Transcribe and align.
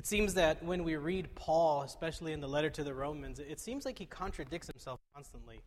It 0.00 0.06
seems 0.06 0.32
that 0.32 0.62
when 0.62 0.82
we 0.82 0.96
read 0.96 1.34
Paul, 1.34 1.82
especially 1.82 2.32
in 2.32 2.40
the 2.40 2.48
letter 2.48 2.70
to 2.70 2.82
the 2.82 2.94
Romans, 2.94 3.38
it 3.38 3.60
seems 3.60 3.84
like 3.84 3.98
he 3.98 4.06
contradicts 4.06 4.66
himself 4.66 4.98
constantly. 5.14 5.60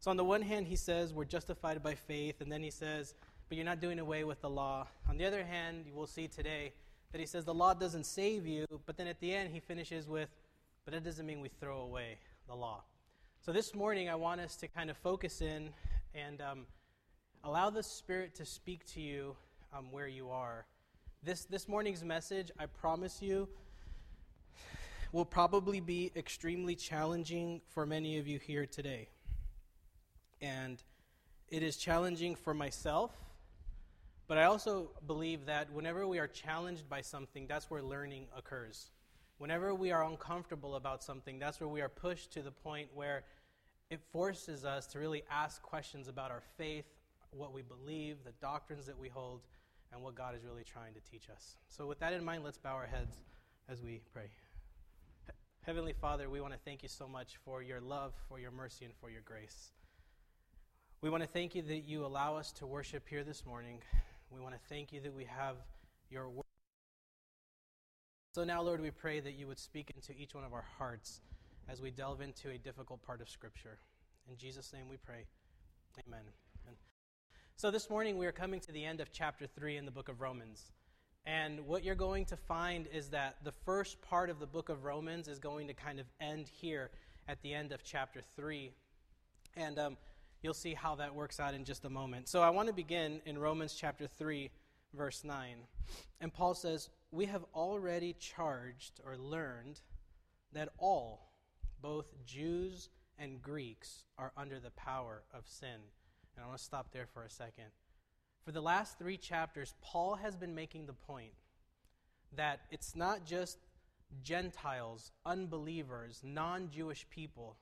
So, 0.00 0.10
on 0.10 0.16
the 0.16 0.24
one 0.24 0.40
hand, 0.40 0.66
he 0.66 0.76
says 0.76 1.12
we're 1.12 1.26
justified 1.26 1.82
by 1.82 1.94
faith, 1.94 2.40
and 2.40 2.50
then 2.50 2.62
he 2.62 2.70
says, 2.70 3.12
but 3.50 3.56
you're 3.58 3.66
not 3.66 3.78
doing 3.78 3.98
away 3.98 4.24
with 4.24 4.40
the 4.40 4.48
law. 4.48 4.86
On 5.10 5.18
the 5.18 5.26
other 5.26 5.44
hand, 5.44 5.84
you 5.86 5.92
will 5.92 6.06
see 6.06 6.26
today 6.26 6.72
that 7.12 7.20
he 7.20 7.26
says 7.26 7.44
the 7.44 7.52
law 7.52 7.74
doesn't 7.74 8.06
save 8.06 8.46
you, 8.46 8.64
but 8.86 8.96
then 8.96 9.08
at 9.08 9.20
the 9.20 9.34
end, 9.34 9.52
he 9.52 9.60
finishes 9.60 10.08
with, 10.08 10.30
but 10.86 10.94
that 10.94 11.04
doesn't 11.04 11.26
mean 11.26 11.42
we 11.42 11.50
throw 11.60 11.82
away 11.82 12.16
the 12.48 12.54
law. 12.54 12.82
So, 13.42 13.52
this 13.52 13.74
morning, 13.74 14.08
I 14.08 14.14
want 14.14 14.40
us 14.40 14.56
to 14.56 14.68
kind 14.68 14.88
of 14.88 14.96
focus 14.96 15.42
in 15.42 15.68
and 16.14 16.40
um, 16.40 16.66
allow 17.44 17.68
the 17.68 17.82
Spirit 17.82 18.34
to 18.36 18.46
speak 18.46 18.86
to 18.94 19.02
you 19.02 19.36
um, 19.76 19.92
where 19.92 20.08
you 20.08 20.30
are. 20.30 20.64
This, 21.22 21.44
this 21.44 21.68
morning's 21.68 22.02
message, 22.02 22.50
I 22.58 22.64
promise 22.64 23.20
you, 23.20 23.46
will 25.16 25.24
probably 25.24 25.80
be 25.80 26.12
extremely 26.14 26.74
challenging 26.74 27.62
for 27.70 27.86
many 27.86 28.18
of 28.18 28.28
you 28.28 28.38
here 28.38 28.66
today. 28.66 29.08
And 30.42 30.76
it 31.48 31.62
is 31.62 31.78
challenging 31.78 32.34
for 32.34 32.52
myself, 32.52 33.12
but 34.28 34.36
I 34.36 34.42
also 34.42 34.90
believe 35.06 35.46
that 35.46 35.72
whenever 35.72 36.06
we 36.06 36.18
are 36.18 36.26
challenged 36.26 36.86
by 36.90 37.00
something, 37.00 37.46
that's 37.46 37.70
where 37.70 37.80
learning 37.80 38.26
occurs. 38.36 38.90
Whenever 39.38 39.74
we 39.74 39.90
are 39.90 40.04
uncomfortable 40.04 40.74
about 40.74 41.02
something, 41.02 41.38
that's 41.38 41.60
where 41.60 41.68
we 41.68 41.80
are 41.80 41.88
pushed 41.88 42.30
to 42.34 42.42
the 42.42 42.52
point 42.52 42.90
where 42.94 43.24
it 43.88 44.00
forces 44.12 44.66
us 44.66 44.86
to 44.88 44.98
really 44.98 45.22
ask 45.30 45.62
questions 45.62 46.08
about 46.08 46.30
our 46.30 46.42
faith, 46.58 46.84
what 47.30 47.54
we 47.54 47.62
believe, 47.62 48.18
the 48.22 48.32
doctrines 48.42 48.84
that 48.84 48.98
we 48.98 49.08
hold, 49.08 49.40
and 49.94 50.02
what 50.02 50.14
God 50.14 50.34
is 50.34 50.44
really 50.44 50.64
trying 50.64 50.92
to 50.92 51.00
teach 51.10 51.30
us. 51.30 51.56
So, 51.68 51.86
with 51.86 52.00
that 52.00 52.12
in 52.12 52.22
mind, 52.22 52.44
let's 52.44 52.58
bow 52.58 52.74
our 52.74 52.86
heads 52.86 53.16
as 53.66 53.80
we 53.80 54.02
pray. 54.12 54.28
Heavenly 55.66 55.94
Father, 55.94 56.30
we 56.30 56.40
want 56.40 56.52
to 56.52 56.60
thank 56.64 56.84
you 56.84 56.88
so 56.88 57.08
much 57.08 57.38
for 57.44 57.60
your 57.60 57.80
love, 57.80 58.12
for 58.28 58.38
your 58.38 58.52
mercy, 58.52 58.84
and 58.84 58.94
for 59.00 59.10
your 59.10 59.22
grace. 59.22 59.72
We 61.00 61.10
want 61.10 61.24
to 61.24 61.28
thank 61.28 61.56
you 61.56 61.62
that 61.62 61.78
you 61.78 62.06
allow 62.06 62.36
us 62.36 62.52
to 62.52 62.66
worship 62.68 63.08
here 63.08 63.24
this 63.24 63.44
morning. 63.44 63.80
We 64.30 64.38
want 64.38 64.54
to 64.54 64.60
thank 64.68 64.92
you 64.92 65.00
that 65.00 65.12
we 65.12 65.24
have 65.24 65.56
your 66.08 66.28
word. 66.28 66.44
So 68.36 68.44
now, 68.44 68.62
Lord, 68.62 68.80
we 68.80 68.92
pray 68.92 69.18
that 69.18 69.32
you 69.32 69.48
would 69.48 69.58
speak 69.58 69.90
into 69.96 70.12
each 70.12 70.36
one 70.36 70.44
of 70.44 70.52
our 70.52 70.64
hearts 70.78 71.20
as 71.68 71.82
we 71.82 71.90
delve 71.90 72.20
into 72.20 72.50
a 72.50 72.58
difficult 72.58 73.02
part 73.02 73.20
of 73.20 73.28
Scripture. 73.28 73.78
In 74.30 74.36
Jesus' 74.36 74.72
name 74.72 74.88
we 74.88 74.98
pray. 74.98 75.24
Amen. 76.06 76.20
So 77.56 77.72
this 77.72 77.90
morning 77.90 78.18
we 78.18 78.26
are 78.26 78.32
coming 78.32 78.60
to 78.60 78.70
the 78.70 78.84
end 78.84 79.00
of 79.00 79.10
chapter 79.10 79.48
3 79.48 79.78
in 79.78 79.84
the 79.84 79.90
book 79.90 80.08
of 80.08 80.20
Romans. 80.20 80.70
And 81.26 81.66
what 81.66 81.82
you're 81.82 81.96
going 81.96 82.24
to 82.26 82.36
find 82.36 82.86
is 82.92 83.08
that 83.08 83.36
the 83.42 83.52
first 83.64 84.00
part 84.00 84.30
of 84.30 84.38
the 84.38 84.46
book 84.46 84.68
of 84.68 84.84
Romans 84.84 85.26
is 85.26 85.40
going 85.40 85.66
to 85.66 85.74
kind 85.74 85.98
of 85.98 86.06
end 86.20 86.48
here 86.48 86.90
at 87.26 87.42
the 87.42 87.52
end 87.52 87.72
of 87.72 87.82
chapter 87.82 88.20
3. 88.36 88.70
And 89.56 89.78
um, 89.78 89.96
you'll 90.40 90.54
see 90.54 90.74
how 90.74 90.94
that 90.94 91.14
works 91.14 91.40
out 91.40 91.52
in 91.52 91.64
just 91.64 91.84
a 91.84 91.90
moment. 91.90 92.28
So 92.28 92.42
I 92.42 92.50
want 92.50 92.68
to 92.68 92.74
begin 92.74 93.20
in 93.26 93.38
Romans 93.38 93.74
chapter 93.74 94.06
3, 94.06 94.50
verse 94.94 95.24
9. 95.24 95.56
And 96.20 96.32
Paul 96.32 96.54
says, 96.54 96.90
We 97.10 97.26
have 97.26 97.44
already 97.54 98.14
charged 98.20 99.00
or 99.04 99.16
learned 99.16 99.80
that 100.52 100.68
all, 100.78 101.32
both 101.82 102.14
Jews 102.24 102.88
and 103.18 103.42
Greeks, 103.42 104.04
are 104.16 104.30
under 104.36 104.60
the 104.60 104.70
power 104.70 105.24
of 105.34 105.48
sin. 105.48 105.80
And 106.36 106.44
I 106.44 106.46
want 106.46 106.58
to 106.58 106.64
stop 106.64 106.92
there 106.92 107.06
for 107.12 107.24
a 107.24 107.30
second. 107.30 107.66
For 108.46 108.52
the 108.52 108.62
last 108.62 108.96
three 108.96 109.16
chapters, 109.16 109.74
Paul 109.82 110.14
has 110.14 110.36
been 110.36 110.54
making 110.54 110.86
the 110.86 110.92
point 110.92 111.32
that 112.36 112.60
it's 112.70 112.94
not 112.94 113.26
just 113.26 113.58
Gentiles, 114.22 115.10
unbelievers, 115.26 116.20
non 116.22 116.70
Jewish 116.70 117.04
people 117.10 117.56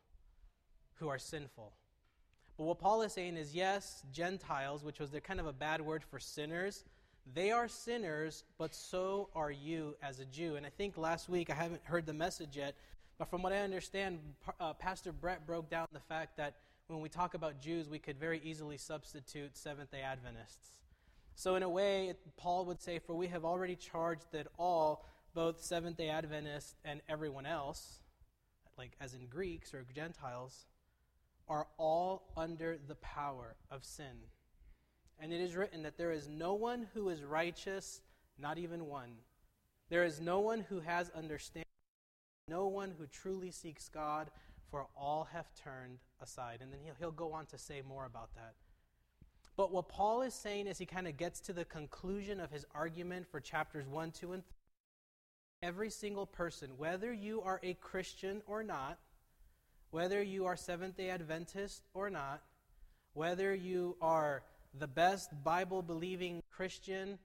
who 0.96 1.08
are 1.08 1.18
sinful. 1.18 1.72
But 2.58 2.64
what 2.64 2.78
Paul 2.78 3.00
is 3.00 3.14
saying 3.14 3.38
is 3.38 3.54
yes, 3.54 4.02
Gentiles, 4.12 4.84
which 4.84 5.00
was 5.00 5.10
their 5.10 5.22
kind 5.22 5.40
of 5.40 5.46
a 5.46 5.54
bad 5.54 5.80
word 5.80 6.04
for 6.04 6.20
sinners, 6.20 6.84
they 7.32 7.50
are 7.50 7.66
sinners, 7.66 8.44
but 8.58 8.74
so 8.74 9.30
are 9.34 9.50
you 9.50 9.96
as 10.02 10.20
a 10.20 10.26
Jew. 10.26 10.56
And 10.56 10.66
I 10.66 10.68
think 10.68 10.98
last 10.98 11.30
week, 11.30 11.48
I 11.48 11.54
haven't 11.54 11.80
heard 11.84 12.04
the 12.04 12.12
message 12.12 12.58
yet, 12.58 12.74
but 13.16 13.30
from 13.30 13.40
what 13.40 13.54
I 13.54 13.60
understand, 13.60 14.18
uh, 14.60 14.74
Pastor 14.74 15.12
Brett 15.12 15.46
broke 15.46 15.70
down 15.70 15.88
the 15.94 16.00
fact 16.00 16.36
that 16.36 16.56
when 16.88 17.00
we 17.00 17.08
talk 17.08 17.34
about 17.34 17.60
Jews, 17.60 17.88
we 17.88 17.98
could 17.98 18.18
very 18.18 18.40
easily 18.44 18.76
substitute 18.76 19.56
Seventh 19.56 19.90
day 19.90 20.02
Adventists. 20.02 20.74
So, 21.34 21.56
in 21.56 21.62
a 21.62 21.68
way, 21.68 22.14
Paul 22.36 22.66
would 22.66 22.80
say, 22.80 22.98
For 22.98 23.14
we 23.14 23.28
have 23.28 23.44
already 23.44 23.76
charged 23.76 24.26
that 24.32 24.46
all, 24.58 25.06
both 25.34 25.62
Seventh 25.62 25.96
day 25.96 26.10
Adventists 26.10 26.74
and 26.84 27.00
everyone 27.08 27.46
else, 27.46 28.00
like 28.76 28.92
as 29.00 29.14
in 29.14 29.26
Greeks 29.26 29.72
or 29.72 29.84
Gentiles, 29.94 30.66
are 31.48 31.66
all 31.78 32.32
under 32.36 32.78
the 32.86 32.94
power 32.96 33.56
of 33.70 33.84
sin. 33.84 34.28
And 35.18 35.32
it 35.32 35.40
is 35.40 35.56
written 35.56 35.82
that 35.84 35.96
there 35.96 36.12
is 36.12 36.28
no 36.28 36.54
one 36.54 36.88
who 36.92 37.08
is 37.08 37.22
righteous, 37.22 38.02
not 38.38 38.58
even 38.58 38.86
one. 38.86 39.12
There 39.88 40.04
is 40.04 40.20
no 40.20 40.40
one 40.40 40.60
who 40.60 40.80
has 40.80 41.10
understanding, 41.10 41.64
no 42.48 42.66
one 42.66 42.92
who 42.98 43.06
truly 43.06 43.50
seeks 43.50 43.88
God 43.88 44.30
for 44.70 44.86
all 44.96 45.28
have 45.32 45.46
turned 45.54 45.98
aside. 46.20 46.58
And 46.60 46.72
then 46.72 46.80
he'll, 46.84 46.94
he'll 46.98 47.10
go 47.10 47.32
on 47.32 47.46
to 47.46 47.58
say 47.58 47.82
more 47.86 48.06
about 48.06 48.34
that. 48.34 48.54
But 49.56 49.72
what 49.72 49.88
Paul 49.88 50.22
is 50.22 50.34
saying 50.34 50.66
as 50.66 50.78
he 50.78 50.86
kind 50.86 51.06
of 51.06 51.16
gets 51.16 51.40
to 51.40 51.52
the 51.52 51.64
conclusion 51.64 52.40
of 52.40 52.50
his 52.50 52.64
argument 52.74 53.26
for 53.30 53.40
chapters 53.40 53.86
1, 53.86 54.10
2, 54.10 54.32
and 54.32 54.44
3, 54.44 54.54
every 55.62 55.90
single 55.90 56.26
person, 56.26 56.70
whether 56.76 57.12
you 57.12 57.40
are 57.40 57.60
a 57.62 57.74
Christian 57.74 58.42
or 58.46 58.62
not, 58.62 58.98
whether 59.90 60.22
you 60.22 60.44
are 60.44 60.56
Seventh 60.56 60.96
day 60.96 61.08
Adventist 61.08 61.82
or 61.94 62.10
not, 62.10 62.42
whether 63.14 63.54
you 63.54 63.96
are 64.02 64.42
the 64.78 64.88
best 64.88 65.30
Bible 65.44 65.82
believing 65.82 66.42
Christian, 66.50 67.18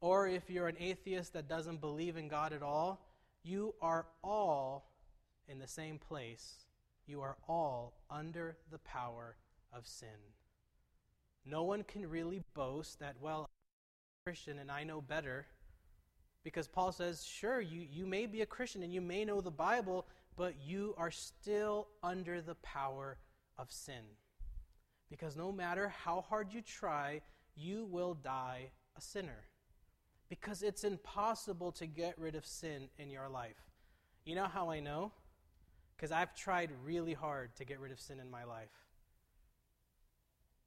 or 0.00 0.26
if 0.26 0.48
you're 0.50 0.68
an 0.68 0.76
atheist 0.80 1.34
that 1.34 1.48
doesn't 1.48 1.80
believe 1.80 2.16
in 2.16 2.28
God 2.28 2.52
at 2.52 2.62
all, 2.62 3.00
you 3.44 3.74
are 3.80 4.06
all 4.24 4.90
in 5.48 5.58
the 5.58 5.68
same 5.68 5.98
place, 5.98 6.66
you 7.06 7.20
are 7.20 7.36
all 7.48 7.94
under 8.10 8.56
the 8.70 8.78
power 8.78 9.36
of 9.72 9.86
sin. 9.86 10.08
No 11.44 11.62
one 11.62 11.84
can 11.84 12.08
really 12.08 12.42
boast 12.54 12.98
that, 13.00 13.16
well, 13.20 13.38
I'm 13.38 13.44
a 13.44 14.24
Christian 14.24 14.58
and 14.58 14.70
I 14.70 14.84
know 14.84 15.00
better. 15.00 15.46
Because 16.42 16.68
Paul 16.68 16.92
says, 16.92 17.24
sure, 17.24 17.60
you, 17.60 17.86
you 17.90 18.06
may 18.06 18.26
be 18.26 18.42
a 18.42 18.46
Christian 18.46 18.82
and 18.82 18.92
you 18.92 19.00
may 19.00 19.24
know 19.24 19.40
the 19.40 19.50
Bible, 19.50 20.06
but 20.36 20.54
you 20.64 20.94
are 20.96 21.10
still 21.10 21.88
under 22.02 22.40
the 22.40 22.54
power 22.56 23.18
of 23.58 23.70
sin. 23.70 24.02
Because 25.08 25.36
no 25.36 25.52
matter 25.52 25.88
how 25.88 26.20
hard 26.20 26.52
you 26.52 26.62
try, 26.62 27.20
you 27.54 27.84
will 27.84 28.14
die 28.14 28.70
a 28.96 29.00
sinner. 29.00 29.44
Because 30.28 30.62
it's 30.62 30.84
impossible 30.84 31.70
to 31.72 31.86
get 31.86 32.18
rid 32.18 32.34
of 32.34 32.44
sin 32.44 32.88
in 32.98 33.10
your 33.10 33.28
life. 33.28 33.70
You 34.24 34.34
know 34.34 34.46
how 34.46 34.70
I 34.70 34.80
know? 34.80 35.12
Because 35.96 36.12
I've 36.12 36.34
tried 36.34 36.70
really 36.84 37.14
hard 37.14 37.56
to 37.56 37.64
get 37.64 37.80
rid 37.80 37.92
of 37.92 38.00
sin 38.00 38.20
in 38.20 38.30
my 38.30 38.44
life. 38.44 38.68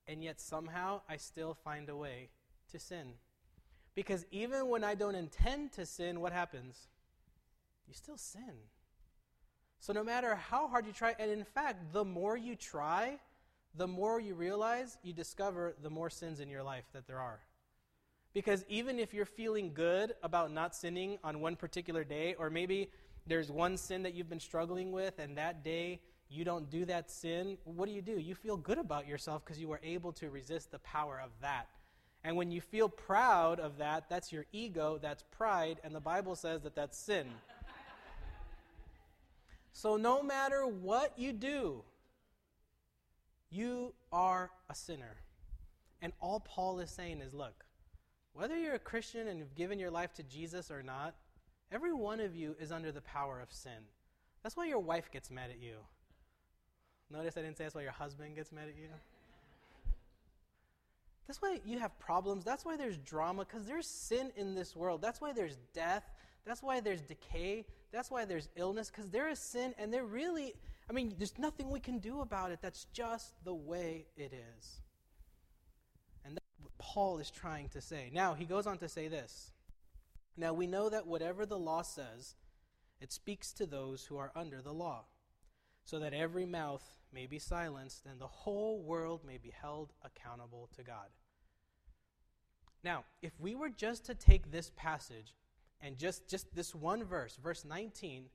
And 0.07 0.23
yet 0.23 0.41
somehow 0.41 1.01
I 1.07 1.17
still 1.17 1.53
find 1.53 1.87
a 1.89 1.95
way 1.95 2.29
to 2.71 2.79
sin. 2.79 3.13
Because 3.93 4.25
even 4.31 4.69
when 4.69 4.83
I 4.83 4.95
don't 4.95 5.15
intend 5.15 5.73
to 5.73 5.85
sin, 5.85 6.19
what 6.19 6.33
happens? 6.33 6.87
You 7.87 7.93
still 7.93 8.17
sin. 8.17 8.55
So 9.79 9.93
no 9.93 10.03
matter 10.03 10.35
how 10.35 10.67
hard 10.67 10.85
you 10.85 10.93
try, 10.93 11.15
and 11.19 11.31
in 11.31 11.43
fact, 11.43 11.93
the 11.93 12.03
more 12.03 12.35
you 12.35 12.55
try, 12.55 13.19
the 13.75 13.87
more 13.87 14.19
you 14.19 14.35
realize, 14.35 14.97
you 15.03 15.13
discover 15.13 15.75
the 15.81 15.89
more 15.89 16.09
sins 16.09 16.39
in 16.39 16.49
your 16.49 16.63
life 16.63 16.85
that 16.93 17.07
there 17.07 17.19
are. 17.19 17.39
Because 18.33 18.63
even 18.67 18.99
if 18.99 19.13
you're 19.13 19.25
feeling 19.25 19.73
good 19.73 20.13
about 20.21 20.51
not 20.51 20.75
sinning 20.75 21.17
on 21.23 21.39
one 21.39 21.55
particular 21.55 22.03
day, 22.03 22.35
or 22.37 22.49
maybe 22.49 22.89
there's 23.29 23.51
one 23.51 23.77
sin 23.77 24.03
that 24.03 24.13
you've 24.13 24.29
been 24.29 24.39
struggling 24.39 24.91
with, 24.91 25.19
and 25.19 25.37
that 25.37 25.63
day 25.63 26.01
you 26.29 26.43
don't 26.43 26.69
do 26.69 26.85
that 26.85 27.09
sin, 27.09 27.57
what 27.63 27.87
do 27.87 27.91
you 27.91 28.01
do? 28.01 28.19
You 28.19 28.35
feel 28.35 28.57
good 28.57 28.77
about 28.77 29.07
yourself 29.07 29.43
because 29.43 29.59
you 29.59 29.67
were 29.67 29.79
able 29.83 30.11
to 30.13 30.29
resist 30.29 30.71
the 30.71 30.79
power 30.79 31.19
of 31.23 31.31
that. 31.41 31.67
And 32.23 32.35
when 32.35 32.51
you 32.51 32.61
feel 32.61 32.89
proud 32.89 33.59
of 33.59 33.77
that, 33.77 34.09
that's 34.09 34.31
your 34.31 34.45
ego, 34.51 34.99
that's 35.01 35.23
pride, 35.31 35.79
and 35.83 35.95
the 35.95 35.99
Bible 35.99 36.35
says 36.35 36.61
that 36.63 36.75
that's 36.75 36.97
sin. 36.97 37.27
so 39.73 39.95
no 39.95 40.21
matter 40.21 40.67
what 40.67 41.17
you 41.17 41.33
do, 41.33 41.83
you 43.49 43.93
are 44.11 44.51
a 44.69 44.75
sinner. 44.75 45.15
And 46.01 46.13
all 46.19 46.41
Paul 46.41 46.79
is 46.79 46.91
saying 46.91 47.21
is 47.21 47.33
look, 47.33 47.65
whether 48.33 48.57
you're 48.57 48.75
a 48.75 48.79
Christian 48.79 49.27
and 49.27 49.39
you've 49.39 49.55
given 49.55 49.79
your 49.79 49.91
life 49.91 50.13
to 50.15 50.23
Jesus 50.23 50.69
or 50.69 50.83
not, 50.83 51.15
Every 51.71 51.93
one 51.93 52.19
of 52.19 52.35
you 52.35 52.55
is 52.59 52.71
under 52.71 52.91
the 52.91 53.01
power 53.01 53.39
of 53.39 53.51
sin. 53.51 53.85
That's 54.43 54.57
why 54.57 54.65
your 54.65 54.79
wife 54.79 55.11
gets 55.11 55.29
mad 55.29 55.49
at 55.51 55.61
you. 55.61 55.75
Notice 57.11 57.37
I 57.37 57.41
didn't 57.41 57.57
say 57.57 57.65
that's 57.65 57.75
why 57.75 57.81
your 57.81 57.91
husband 57.91 58.35
gets 58.35 58.51
mad 58.51 58.67
at 58.67 58.75
you. 58.75 58.89
That's 61.27 61.41
why 61.41 61.59
you 61.63 61.77
have 61.77 61.97
problems. 61.99 62.43
That's 62.43 62.65
why 62.65 62.75
there's 62.75 62.97
drama, 62.97 63.45
because 63.45 63.67
there's 63.67 63.85
sin 63.85 64.31
in 64.35 64.55
this 64.55 64.75
world. 64.75 64.99
That's 65.01 65.21
why 65.21 65.31
there's 65.31 65.57
death. 65.73 66.03
That's 66.43 66.63
why 66.63 66.79
there's 66.79 67.01
decay. 67.01 67.65
That's 67.91 68.09
why 68.09 68.25
there's 68.25 68.49
illness, 68.55 68.89
because 68.89 69.11
there 69.11 69.29
is 69.29 69.37
sin, 69.37 69.75
and 69.77 69.93
there 69.93 70.05
really, 70.05 70.55
I 70.89 70.93
mean, 70.93 71.13
there's 71.17 71.37
nothing 71.37 71.69
we 71.69 71.79
can 71.79 71.99
do 71.99 72.21
about 72.21 72.49
it. 72.51 72.59
That's 72.61 72.85
just 72.93 73.33
the 73.43 73.53
way 73.53 74.07
it 74.17 74.33
is. 74.33 74.81
And 76.25 76.35
that's 76.35 76.59
what 76.61 76.75
Paul 76.79 77.19
is 77.19 77.29
trying 77.29 77.69
to 77.69 77.81
say. 77.81 78.09
Now, 78.11 78.33
he 78.33 78.45
goes 78.45 78.65
on 78.65 78.79
to 78.79 78.89
say 78.89 79.07
this. 79.07 79.51
Now, 80.39 80.53
we 80.53 80.67
know 80.67 80.87
that 80.87 81.05
whatever 81.05 81.45
the 81.45 81.59
law 81.59 81.81
says, 81.81 82.35
it 83.01 83.11
speaks 83.11 83.51
to 83.53 83.65
those 83.65 84.05
who 84.05 84.15
are 84.15 84.31
under 84.33 84.61
the 84.61 84.71
law, 84.71 85.03
so 85.83 85.99
that 85.99 86.13
every 86.13 86.45
mouth 86.45 86.93
may 87.13 87.25
be 87.25 87.39
silenced 87.39 88.05
and 88.05 88.21
the 88.21 88.27
whole 88.27 88.81
world 88.81 89.25
may 89.25 89.37
be 89.37 89.51
held 89.61 89.91
accountable 90.01 90.69
to 90.77 90.81
God. 90.81 91.09
Now, 92.85 93.03
if 93.21 93.33
we 93.37 93.53
were 93.53 93.67
just 93.67 94.05
to 94.05 94.15
take 94.15 94.49
this 94.49 94.71
passage 94.77 95.35
and 95.81 95.97
just, 95.97 96.29
just 96.29 96.55
this 96.55 96.73
one 96.73 97.03
verse, 97.03 97.35
verse 97.35 97.65
19, 97.65 98.27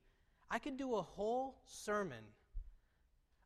I 0.51 0.59
could 0.59 0.77
do 0.77 0.93
a 0.93 1.01
whole 1.01 1.55
sermon 1.65 2.23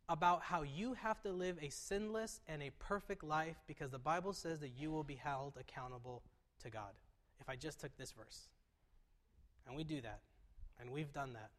about 0.10 0.42
how 0.42 0.64
you 0.64 0.96
have 0.96 1.22
to 1.22 1.32
live 1.32 1.58
a 1.62 1.70
sinless 1.70 2.42
and 2.46 2.62
a 2.62 2.72
perfect 2.78 3.24
life 3.24 3.56
because 3.68 3.92
the 3.92 4.00
Bible 4.00 4.34
says 4.34 4.60
that 4.60 4.74
you 4.78 4.92
will 4.92 5.06
be 5.06 5.16
held 5.16 5.56
accountable 5.58 6.24
to 6.62 6.70
God. 6.70 6.92
If 7.40 7.50
I 7.50 7.56
just 7.56 7.80
took 7.80 7.96
this 7.98 8.12
verse. 8.12 8.50
And 9.68 9.76
we 9.76 9.84
do 9.84 10.02
that. 10.02 10.20
And 10.80 10.92
we've 10.92 11.12
done 11.14 11.34
that. 11.34 11.52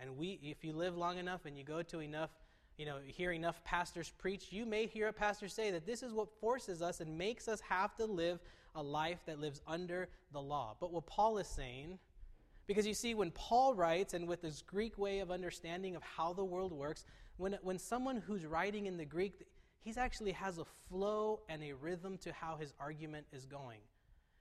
And 0.00 0.16
we 0.16 0.38
if 0.42 0.64
you 0.64 0.72
live 0.72 0.96
long 0.96 1.18
enough 1.18 1.44
and 1.44 1.56
you 1.56 1.64
go 1.64 1.82
to 1.82 2.00
enough 2.00 2.30
you 2.78 2.86
know, 2.86 2.98
hear 3.04 3.32
enough 3.32 3.62
pastors 3.64 4.12
preach, 4.18 4.46
you 4.50 4.64
may 4.64 4.86
hear 4.86 5.08
a 5.08 5.12
pastor 5.12 5.48
say 5.48 5.72
that 5.72 5.84
this 5.84 6.02
is 6.02 6.12
what 6.12 6.28
forces 6.40 6.80
us 6.80 7.00
and 7.00 7.18
makes 7.18 7.48
us 7.48 7.60
have 7.60 7.94
to 7.96 8.06
live 8.06 8.38
a 8.76 8.82
life 8.82 9.18
that 9.26 9.40
lives 9.40 9.60
under 9.66 10.08
the 10.32 10.40
law. 10.40 10.76
But 10.78 10.92
what 10.92 11.04
Paul 11.06 11.38
is 11.38 11.48
saying, 11.48 11.98
because 12.68 12.86
you 12.86 12.94
see, 12.94 13.14
when 13.14 13.32
Paul 13.32 13.74
writes, 13.74 14.14
and 14.14 14.28
with 14.28 14.42
this 14.42 14.62
Greek 14.62 14.96
way 14.96 15.18
of 15.18 15.32
understanding 15.32 15.96
of 15.96 16.02
how 16.02 16.32
the 16.32 16.44
world 16.44 16.72
works, 16.72 17.04
when, 17.36 17.58
when 17.62 17.78
someone 17.78 18.18
who's 18.18 18.46
writing 18.46 18.86
in 18.86 18.96
the 18.96 19.04
Greek, 19.04 19.42
he 19.80 19.92
actually 19.96 20.32
has 20.32 20.58
a 20.58 20.64
flow 20.88 21.40
and 21.48 21.62
a 21.64 21.72
rhythm 21.72 22.16
to 22.18 22.32
how 22.32 22.56
his 22.56 22.74
argument 22.78 23.26
is 23.32 23.44
going. 23.44 23.80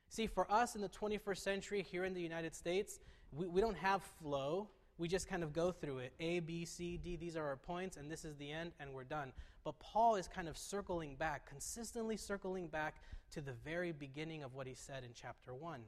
See, 0.10 0.28
for 0.28 0.50
us 0.52 0.76
in 0.76 0.82
the 0.82 0.90
21st 0.90 1.38
century 1.38 1.82
here 1.82 2.06
in 2.06 2.14
the 2.14 2.22
United 2.22 2.56
States, 2.56 3.00
we, 3.32 3.48
we 3.48 3.62
don't 3.62 3.78
have 3.78 4.02
flow 4.22 4.70
we 4.98 5.08
just 5.08 5.28
kind 5.28 5.44
of 5.44 5.54
go 5.54 5.72
through 5.72 6.00
it. 6.00 6.14
A, 6.20 6.40
B, 6.40 6.66
C, 6.66 6.98
D, 6.98 7.16
these 7.16 7.36
are 7.36 7.46
our 7.46 7.56
points, 7.56 7.98
and 7.98 8.10
this 8.10 8.26
is 8.26 8.36
the 8.38 8.52
end, 8.52 8.72
and 8.80 8.92
we're 8.92 9.04
done. 9.04 9.32
But 9.64 9.80
Paul 9.80 10.16
is 10.16 10.28
kind 10.28 10.48
of 10.48 10.58
circling 10.58 11.16
back, 11.16 11.48
consistently 11.48 12.18
circling 12.18 12.68
back 12.68 12.96
to 13.32 13.42
the 13.42 13.54
very 13.64 13.92
beginning 13.92 14.44
of 14.44 14.56
what 14.56 14.66
he 14.66 14.74
said 14.74 15.04
in 15.04 15.12
chapter 15.14 15.54
1. 15.54 15.82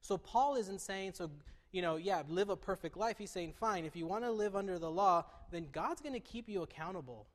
So 0.00 0.18
Paul 0.18 0.56
isn't 0.56 0.80
saying, 0.80 1.12
so, 1.14 1.30
you 1.70 1.80
know, 1.80 1.96
yeah, 1.96 2.22
live 2.28 2.50
a 2.50 2.56
perfect 2.56 2.96
life. 2.96 3.18
He's 3.18 3.30
saying, 3.30 3.52
fine, 3.52 3.84
if 3.84 3.94
you 3.94 4.06
want 4.06 4.24
to 4.24 4.32
live 4.32 4.56
under 4.56 4.78
the 4.78 4.90
law, 4.90 5.24
then 5.52 5.68
God's 5.70 6.00
going 6.00 6.14
to 6.14 6.20
keep 6.20 6.48
you 6.48 6.62
accountable. 6.62 7.26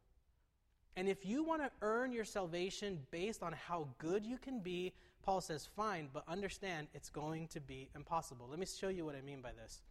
And 0.97 1.07
if 1.07 1.25
you 1.25 1.43
want 1.43 1.61
to 1.61 1.71
earn 1.81 2.11
your 2.11 2.25
salvation 2.25 2.99
based 3.09 3.41
on 3.41 3.53
how 3.53 3.87
good 3.99 4.25
you 4.25 4.37
can 4.37 4.59
be, 4.59 4.93
Paul 5.23 5.41
says, 5.41 5.67
fine, 5.75 6.09
but 6.13 6.23
understand 6.27 6.87
it's 6.93 7.09
going 7.09 7.47
to 7.49 7.59
be 7.59 7.89
impossible. 7.95 8.47
Let 8.49 8.59
me 8.59 8.65
show 8.65 8.89
you 8.89 9.05
what 9.05 9.15
I 9.15 9.21
mean 9.21 9.41
by 9.41 9.51
this. 9.51 9.81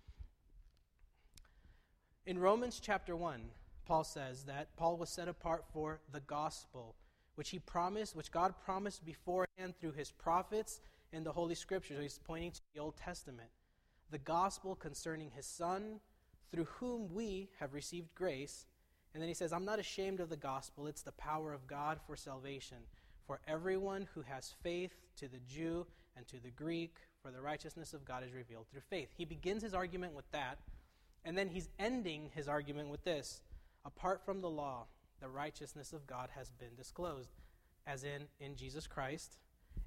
In 2.26 2.38
Romans 2.38 2.80
chapter 2.82 3.16
1, 3.16 3.40
Paul 3.86 4.04
says 4.04 4.44
that 4.44 4.76
Paul 4.76 4.96
was 4.96 5.08
set 5.08 5.28
apart 5.28 5.64
for 5.72 6.00
the 6.12 6.20
gospel, 6.20 6.94
which 7.36 7.50
he 7.50 7.58
promised, 7.58 8.14
which 8.14 8.30
God 8.30 8.54
promised 8.64 9.04
beforehand 9.04 9.74
through 9.80 9.92
his 9.92 10.10
prophets 10.10 10.80
in 11.12 11.24
the 11.24 11.32
Holy 11.32 11.54
Scriptures. 11.54 11.96
So 11.96 12.02
he's 12.02 12.20
pointing 12.22 12.50
to 12.50 12.60
the 12.74 12.80
Old 12.80 12.96
Testament. 12.96 13.48
The 14.10 14.18
gospel 14.18 14.74
concerning 14.74 15.30
his 15.34 15.46
Son, 15.46 16.00
through 16.50 16.64
whom 16.64 17.14
we 17.14 17.48
have 17.60 17.74
received 17.74 18.14
grace. 18.14 18.66
And 19.14 19.22
then 19.22 19.28
he 19.28 19.34
says, 19.34 19.52
I'm 19.52 19.64
not 19.64 19.78
ashamed 19.78 20.20
of 20.20 20.28
the 20.28 20.36
gospel. 20.36 20.86
It's 20.86 21.02
the 21.02 21.12
power 21.12 21.52
of 21.52 21.66
God 21.66 21.98
for 22.06 22.16
salvation 22.16 22.78
for 23.28 23.40
everyone 23.46 24.08
who 24.14 24.22
has 24.22 24.54
faith, 24.62 24.94
to 25.18 25.28
the 25.28 25.38
Jew 25.46 25.86
and 26.16 26.26
to 26.28 26.40
the 26.40 26.50
Greek, 26.50 26.96
for 27.22 27.30
the 27.30 27.42
righteousness 27.42 27.92
of 27.92 28.04
God 28.04 28.24
is 28.24 28.32
revealed 28.32 28.66
through 28.70 28.80
faith. 28.88 29.10
He 29.16 29.26
begins 29.26 29.62
his 29.62 29.74
argument 29.74 30.14
with 30.14 30.28
that. 30.32 30.58
And 31.24 31.36
then 31.36 31.48
he's 31.48 31.68
ending 31.78 32.30
his 32.34 32.48
argument 32.48 32.88
with 32.88 33.04
this 33.04 33.42
Apart 33.84 34.24
from 34.24 34.40
the 34.40 34.48
law, 34.48 34.86
the 35.20 35.28
righteousness 35.28 35.92
of 35.92 36.06
God 36.06 36.30
has 36.34 36.50
been 36.50 36.74
disclosed, 36.74 37.30
as 37.86 38.02
in 38.02 38.24
in 38.40 38.56
Jesus 38.56 38.86
Christ, 38.86 39.36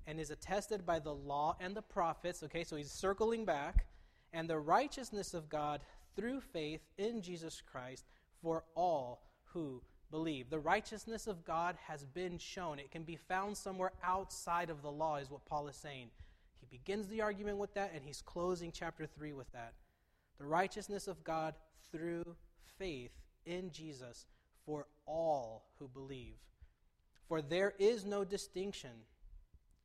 and 0.06 0.20
is 0.20 0.30
attested 0.30 0.86
by 0.86 1.00
the 1.00 1.14
law 1.14 1.58
and 1.60 1.76
the 1.76 1.82
prophets. 1.82 2.44
Okay, 2.44 2.64
so 2.64 2.76
he's 2.76 2.92
circling 2.92 3.44
back. 3.44 3.88
And 4.34 4.48
the 4.50 4.60
righteousness 4.60 5.34
of 5.34 5.50
God 5.50 5.82
through 6.16 6.42
faith 6.42 6.82
in 6.98 7.22
Jesus 7.22 7.62
Christ 7.62 8.06
for 8.42 8.64
all 8.76 9.24
who 9.46 9.82
believe. 10.12 10.50
The 10.50 10.60
righteousness 10.60 11.26
of 11.26 11.44
God 11.44 11.78
has 11.88 12.06
been 12.06 12.38
shown. 12.38 12.78
It 12.78 12.92
can 12.92 13.04
be 13.04 13.16
found 13.16 13.58
somewhere 13.58 13.94
outside 14.04 14.70
of 14.70 14.82
the 14.82 14.92
law, 14.92 15.16
is 15.16 15.32
what 15.32 15.46
Paul 15.46 15.68
is 15.68 15.76
saying. 15.76 16.10
He 16.60 16.68
begins 16.70 17.08
the 17.08 17.22
argument 17.22 17.58
with 17.58 17.74
that, 17.74 17.94
and 17.96 18.04
he's 18.04 18.22
closing 18.22 18.72
chapter 18.72 19.06
3 19.06 19.34
with 19.34 19.52
that 19.54 19.74
the 20.42 20.48
righteousness 20.48 21.08
of 21.08 21.24
God 21.24 21.54
through 21.92 22.24
faith 22.80 23.12
in 23.46 23.70
Jesus 23.72 24.26
for 24.66 24.88
all 25.06 25.66
who 25.78 25.88
believe. 25.88 26.34
For 27.28 27.44
there 27.44 27.74
is 27.78 28.06
no 28.06 28.24
distinction, 28.24 28.90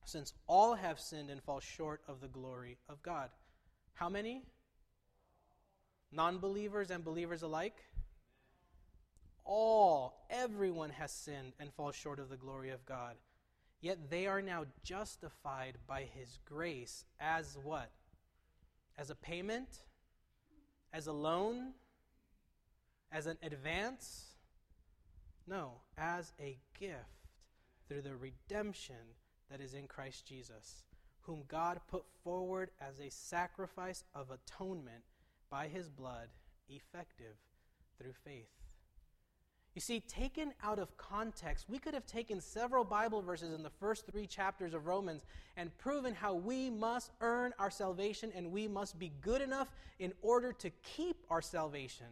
since 0.07 0.33
all 0.47 0.75
have 0.75 0.99
sinned 0.99 1.29
and 1.29 1.43
fall 1.43 1.61
short 1.61 2.01
of 2.09 2.21
the 2.23 2.29
glory 2.29 2.79
of 2.89 3.03
God. 3.03 3.29
How 3.93 4.09
many? 4.09 4.45
Non 6.11 6.39
believers 6.39 6.91
and 6.91 7.05
believers 7.05 7.43
alike? 7.43 7.77
All, 9.45 9.96
everyone 10.47 10.91
has 10.91 11.11
sinned 11.11 11.53
and 11.59 11.73
falls 11.73 11.97
short 11.97 12.19
of 12.19 12.29
the 12.29 12.37
glory 12.37 12.71
of 12.71 12.87
God. 12.87 13.17
Yet 13.81 14.11
they 14.11 14.27
are 14.27 14.43
now 14.43 14.65
justified 14.83 15.79
by 15.87 16.03
his 16.03 16.39
grace 16.45 17.05
as 17.21 17.59
what? 17.63 17.91
As 18.97 19.11
a 19.11 19.15
payment? 19.15 19.81
as 20.97 21.07
a 21.07 21.13
loan, 21.13 21.73
as 23.13 23.27
an 23.27 23.37
advance. 23.43 24.37
No, 25.47 25.73
as 25.99 26.33
a 26.41 26.59
gift 26.79 27.29
through 27.87 28.03
the 28.03 28.17
redemption 28.17 29.15
that 29.51 29.61
is 29.61 29.75
in 29.75 29.87
Christ 29.87 30.27
Jesus, 30.27 30.85
whom 31.21 31.43
God 31.47 31.81
put 31.87 32.05
forward 32.25 32.71
as 32.81 32.99
a 32.99 33.11
sacrifice 33.11 34.05
of 34.15 34.31
atonement 34.31 35.05
by 35.51 35.69
his 35.69 35.89
blood, 35.89 36.29
effective 36.69 37.37
through 37.99 38.15
faith. 38.25 38.49
You 39.77 39.83
see, 39.83 40.01
taken 40.01 40.55
out 40.65 40.79
of 40.79 40.97
context, 40.97 41.67
we 41.69 41.79
could 41.79 41.93
have 41.93 42.07
taken 42.07 42.41
several 42.41 42.83
Bible 42.83 43.21
verses 43.21 43.53
in 43.53 43.63
the 43.63 43.69
first 43.69 44.07
three 44.07 44.27
chapters 44.27 44.73
of 44.73 44.87
Romans 44.87 45.27
and 45.59 45.77
proven 45.77 46.15
how 46.15 46.33
we 46.33 46.71
must 46.71 47.11
earn 47.21 47.53
our 47.59 47.71
salvation 47.71 48.33
and 48.35 48.51
we 48.51 48.69
must 48.69 48.99
be 48.99 49.13
good 49.21 49.43
enough 49.43 49.71
in 49.99 50.15
order 50.23 50.51
to 50.55 50.71
keep 50.83 51.27
our 51.29 51.43
salvation. 51.43 52.07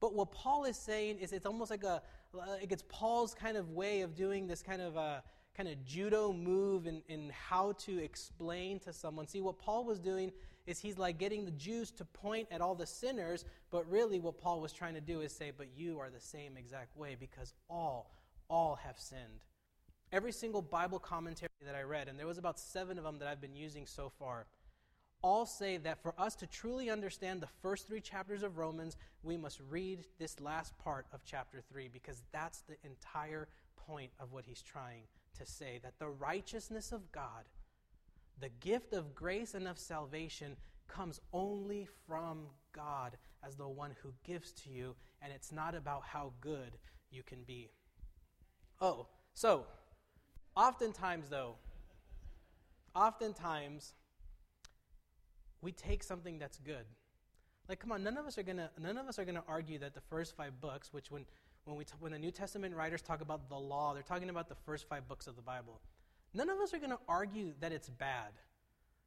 But 0.00 0.12
what 0.12 0.32
Paul 0.32 0.64
is 0.64 0.76
saying 0.76 1.18
is 1.18 1.32
it's 1.32 1.46
almost 1.46 1.70
like 1.70 1.84
a, 1.84 2.02
like 2.32 2.72
it's 2.72 2.84
Paul's 2.88 3.32
kind 3.32 3.56
of 3.56 3.70
way 3.70 4.00
of 4.00 4.16
doing 4.16 4.48
this 4.48 4.60
kind 4.60 4.82
of 4.82 4.96
a 4.96 5.22
kind 5.58 5.68
of 5.68 5.84
judo 5.84 6.32
move 6.32 6.86
in, 6.86 7.02
in 7.08 7.32
how 7.48 7.72
to 7.72 7.98
explain 7.98 8.78
to 8.78 8.92
someone. 8.92 9.26
See, 9.26 9.40
what 9.40 9.58
Paul 9.58 9.84
was 9.84 9.98
doing 9.98 10.30
is 10.68 10.78
he's 10.78 10.98
like 10.98 11.18
getting 11.18 11.44
the 11.44 11.50
Jews 11.50 11.90
to 11.92 12.04
point 12.04 12.46
at 12.52 12.60
all 12.60 12.76
the 12.76 12.86
sinners, 12.86 13.44
but 13.72 13.90
really 13.90 14.20
what 14.20 14.38
Paul 14.40 14.60
was 14.60 14.72
trying 14.72 14.94
to 14.94 15.00
do 15.00 15.20
is 15.20 15.32
say, 15.32 15.50
but 15.56 15.66
you 15.76 15.98
are 15.98 16.10
the 16.10 16.20
same 16.20 16.56
exact 16.56 16.96
way 16.96 17.16
because 17.18 17.54
all, 17.68 18.12
all 18.48 18.78
have 18.84 19.00
sinned. 19.00 19.42
Every 20.12 20.30
single 20.30 20.62
Bible 20.62 21.00
commentary 21.00 21.50
that 21.66 21.74
I 21.74 21.82
read, 21.82 22.06
and 22.06 22.16
there 22.16 22.26
was 22.26 22.38
about 22.38 22.60
seven 22.60 22.96
of 22.96 23.02
them 23.02 23.18
that 23.18 23.26
I've 23.26 23.40
been 23.40 23.56
using 23.56 23.84
so 23.84 24.12
far, 24.16 24.46
all 25.22 25.44
say 25.44 25.76
that 25.78 26.00
for 26.00 26.14
us 26.16 26.36
to 26.36 26.46
truly 26.46 26.88
understand 26.88 27.40
the 27.40 27.48
first 27.62 27.88
three 27.88 28.00
chapters 28.00 28.44
of 28.44 28.58
Romans, 28.58 28.96
we 29.24 29.36
must 29.36 29.60
read 29.68 30.04
this 30.20 30.38
last 30.38 30.78
part 30.78 31.06
of 31.12 31.24
chapter 31.24 31.60
3 31.68 31.88
because 31.88 32.22
that's 32.30 32.60
the 32.60 32.76
entire 32.84 33.48
point 33.88 34.12
of 34.20 34.30
what 34.30 34.44
he's 34.46 34.62
trying 34.62 35.02
to 35.38 35.46
say 35.46 35.80
that 35.82 35.98
the 35.98 36.08
righteousness 36.08 36.92
of 36.92 37.10
God 37.12 37.44
the 38.40 38.48
gift 38.60 38.92
of 38.92 39.14
grace 39.14 39.54
and 39.54 39.66
of 39.66 39.78
salvation 39.78 40.56
comes 40.86 41.20
only 41.32 41.86
from 42.06 42.46
God 42.72 43.16
as 43.44 43.56
the 43.56 43.68
one 43.68 43.94
who 44.02 44.12
gives 44.24 44.52
to 44.52 44.70
you, 44.70 44.94
and 45.22 45.32
it's 45.32 45.52
not 45.52 45.74
about 45.74 46.02
how 46.04 46.32
good 46.40 46.78
you 47.10 47.22
can 47.22 47.42
be. 47.46 47.70
Oh, 48.80 49.06
so, 49.34 49.66
oftentimes, 50.56 51.28
though, 51.28 51.56
oftentimes, 52.94 53.94
we 55.60 55.72
take 55.72 56.02
something 56.02 56.38
that's 56.38 56.58
good. 56.58 56.84
Like, 57.68 57.80
come 57.80 57.92
on, 57.92 58.02
none 58.02 58.16
of 58.16 58.26
us 58.26 58.38
are 58.38 58.42
gonna 58.42 58.70
none 58.80 58.96
of 58.96 59.08
us 59.08 59.18
are 59.18 59.24
gonna 59.24 59.44
argue 59.46 59.78
that 59.80 59.94
the 59.94 60.00
first 60.00 60.36
five 60.36 60.60
books, 60.60 60.92
which 60.92 61.10
when 61.10 61.26
when 61.68 61.76
we 61.76 61.84
t- 61.84 61.92
when 62.00 62.12
the 62.12 62.18
New 62.18 62.30
Testament 62.30 62.74
writers 62.74 63.02
talk 63.02 63.20
about 63.20 63.48
the 63.48 63.58
law, 63.58 63.92
they're 63.92 64.02
talking 64.02 64.30
about 64.30 64.48
the 64.48 64.54
first 64.54 64.88
five 64.88 65.06
books 65.06 65.26
of 65.26 65.36
the 65.36 65.42
Bible. 65.42 65.80
None 66.34 66.48
of 66.48 66.58
us 66.58 66.72
are 66.72 66.78
going 66.78 66.90
to 66.90 66.98
argue 67.08 67.52
that 67.60 67.72
it's 67.72 67.88
bad. 67.90 68.32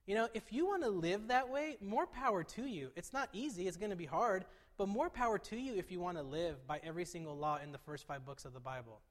You 0.05 0.15
know, 0.15 0.27
if 0.33 0.51
you 0.51 0.65
want 0.65 0.83
to 0.83 0.89
live 0.89 1.27
that 1.27 1.49
way, 1.49 1.77
more 1.81 2.05
power 2.05 2.43
to 2.43 2.65
you. 2.65 2.91
It's 2.95 3.13
not 3.13 3.29
easy, 3.33 3.67
it's 3.67 3.77
going 3.77 3.89
to 3.89 3.95
be 3.95 4.05
hard, 4.05 4.45
but 4.77 4.87
more 4.87 5.09
power 5.09 5.37
to 5.37 5.55
you 5.55 5.75
if 5.75 5.91
you 5.91 5.99
want 5.99 6.17
to 6.17 6.23
live 6.23 6.65
by 6.67 6.79
every 6.83 7.05
single 7.05 7.35
law 7.35 7.59
in 7.63 7.71
the 7.71 7.77
first 7.79 8.07
five 8.07 8.25
books 8.25 8.45
of 8.45 8.53
the 8.53 8.59
Bible. 8.59 9.01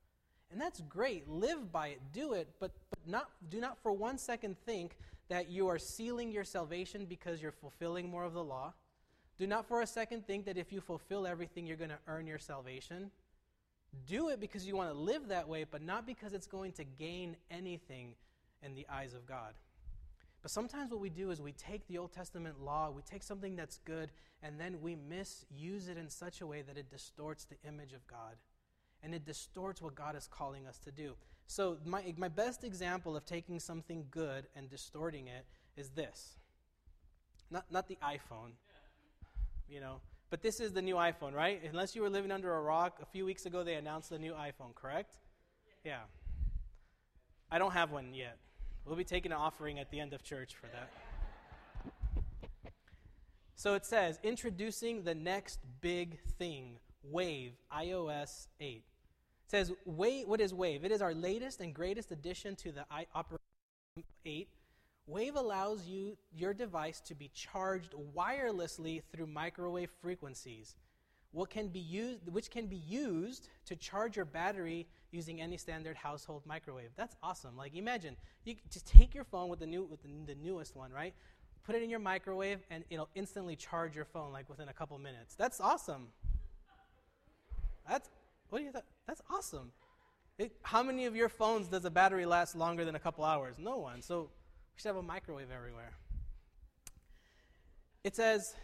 And 0.52 0.60
that's 0.60 0.80
great. 0.88 1.28
Live 1.28 1.70
by 1.70 1.88
it, 1.88 2.00
do 2.12 2.32
it, 2.32 2.48
but, 2.58 2.72
but 2.90 2.98
not, 3.06 3.30
do 3.50 3.60
not 3.60 3.78
for 3.82 3.92
one 3.92 4.18
second 4.18 4.56
think 4.64 4.96
that 5.28 5.48
you 5.48 5.68
are 5.68 5.78
sealing 5.78 6.32
your 6.32 6.42
salvation 6.44 7.04
because 7.04 7.40
you're 7.40 7.52
fulfilling 7.52 8.08
more 8.08 8.24
of 8.24 8.34
the 8.34 8.42
law. 8.42 8.74
Do 9.38 9.46
not 9.46 9.66
for 9.66 9.80
a 9.80 9.86
second 9.86 10.26
think 10.26 10.44
that 10.46 10.58
if 10.58 10.72
you 10.72 10.80
fulfill 10.80 11.26
everything, 11.26 11.66
you're 11.66 11.76
going 11.76 11.90
to 11.90 11.98
earn 12.08 12.26
your 12.26 12.38
salvation. 12.38 13.10
Do 14.06 14.28
it 14.28 14.40
because 14.40 14.66
you 14.66 14.76
want 14.76 14.90
to 14.90 14.98
live 14.98 15.28
that 15.28 15.48
way, 15.48 15.64
but 15.68 15.82
not 15.82 16.06
because 16.06 16.32
it's 16.32 16.46
going 16.46 16.72
to 16.72 16.84
gain 16.84 17.36
anything 17.50 18.14
in 18.62 18.74
the 18.74 18.86
eyes 18.88 19.14
of 19.14 19.26
God. 19.26 19.54
But 20.42 20.50
sometimes 20.50 20.90
what 20.90 21.00
we 21.00 21.10
do 21.10 21.30
is 21.30 21.40
we 21.40 21.52
take 21.52 21.86
the 21.86 21.98
Old 21.98 22.12
Testament 22.12 22.60
law, 22.62 22.90
we 22.90 23.02
take 23.02 23.22
something 23.22 23.56
that's 23.56 23.78
good, 23.84 24.10
and 24.42 24.58
then 24.58 24.80
we 24.80 24.96
misuse 24.96 25.88
it 25.88 25.98
in 25.98 26.08
such 26.08 26.40
a 26.40 26.46
way 26.46 26.62
that 26.62 26.78
it 26.78 26.90
distorts 26.90 27.44
the 27.44 27.56
image 27.68 27.92
of 27.92 28.06
God. 28.06 28.36
And 29.02 29.14
it 29.14 29.24
distorts 29.24 29.82
what 29.82 29.94
God 29.94 30.16
is 30.16 30.26
calling 30.26 30.66
us 30.66 30.78
to 30.78 30.90
do. 30.90 31.14
So, 31.46 31.78
my, 31.84 32.14
my 32.16 32.28
best 32.28 32.64
example 32.64 33.16
of 33.16 33.24
taking 33.24 33.58
something 33.58 34.04
good 34.10 34.46
and 34.54 34.70
distorting 34.70 35.26
it 35.26 35.46
is 35.76 35.90
this. 35.90 36.36
Not, 37.50 37.64
not 37.70 37.88
the 37.88 37.98
iPhone, 38.02 38.52
you 39.68 39.80
know, 39.80 40.00
but 40.30 40.42
this 40.42 40.60
is 40.60 40.72
the 40.72 40.82
new 40.82 40.94
iPhone, 40.94 41.34
right? 41.34 41.60
Unless 41.68 41.94
you 41.94 42.02
were 42.02 42.10
living 42.10 42.30
under 42.30 42.54
a 42.54 42.60
rock, 42.60 42.98
a 43.02 43.06
few 43.06 43.24
weeks 43.24 43.46
ago 43.46 43.64
they 43.64 43.74
announced 43.74 44.10
the 44.10 44.18
new 44.18 44.32
iPhone, 44.32 44.74
correct? 44.74 45.16
Yeah. 45.84 46.00
I 47.50 47.58
don't 47.58 47.72
have 47.72 47.90
one 47.90 48.14
yet. 48.14 48.38
We'll 48.84 48.96
be 48.96 49.04
taking 49.04 49.32
an 49.32 49.38
offering 49.38 49.78
at 49.78 49.90
the 49.90 50.00
end 50.00 50.12
of 50.14 50.22
church 50.22 50.54
for 50.54 50.68
that. 50.68 50.90
So 53.56 53.74
it 53.74 53.84
says, 53.84 54.18
introducing 54.22 55.02
the 55.02 55.14
next 55.14 55.58
big 55.82 56.18
thing, 56.38 56.78
Wave, 57.02 57.52
iOS 57.70 58.46
8. 58.58 58.76
It 58.76 58.84
says, 59.48 59.72
Wave, 59.84 60.28
what 60.28 60.40
is 60.40 60.54
Wave? 60.54 60.84
It 60.84 60.92
is 60.92 61.02
our 61.02 61.12
latest 61.12 61.60
and 61.60 61.74
greatest 61.74 62.10
addition 62.10 62.56
to 62.56 62.72
the 62.72 62.86
I, 62.90 63.04
Operating 63.14 63.40
8. 64.24 64.48
Wave 65.10 65.36
allows 65.36 65.86
you 65.86 66.16
your 66.32 66.54
device 66.54 67.00
to 67.00 67.14
be 67.14 67.30
charged 67.34 67.94
wirelessly 68.16 69.02
through 69.12 69.26
microwave 69.26 69.90
frequencies 70.00 70.76
what 71.32 71.48
can 71.48 71.68
be 71.68 71.78
used, 71.78 72.28
which 72.28 72.50
can 72.50 72.66
be 72.66 72.76
used 72.88 73.48
to 73.66 73.76
charge 73.76 74.16
your 74.16 74.24
battery 74.24 74.86
using 75.12 75.40
any 75.40 75.56
standard 75.56 75.96
household 75.96 76.42
microwave. 76.44 76.90
That's 76.96 77.14
awesome. 77.22 77.56
Like 77.56 77.74
imagine 77.74 78.16
you 78.44 78.56
just 78.70 78.86
take 78.86 79.14
your 79.14 79.24
phone 79.24 79.48
with 79.48 79.60
the 79.60 79.66
new 79.66 79.84
with 79.84 80.02
the, 80.02 80.08
the 80.26 80.34
newest 80.40 80.74
one, 80.74 80.92
right? 80.92 81.14
Put 81.64 81.74
it 81.76 81.82
in 81.82 81.90
your 81.90 82.00
microwave 82.00 82.60
and 82.70 82.84
it'll 82.90 83.08
instantly 83.14 83.54
charge 83.54 83.94
your 83.94 84.06
phone 84.06 84.32
like 84.32 84.48
within 84.48 84.68
a 84.68 84.72
couple 84.72 84.98
minutes. 84.98 85.34
That's 85.36 85.60
awesome. 85.60 86.08
That's 87.88 88.08
what 88.48 88.58
do 88.58 88.64
you 88.64 88.72
th- 88.72 88.84
That's 89.06 89.22
awesome. 89.30 89.72
It, 90.38 90.52
how 90.62 90.82
many 90.82 91.04
of 91.04 91.14
your 91.14 91.28
phones 91.28 91.68
does 91.68 91.84
a 91.84 91.90
battery 91.90 92.26
last 92.26 92.56
longer 92.56 92.84
than 92.84 92.94
a 92.94 92.98
couple 92.98 93.24
hours? 93.24 93.56
No 93.58 93.76
one. 93.76 94.00
So 94.02 94.30
should 94.80 94.88
have 94.88 94.96
a 94.96 95.02
microwave 95.02 95.48
everywhere. 95.54 95.92
It 98.02 98.16
says 98.16 98.54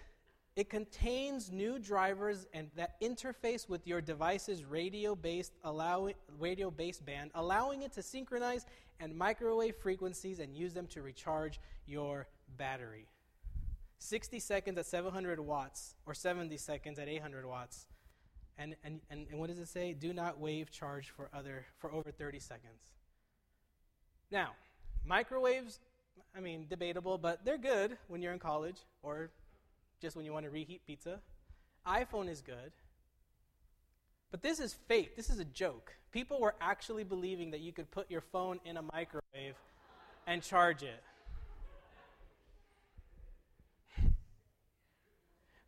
it 0.57 0.71
contains 0.71 1.53
new 1.53 1.79
drivers 1.79 2.47
and 2.55 2.71
that 2.75 2.99
interface 3.03 3.69
with 3.69 3.87
your 3.87 4.01
device's 4.01 4.65
radio-based 4.65 5.53
allowing, 5.63 6.15
radio-based 6.39 7.05
band, 7.05 7.33
allowing 7.35 7.83
it 7.83 7.93
to 7.93 8.03
synchronize 8.03 8.65
and 8.99 9.15
microwave 9.15 9.77
frequencies 9.77 10.41
and 10.41 10.57
use 10.57 10.73
them 10.73 10.87
to 10.87 11.03
recharge 11.03 11.61
your 11.87 12.27
battery. 12.57 13.07
60 13.99 14.41
seconds 14.41 14.79
at 14.79 14.87
700 14.87 15.39
watts 15.39 15.97
or 16.07 16.15
70 16.15 16.57
seconds 16.57 16.99
at 16.99 17.09
800 17.09 17.45
watts. 17.45 17.87
And, 18.57 18.75
and, 18.83 19.01
and, 19.11 19.27
and 19.31 19.39
what 19.39 19.51
does 19.51 19.59
it 19.59 19.69
say? 19.69 19.93
Do 19.93 20.15
not 20.15 20.41
wave 20.41 20.71
charge 20.71 21.11
for, 21.11 21.29
other, 21.35 21.67
for 21.79 21.93
over 21.93 22.11
30 22.11 22.39
seconds. 22.39 22.93
Now, 24.31 24.53
microwaves, 25.05 25.79
I 26.37 26.41
mean, 26.41 26.67
debatable, 26.69 27.19
but 27.19 27.45
they're 27.45 27.59
good 27.59 27.97
when 28.09 28.23
you're 28.23 28.33
in 28.33 28.39
college 28.39 28.77
or 29.03 29.31
just 30.01 30.17
when 30.17 30.25
you 30.25 30.33
want 30.33 30.45
to 30.45 30.51
reheat 30.51 30.83
pizza. 30.87 31.21
iPhone 31.87 32.29
is 32.29 32.41
good. 32.41 32.73
But 34.31 34.43
this 34.43 34.61
is 34.61 34.75
fake. 34.87 35.17
This 35.17 35.31
is 35.31 35.39
a 35.39 35.45
joke. 35.45 35.95
People 36.13 36.41
were 36.41 36.55
actually 36.61 37.05
believing 37.05 37.53
that 37.53 37.61
you 37.61 37.73
could 37.73 37.91
put 37.91 38.11
your 38.11 38.21
phone 38.21 38.61
in 38.65 38.77
a 38.77 38.83
microwave 38.83 39.55
and 40.27 40.43
charge 40.43 40.83
it. 40.83 41.03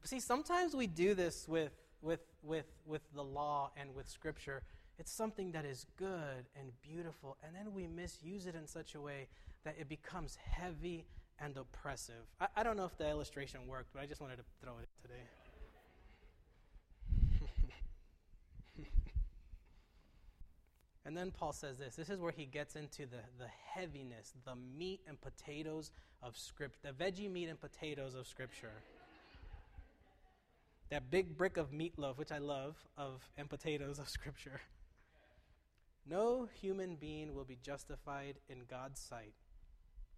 See, 0.04 0.20
sometimes 0.20 0.74
we 0.74 0.86
do 0.86 1.12
this 1.14 1.46
with, 1.46 1.72
with, 2.00 2.20
with, 2.42 2.64
with 2.86 3.02
the 3.14 3.22
law 3.22 3.70
and 3.76 3.94
with 3.94 4.08
Scripture. 4.08 4.62
It's 4.98 5.12
something 5.12 5.52
that 5.52 5.66
is 5.66 5.84
good 5.98 6.46
and 6.58 6.72
beautiful, 6.82 7.36
and 7.44 7.54
then 7.54 7.74
we 7.74 7.86
misuse 7.86 8.46
it 8.46 8.54
in 8.54 8.66
such 8.66 8.94
a 8.94 9.00
way 9.00 9.28
that 9.68 9.76
it 9.78 9.86
becomes 9.86 10.38
heavy 10.50 11.04
and 11.38 11.54
oppressive. 11.58 12.24
I, 12.40 12.46
I 12.56 12.62
don't 12.62 12.78
know 12.78 12.86
if 12.86 12.96
the 12.96 13.06
illustration 13.06 13.66
worked, 13.66 13.92
but 13.92 14.02
I 14.02 14.06
just 14.06 14.22
wanted 14.22 14.36
to 14.36 14.44
throw 14.62 14.78
it 14.78 14.88
in 14.88 15.10
today. 15.10 15.20
and 21.04 21.14
then 21.14 21.30
Paul 21.30 21.52
says 21.52 21.76
this. 21.76 21.96
This 21.96 22.08
is 22.08 22.18
where 22.18 22.32
he 22.32 22.46
gets 22.46 22.76
into 22.76 23.02
the, 23.02 23.20
the 23.38 23.48
heaviness, 23.74 24.32
the 24.46 24.54
meat 24.56 25.02
and 25.06 25.20
potatoes 25.20 25.90
of 26.22 26.34
script, 26.38 26.82
the 26.82 26.92
veggie 26.92 27.30
meat 27.30 27.50
and 27.50 27.60
potatoes 27.60 28.14
of 28.14 28.26
scripture. 28.26 28.72
that 30.88 31.10
big 31.10 31.36
brick 31.36 31.58
of 31.58 31.72
meatloaf, 31.72 32.16
which 32.16 32.32
I 32.32 32.38
love, 32.38 32.76
of 32.96 33.28
and 33.36 33.50
potatoes 33.50 33.98
of 33.98 34.08
scripture. 34.08 34.62
No 36.10 36.48
human 36.62 36.96
being 36.96 37.34
will 37.34 37.44
be 37.44 37.58
justified 37.62 38.36
in 38.48 38.60
God's 38.66 38.98
sight 38.98 39.34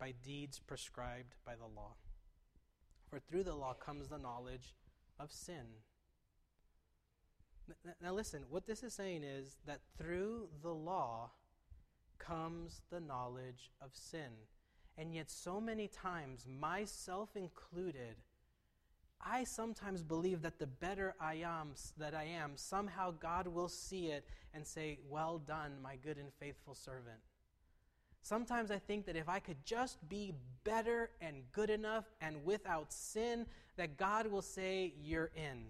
by 0.01 0.15
deeds 0.25 0.59
prescribed 0.59 1.37
by 1.47 1.53
the 1.55 1.67
law. 1.67 1.93
For 3.09 3.21
through 3.21 3.45
the 3.45 3.55
law 3.55 3.75
comes 3.75 4.09
the 4.09 4.19
knowledge 4.19 4.75
of 5.21 5.31
sin. 5.31 5.67
Now, 8.03 8.13
listen, 8.13 8.45
what 8.49 8.67
this 8.67 8.83
is 8.83 8.95
saying 8.95 9.23
is 9.23 9.57
that 9.67 9.81
through 9.97 10.49
the 10.63 10.75
law 10.75 11.31
comes 12.19 12.83
the 12.91 13.01
knowledge 13.01 13.71
of 13.81 13.91
sin. 13.93 14.33
And 14.99 15.15
yet, 15.15 15.31
so 15.31 15.61
many 15.61 15.87
times, 15.87 16.47
myself 16.49 17.37
included, 17.37 18.17
I 19.25 19.45
sometimes 19.45 20.03
believe 20.03 20.43
that 20.43 20.59
the 20.59 20.67
better 20.67 21.15
I 21.21 21.35
am, 21.35 21.75
that 21.99 22.15
I 22.15 22.25
am, 22.25 22.53
somehow 22.57 23.13
God 23.13 23.47
will 23.47 23.69
see 23.69 24.07
it 24.07 24.27
and 24.53 24.67
say, 24.67 24.99
Well 25.09 25.39
done, 25.39 25.73
my 25.83 25.97
good 25.97 26.17
and 26.17 26.33
faithful 26.41 26.75
servant. 26.75 27.21
Sometimes 28.23 28.71
I 28.71 28.79
think 28.79 29.07
that 29.07 29.17
if 29.17 29.29
I 29.29 29.39
could 29.39 29.65
just 29.65 29.97
be 30.09 30.35
better 30.65 31.11
and 31.21 31.37
good 31.53 31.71
enough 31.71 32.05
and 32.21 32.45
without 32.45 32.93
sin, 32.93 33.47
that 33.77 33.97
God 33.97 34.27
will 34.27 34.43
say, 34.43 34.95
You're 35.03 35.31
in. 35.35 35.65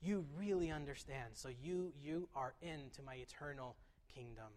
You 0.00 0.24
really 0.36 0.70
understand. 0.70 1.30
So 1.34 1.48
you, 1.62 1.92
you 2.02 2.28
are 2.34 2.54
into 2.60 3.02
my 3.02 3.14
eternal 3.14 3.76
kingdom. 4.14 4.52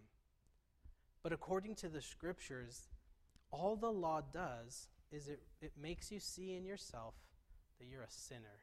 But 1.22 1.32
according 1.32 1.74
to 1.76 1.88
the 1.88 2.02
scriptures, 2.02 2.88
all 3.50 3.76
the 3.76 3.90
law 3.90 4.20
does 4.32 4.88
is 5.10 5.28
it, 5.28 5.40
it 5.60 5.72
makes 5.80 6.12
you 6.12 6.20
see 6.20 6.54
in 6.54 6.64
yourself 6.64 7.14
that 7.78 7.86
you're 7.86 8.02
a 8.02 8.10
sinner. 8.10 8.60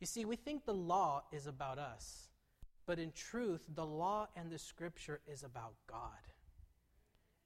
You 0.00 0.06
see, 0.06 0.24
we 0.24 0.36
think 0.36 0.64
the 0.64 0.72
law 0.74 1.24
is 1.30 1.46
about 1.46 1.78
us, 1.78 2.28
but 2.86 2.98
in 2.98 3.12
truth, 3.12 3.60
the 3.74 3.84
law 3.84 4.28
and 4.34 4.50
the 4.50 4.58
scripture 4.58 5.20
is 5.30 5.42
about 5.42 5.74
God. 5.86 6.29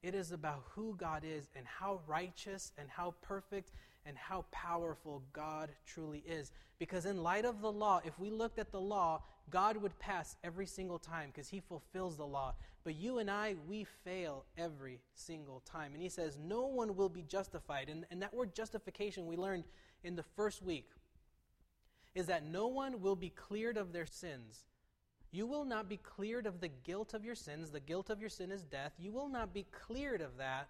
It 0.05 0.15
is 0.15 0.33
about 0.33 0.65
who 0.75 0.95
God 0.99 1.23
is 1.25 1.49
and 1.57 1.65
how 1.67 2.01
righteous 2.07 2.73
and 2.77 2.91
how 2.91 3.15
perfect 3.23 3.73
and 4.05 4.19
how 4.19 4.45
powerful 4.53 5.23
God 5.33 5.71
truly 5.87 6.23
is. 6.27 6.53
Because 6.79 7.07
in 7.07 7.23
light 7.23 7.47
of 7.47 7.63
the 7.63 7.73
law, 7.73 8.03
if 8.05 8.19
we 8.19 8.31
looked 8.31 8.59
at 8.59 8.71
the 8.71 8.81
law, 8.81 9.23
God 9.49 9.79
would 9.79 9.99
pass 9.99 10.37
every 10.45 10.67
single 10.67 10.99
time 10.99 11.31
because 11.33 11.49
he 11.49 11.59
fulfills 11.59 12.19
the 12.19 12.27
law. 12.27 12.55
But 12.85 12.97
you 12.97 13.17
and 13.17 13.31
I, 13.31 13.55
we 13.67 13.87
fail 14.05 14.45
every 14.59 15.01
single 15.15 15.61
time. 15.61 15.95
And 15.95 16.03
he 16.03 16.11
says, 16.11 16.39
no 16.39 16.67
one 16.67 16.97
will 16.97 17.09
be 17.09 17.23
justified. 17.23 17.89
And, 17.89 18.05
and 18.11 18.21
that 18.21 18.35
word 18.35 18.55
justification 18.55 19.27
we 19.27 19.39
learned 19.39 19.65
in 20.03 20.17
the 20.17 20.25
first 20.37 20.63
week 20.63 20.91
is 22.15 22.27
that 22.27 22.45
no 22.45 22.67
one 22.67 23.01
will 23.01 23.17
be 23.17 23.31
cleared 23.31 23.79
of 23.79 23.95
their 23.95 24.07
sins 24.07 24.65
you 25.35 25.47
will 25.47 25.65
not 25.65 25.89
be 25.89 25.97
cleared 25.97 26.47
of 26.47 26.61
the 26.61 26.69
guilt 26.69 27.13
of 27.13 27.25
your 27.25 27.35
sins. 27.35 27.71
The 27.71 27.81
guilt 27.81 28.09
of 28.09 28.21
your 28.21 28.29
sin 28.29 28.53
is 28.53 28.63
death. 28.63 28.93
You 28.99 29.11
will 29.11 29.29
not 29.29 29.53
be 29.53 29.67
cleared 29.73 30.21
of 30.21 30.37
that 30.39 30.69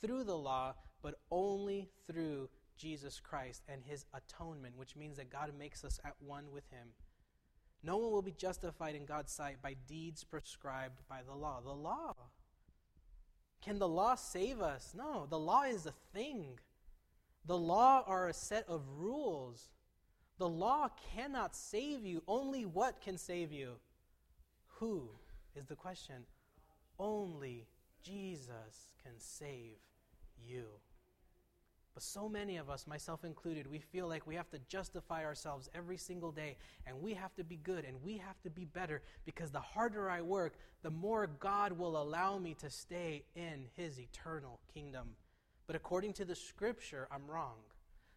through 0.00 0.22
the 0.22 0.36
law, 0.36 0.74
but 1.02 1.18
only 1.32 1.88
through 2.06 2.48
Jesus 2.76 3.18
Christ 3.18 3.62
and 3.68 3.82
his 3.84 4.06
atonement, 4.14 4.76
which 4.76 4.94
means 4.94 5.16
that 5.16 5.30
God 5.30 5.52
makes 5.58 5.84
us 5.84 5.98
at 6.04 6.14
one 6.20 6.52
with 6.52 6.62
him. 6.70 6.88
No 7.82 7.96
one 7.96 8.12
will 8.12 8.22
be 8.22 8.32
justified 8.32 8.94
in 8.94 9.04
God's 9.04 9.32
sight 9.32 9.60
by 9.60 9.74
deeds 9.88 10.22
prescribed 10.22 11.00
by 11.08 11.22
the 11.26 11.34
law. 11.34 11.60
The 11.60 11.72
law 11.72 12.14
Can 13.62 13.78
the 13.78 13.88
law 13.88 14.14
save 14.14 14.60
us? 14.60 14.94
No, 14.96 15.26
the 15.28 15.38
law 15.38 15.64
is 15.64 15.86
a 15.86 15.94
thing. 16.12 16.60
The 17.46 17.58
law 17.58 18.04
are 18.06 18.28
a 18.28 18.32
set 18.32 18.68
of 18.68 18.82
rules. 18.96 19.70
The 20.38 20.48
law 20.48 20.88
cannot 21.14 21.56
save 21.56 22.04
you. 22.06 22.22
Only 22.28 22.64
what 22.64 23.00
can 23.00 23.18
save 23.18 23.50
you? 23.50 23.80
Who 24.84 25.08
is 25.56 25.64
the 25.64 25.76
question? 25.76 26.26
Only 26.98 27.64
Jesus 28.02 28.92
can 29.02 29.14
save 29.16 29.78
you. 30.46 30.64
But 31.94 32.02
so 32.02 32.28
many 32.28 32.58
of 32.58 32.68
us, 32.68 32.86
myself 32.86 33.24
included, 33.24 33.66
we 33.66 33.78
feel 33.78 34.08
like 34.08 34.26
we 34.26 34.34
have 34.34 34.50
to 34.50 34.58
justify 34.68 35.24
ourselves 35.24 35.70
every 35.74 35.96
single 35.96 36.32
day 36.32 36.58
and 36.86 37.00
we 37.00 37.14
have 37.14 37.34
to 37.36 37.44
be 37.44 37.56
good 37.56 37.86
and 37.86 37.96
we 38.04 38.18
have 38.18 38.38
to 38.42 38.50
be 38.50 38.66
better 38.66 39.00
because 39.24 39.50
the 39.50 39.58
harder 39.58 40.10
I 40.10 40.20
work, 40.20 40.58
the 40.82 40.90
more 40.90 41.28
God 41.28 41.72
will 41.72 41.96
allow 41.96 42.36
me 42.36 42.52
to 42.60 42.68
stay 42.68 43.24
in 43.34 43.64
His 43.78 43.98
eternal 43.98 44.60
kingdom. 44.74 45.12
But 45.66 45.76
according 45.76 46.12
to 46.14 46.26
the 46.26 46.36
scripture, 46.36 47.08
I'm 47.10 47.26
wrong. 47.26 47.56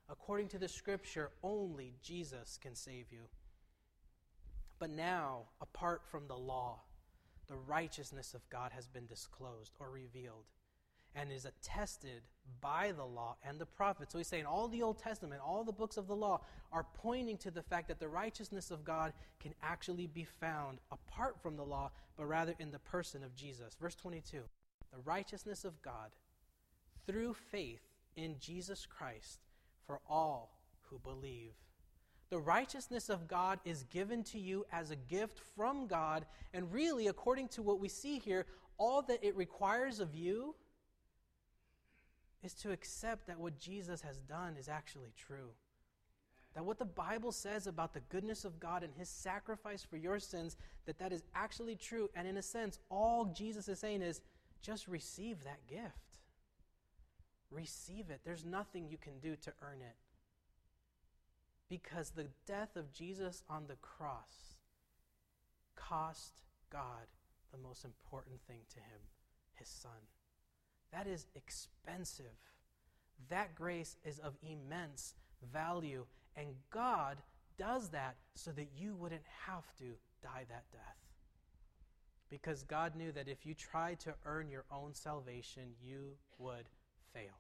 According 0.09 0.49
to 0.49 0.57
the 0.57 0.67
scripture, 0.67 1.31
only 1.43 1.93
Jesus 2.03 2.59
can 2.61 2.75
save 2.75 3.05
you. 3.09 3.21
But 4.79 4.89
now, 4.89 5.43
apart 5.61 6.01
from 6.09 6.27
the 6.27 6.37
law, 6.37 6.81
the 7.47 7.55
righteousness 7.55 8.33
of 8.33 8.47
God 8.49 8.71
has 8.73 8.87
been 8.87 9.07
disclosed 9.07 9.73
or 9.79 9.89
revealed 9.89 10.45
and 11.15 11.31
is 11.31 11.45
attested 11.45 12.21
by 12.61 12.91
the 12.91 13.05
law 13.05 13.35
and 13.43 13.59
the 13.59 13.65
prophets. 13.65 14.11
So 14.11 14.19
he's 14.19 14.27
saying 14.27 14.45
all 14.45 14.67
the 14.67 14.83
Old 14.83 14.99
Testament, 14.99 15.41
all 15.45 15.63
the 15.63 15.71
books 15.71 15.97
of 15.97 16.07
the 16.07 16.15
law 16.15 16.41
are 16.71 16.85
pointing 16.93 17.37
to 17.39 17.51
the 17.51 17.63
fact 17.63 17.87
that 17.87 17.99
the 17.99 18.07
righteousness 18.07 18.69
of 18.69 18.85
God 18.85 19.13
can 19.39 19.53
actually 19.63 20.07
be 20.07 20.25
found 20.39 20.79
apart 20.91 21.41
from 21.41 21.55
the 21.55 21.63
law, 21.63 21.91
but 22.17 22.25
rather 22.25 22.53
in 22.59 22.71
the 22.71 22.79
person 22.79 23.23
of 23.23 23.35
Jesus. 23.35 23.75
Verse 23.79 23.95
22 23.95 24.41
The 24.91 24.99
righteousness 25.05 25.65
of 25.65 25.81
God 25.81 26.11
through 27.07 27.33
faith 27.33 27.81
in 28.15 28.35
Jesus 28.39 28.85
Christ 28.85 29.39
for 29.85 30.01
all 30.09 30.51
who 30.89 30.99
believe. 30.99 31.53
The 32.29 32.39
righteousness 32.39 33.09
of 33.09 33.27
God 33.27 33.59
is 33.63 33.83
given 33.83 34.23
to 34.25 34.39
you 34.39 34.65
as 34.71 34.91
a 34.91 34.95
gift 34.95 35.39
from 35.55 35.87
God, 35.87 36.25
and 36.53 36.71
really, 36.71 37.07
according 37.07 37.47
to 37.49 37.61
what 37.61 37.79
we 37.79 37.87
see 37.87 38.19
here, 38.19 38.45
all 38.77 39.01
that 39.03 39.23
it 39.23 39.35
requires 39.35 39.99
of 39.99 40.13
you 40.13 40.55
is 42.43 42.53
to 42.55 42.71
accept 42.71 43.27
that 43.27 43.39
what 43.39 43.59
Jesus 43.59 44.01
has 44.01 44.17
done 44.17 44.55
is 44.59 44.69
actually 44.69 45.13
true. 45.17 45.51
That 46.53 46.65
what 46.65 46.79
the 46.79 46.85
Bible 46.85 47.31
says 47.31 47.67
about 47.67 47.93
the 47.93 48.01
goodness 48.09 48.43
of 48.43 48.59
God 48.59 48.83
and 48.83 48.93
his 48.93 49.09
sacrifice 49.09 49.83
for 49.83 49.97
your 49.97 50.19
sins, 50.19 50.57
that 50.85 50.99
that 50.99 51.13
is 51.13 51.23
actually 51.35 51.75
true. 51.75 52.09
And 52.15 52.27
in 52.27 52.37
a 52.37 52.41
sense, 52.41 52.79
all 52.89 53.25
Jesus 53.25 53.67
is 53.67 53.79
saying 53.79 54.01
is 54.01 54.21
just 54.61 54.87
receive 54.87 55.43
that 55.43 55.65
gift. 55.67 56.19
Receive 57.51 58.09
it. 58.09 58.21
There's 58.25 58.43
nothing 58.43 58.87
you 58.89 58.97
can 58.97 59.19
do 59.19 59.35
to 59.37 59.53
earn 59.61 59.81
it. 59.81 59.95
Because 61.69 62.11
the 62.11 62.27
death 62.45 62.75
of 62.75 62.93
Jesus 62.93 63.43
on 63.49 63.65
the 63.67 63.75
cross 63.75 64.55
cost 65.75 66.41
God 66.71 67.07
the 67.51 67.57
most 67.57 67.85
important 67.85 68.39
thing 68.47 68.59
to 68.69 68.79
him, 68.79 68.99
his 69.55 69.67
son. 69.67 69.91
That 70.91 71.07
is 71.07 71.27
expensive. 71.35 72.25
That 73.29 73.55
grace 73.55 73.97
is 74.03 74.19
of 74.19 74.33
immense 74.41 75.15
value. 75.51 76.05
And 76.35 76.47
God 76.71 77.17
does 77.57 77.89
that 77.89 78.15
so 78.35 78.51
that 78.51 78.69
you 78.77 78.95
wouldn't 78.95 79.23
have 79.45 79.65
to 79.79 79.95
die 80.21 80.45
that 80.49 80.71
death. 80.71 80.97
Because 82.29 82.63
God 82.63 82.95
knew 82.95 83.11
that 83.13 83.27
if 83.27 83.45
you 83.45 83.53
tried 83.53 83.99
to 84.01 84.15
earn 84.25 84.49
your 84.49 84.65
own 84.71 84.93
salvation, 84.93 85.63
you 85.81 86.17
would 86.37 86.69
fail. 87.13 87.39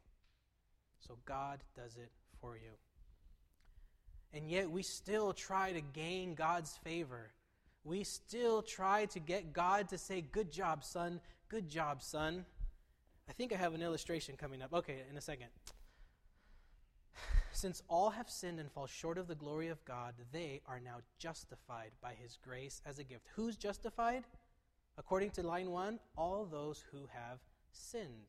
So 0.99 1.17
God 1.25 1.59
does 1.75 1.97
it 1.97 2.11
for 2.39 2.55
you. 2.55 2.71
And 4.33 4.49
yet 4.49 4.69
we 4.69 4.83
still 4.83 5.33
try 5.33 5.71
to 5.71 5.81
gain 5.81 6.35
God's 6.35 6.77
favor. 6.83 7.31
We 7.83 8.03
still 8.03 8.61
try 8.61 9.05
to 9.05 9.19
get 9.19 9.53
God 9.53 9.89
to 9.89 9.97
say, 9.97 10.21
Good 10.21 10.51
job, 10.51 10.83
son. 10.83 11.21
Good 11.49 11.69
job, 11.69 12.03
son. 12.03 12.45
I 13.29 13.33
think 13.33 13.53
I 13.53 13.57
have 13.57 13.73
an 13.73 13.81
illustration 13.81 14.35
coming 14.37 14.61
up. 14.61 14.73
Okay, 14.73 15.03
in 15.09 15.17
a 15.17 15.21
second. 15.21 15.47
Since 17.51 17.81
all 17.87 18.09
have 18.09 18.29
sinned 18.29 18.59
and 18.59 18.71
fall 18.71 18.87
short 18.87 19.17
of 19.17 19.27
the 19.27 19.35
glory 19.35 19.69
of 19.69 19.83
God, 19.85 20.13
they 20.31 20.61
are 20.67 20.79
now 20.79 20.97
justified 21.17 21.91
by 22.01 22.13
his 22.21 22.37
grace 22.43 22.81
as 22.85 22.99
a 22.99 23.03
gift. 23.03 23.27
Who's 23.35 23.55
justified? 23.55 24.23
According 24.97 25.31
to 25.31 25.43
line 25.43 25.71
one, 25.71 25.99
all 26.17 26.45
those 26.45 26.83
who 26.91 27.07
have 27.13 27.39
sinned. 27.71 28.27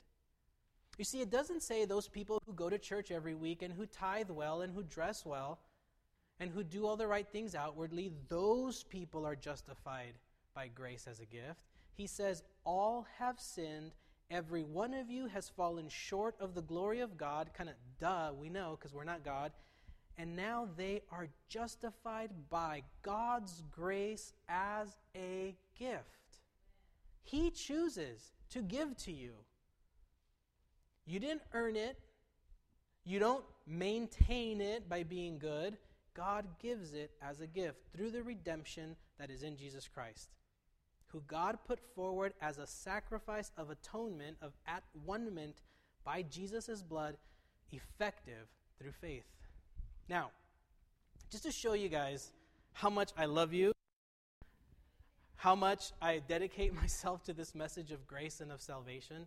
You 0.99 1.05
see, 1.05 1.21
it 1.21 1.31
doesn't 1.31 1.63
say 1.63 1.85
those 1.85 2.09
people 2.09 2.43
who 2.45 2.53
go 2.53 2.69
to 2.69 2.79
church 2.79 3.11
every 3.11 3.35
week 3.35 3.63
and 3.63 3.73
who 3.73 3.87
tithe 3.87 4.31
well 4.31 4.63
and 4.63 4.73
who 4.73 4.83
dress 4.83 5.25
well 5.25 5.59
and 6.41 6.51
who 6.51 6.63
do 6.63 6.87
all 6.87 6.97
the 6.97 7.07
right 7.07 7.27
things 7.29 7.55
outwardly, 7.55 8.13
those 8.29 8.85
people 8.85 9.27
are 9.27 9.37
justified 9.37 10.15
by 10.55 10.69
grace 10.69 11.07
as 11.09 11.21
a 11.21 11.27
gift. 11.27 11.61
He 11.95 12.07
says, 12.07 12.43
All 12.65 13.07
have 13.19 13.41
sinned 13.41 13.93
Every 14.31 14.63
one 14.63 14.93
of 14.93 15.11
you 15.11 15.27
has 15.29 15.49
fallen 15.49 15.89
short 15.89 16.35
of 16.39 16.55
the 16.55 16.61
glory 16.61 17.01
of 17.01 17.17
God. 17.17 17.51
Kind 17.55 17.71
of 17.71 17.77
duh, 17.99 18.33
we 18.39 18.51
know 18.51 18.77
because 18.79 18.95
we're 18.95 19.05
not 19.05 19.25
God. 19.25 19.53
And 20.19 20.37
now 20.37 20.69
they 20.77 21.03
are 21.11 21.29
justified 21.49 22.31
by 22.51 22.83
God's 23.03 23.63
grace 23.71 24.35
as 24.49 24.99
a 25.17 25.55
gift. 25.79 26.41
He 27.23 27.51
chooses 27.51 28.33
to 28.51 28.61
give 28.61 28.97
to 28.99 29.13
you. 29.13 29.33
You 31.07 31.21
didn't 31.21 31.43
earn 31.55 31.77
it, 31.77 31.99
you 33.05 33.19
don't 33.19 33.45
maintain 33.67 34.61
it 34.61 34.91
by 34.91 35.05
being 35.05 35.39
good. 35.39 35.79
God 36.19 36.45
gives 36.61 36.93
it 36.93 37.13
as 37.23 37.41
a 37.41 37.47
gift 37.47 37.79
through 37.97 38.11
the 38.11 38.23
redemption 38.23 38.97
that 39.19 39.31
is 39.31 39.43
in 39.45 39.57
Jesus 39.57 39.89
Christ 39.89 40.31
who 41.09 41.23
God 41.27 41.59
put 41.67 41.81
forward 41.95 42.35
as 42.41 42.59
a 42.59 42.67
sacrifice 42.67 43.51
of 43.57 43.71
atonement, 43.71 44.37
of 44.43 44.53
at 44.67 44.83
one 45.05 45.55
by 46.05 46.23
Jesus' 46.23 46.83
blood, 46.83 47.17
effective 47.73 48.47
through 48.79 48.93
faith. 48.93 49.25
Now, 50.09 50.31
just 51.31 51.45
to 51.45 51.53
show 51.53 51.73
you 51.73 51.89
guys 51.89 52.31
how 52.73 52.91
much 52.91 53.11
I 53.17 53.27
love 53.27 53.53
you, 53.53 53.73
how 55.37 55.55
much 55.55 55.93
I 56.01 56.21
dedicate 56.27 56.75
myself 56.83 57.25
to 57.25 57.33
this 57.33 57.55
message 57.55 57.91
of 57.91 58.07
grace 58.07 58.41
and 58.41 58.53
of 58.53 58.61
salvation. 58.61 59.27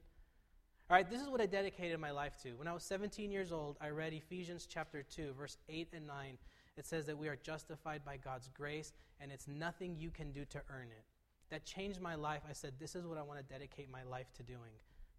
All 0.89 0.95
right, 0.95 1.09
this 1.09 1.21
is 1.21 1.29
what 1.29 1.41
I 1.41 1.45
dedicated 1.45 1.99
my 1.99 2.11
life 2.11 2.35
to. 2.43 2.51
When 2.51 2.67
I 2.67 2.73
was 2.73 2.83
17 2.83 3.31
years 3.31 3.51
old, 3.51 3.77
I 3.79 3.89
read 3.89 4.13
Ephesians 4.13 4.67
chapter 4.69 5.03
2, 5.03 5.33
verse 5.37 5.57
8 5.69 5.87
and 5.93 6.05
9. 6.05 6.37
It 6.77 6.85
says 6.85 7.05
that 7.05 7.17
we 7.17 7.27
are 7.27 7.35
justified 7.35 8.03
by 8.05 8.17
God's 8.17 8.49
grace, 8.49 8.93
and 9.19 9.31
it's 9.31 9.47
nothing 9.47 9.95
you 9.97 10.09
can 10.09 10.31
do 10.31 10.45
to 10.45 10.61
earn 10.69 10.87
it 10.87 11.05
that 11.51 11.65
changed 11.65 12.01
my 12.01 12.15
life, 12.15 12.41
I 12.49 12.53
said, 12.53 12.73
This 12.79 12.95
is 12.95 13.05
what 13.05 13.17
I 13.17 13.21
want 13.21 13.37
to 13.39 13.45
dedicate 13.45 13.91
my 13.91 14.03
life 14.03 14.33
to 14.37 14.43
doing, 14.43 14.71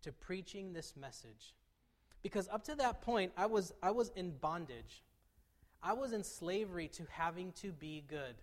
to 0.03 0.11
preaching 0.11 0.73
this 0.73 0.95
message. 0.97 1.55
Because 2.23 2.49
up 2.49 2.65
to 2.65 2.75
that 2.77 3.03
point, 3.03 3.33
I 3.37 3.47
was, 3.47 3.73
I 3.83 3.91
was 3.91 4.11
in 4.17 4.33
bondage. 4.41 5.05
I 5.83 5.93
was 5.93 6.13
in 6.13 6.25
slavery 6.25 6.89
to 6.89 7.07
having 7.11 7.53
to 7.53 7.73
be 7.73 8.05
good. 8.07 8.37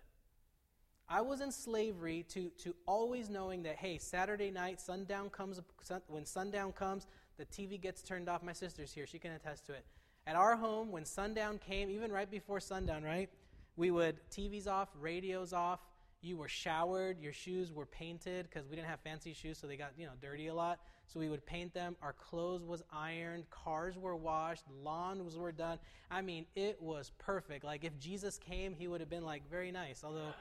I 1.08 1.22
was 1.22 1.40
in 1.40 1.50
slavery 1.50 2.24
to, 2.28 2.50
to 2.62 2.74
always 2.86 3.28
knowing 3.28 3.64
that, 3.64 3.76
hey, 3.76 3.98
Saturday 3.98 4.50
night, 4.50 4.80
sundown 4.80 5.28
comes, 5.30 5.60
when 6.06 6.24
sundown 6.24 6.72
comes, 6.72 7.06
the 7.36 7.46
TV 7.46 7.80
gets 7.80 8.02
turned 8.02 8.28
off. 8.28 8.42
My 8.42 8.52
sister's 8.52 8.92
here, 8.92 9.06
she 9.06 9.18
can 9.18 9.32
attest 9.32 9.66
to 9.66 9.72
it. 9.72 9.84
At 10.26 10.36
our 10.36 10.56
home, 10.56 10.92
when 10.92 11.04
sundown 11.04 11.58
came, 11.58 11.90
even 11.90 12.12
right 12.12 12.30
before 12.30 12.60
sundown, 12.60 13.02
right, 13.02 13.28
we 13.76 13.90
would 13.90 14.16
TVs 14.30 14.68
off, 14.68 14.88
radios 15.00 15.52
off, 15.52 15.80
you 16.22 16.36
were 16.36 16.48
showered, 16.48 17.18
your 17.18 17.32
shoes 17.32 17.72
were 17.72 17.86
painted 17.86 18.46
because 18.48 18.68
we 18.68 18.76
didn't 18.76 18.88
have 18.88 19.00
fancy 19.00 19.32
shoes, 19.32 19.58
so 19.58 19.66
they 19.66 19.76
got 19.76 19.92
you 19.96 20.06
know 20.06 20.12
dirty 20.20 20.48
a 20.48 20.54
lot. 20.54 20.80
So 21.06 21.18
we 21.18 21.28
would 21.28 21.44
paint 21.44 21.74
them. 21.74 21.96
Our 22.02 22.12
clothes 22.12 22.64
was 22.64 22.84
ironed, 22.92 23.50
cars 23.50 23.98
were 23.98 24.14
washed, 24.14 24.64
lawns 24.84 25.36
were 25.36 25.50
done. 25.50 25.78
I 26.10 26.20
mean, 26.22 26.46
it 26.54 26.80
was 26.80 27.10
perfect. 27.18 27.64
Like 27.64 27.84
if 27.84 27.98
Jesus 27.98 28.38
came, 28.38 28.74
he 28.74 28.86
would 28.86 29.00
have 29.00 29.10
been 29.10 29.24
like 29.24 29.48
very 29.50 29.72
nice. 29.72 30.04
Although 30.04 30.32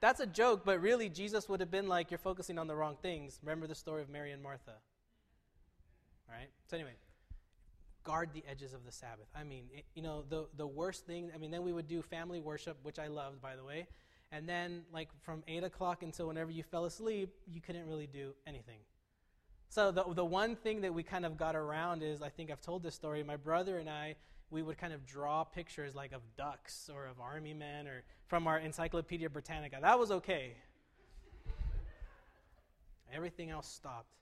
that's 0.00 0.20
a 0.20 0.26
joke, 0.26 0.62
but 0.64 0.80
really 0.80 1.10
Jesus 1.10 1.48
would 1.48 1.60
have 1.60 1.70
been 1.70 1.88
like, 1.88 2.10
you're 2.10 2.18
focusing 2.18 2.58
on 2.58 2.66
the 2.66 2.76
wrong 2.76 2.96
things. 3.02 3.40
Remember 3.42 3.66
the 3.66 3.74
story 3.74 4.00
of 4.00 4.08
Mary 4.08 4.32
and 4.32 4.42
Martha. 4.42 4.74
All 6.28 6.34
right. 6.34 6.50
So 6.68 6.76
anyway 6.76 6.94
guard 8.04 8.28
the 8.34 8.44
edges 8.48 8.72
of 8.74 8.84
the 8.84 8.92
Sabbath. 8.92 9.26
I 9.34 9.42
mean, 9.42 9.64
it, 9.74 9.84
you 9.94 10.02
know, 10.02 10.24
the, 10.28 10.46
the 10.56 10.66
worst 10.66 11.06
thing, 11.06 11.30
I 11.34 11.38
mean, 11.38 11.50
then 11.50 11.62
we 11.62 11.72
would 11.72 11.88
do 11.88 12.02
family 12.02 12.38
worship, 12.38 12.76
which 12.82 12.98
I 12.98 13.08
loved, 13.08 13.40
by 13.40 13.56
the 13.56 13.64
way. 13.64 13.88
And 14.30 14.48
then, 14.48 14.82
like, 14.92 15.08
from 15.22 15.42
8 15.48 15.64
o'clock 15.64 16.02
until 16.02 16.28
whenever 16.28 16.50
you 16.50 16.62
fell 16.62 16.84
asleep, 16.84 17.30
you 17.50 17.60
couldn't 17.60 17.88
really 17.88 18.06
do 18.06 18.34
anything. 18.46 18.78
So, 19.68 19.90
the, 19.90 20.04
the 20.14 20.24
one 20.24 20.54
thing 20.54 20.82
that 20.82 20.92
we 20.92 21.02
kind 21.02 21.24
of 21.24 21.36
got 21.36 21.56
around 21.56 22.02
is 22.02 22.20
I 22.20 22.28
think 22.28 22.50
I've 22.50 22.60
told 22.60 22.82
this 22.82 22.94
story. 22.94 23.22
My 23.22 23.36
brother 23.36 23.78
and 23.78 23.88
I, 23.88 24.16
we 24.50 24.62
would 24.62 24.76
kind 24.76 24.92
of 24.92 25.06
draw 25.06 25.42
pictures 25.44 25.94
like 25.94 26.12
of 26.12 26.20
ducks 26.36 26.90
or 26.92 27.06
of 27.06 27.20
army 27.20 27.54
men 27.54 27.86
or 27.86 28.02
from 28.26 28.46
our 28.46 28.58
Encyclopedia 28.58 29.30
Britannica. 29.30 29.78
That 29.80 29.98
was 29.98 30.10
okay. 30.10 30.52
Everything 33.12 33.50
else 33.50 33.68
stopped. 33.68 34.14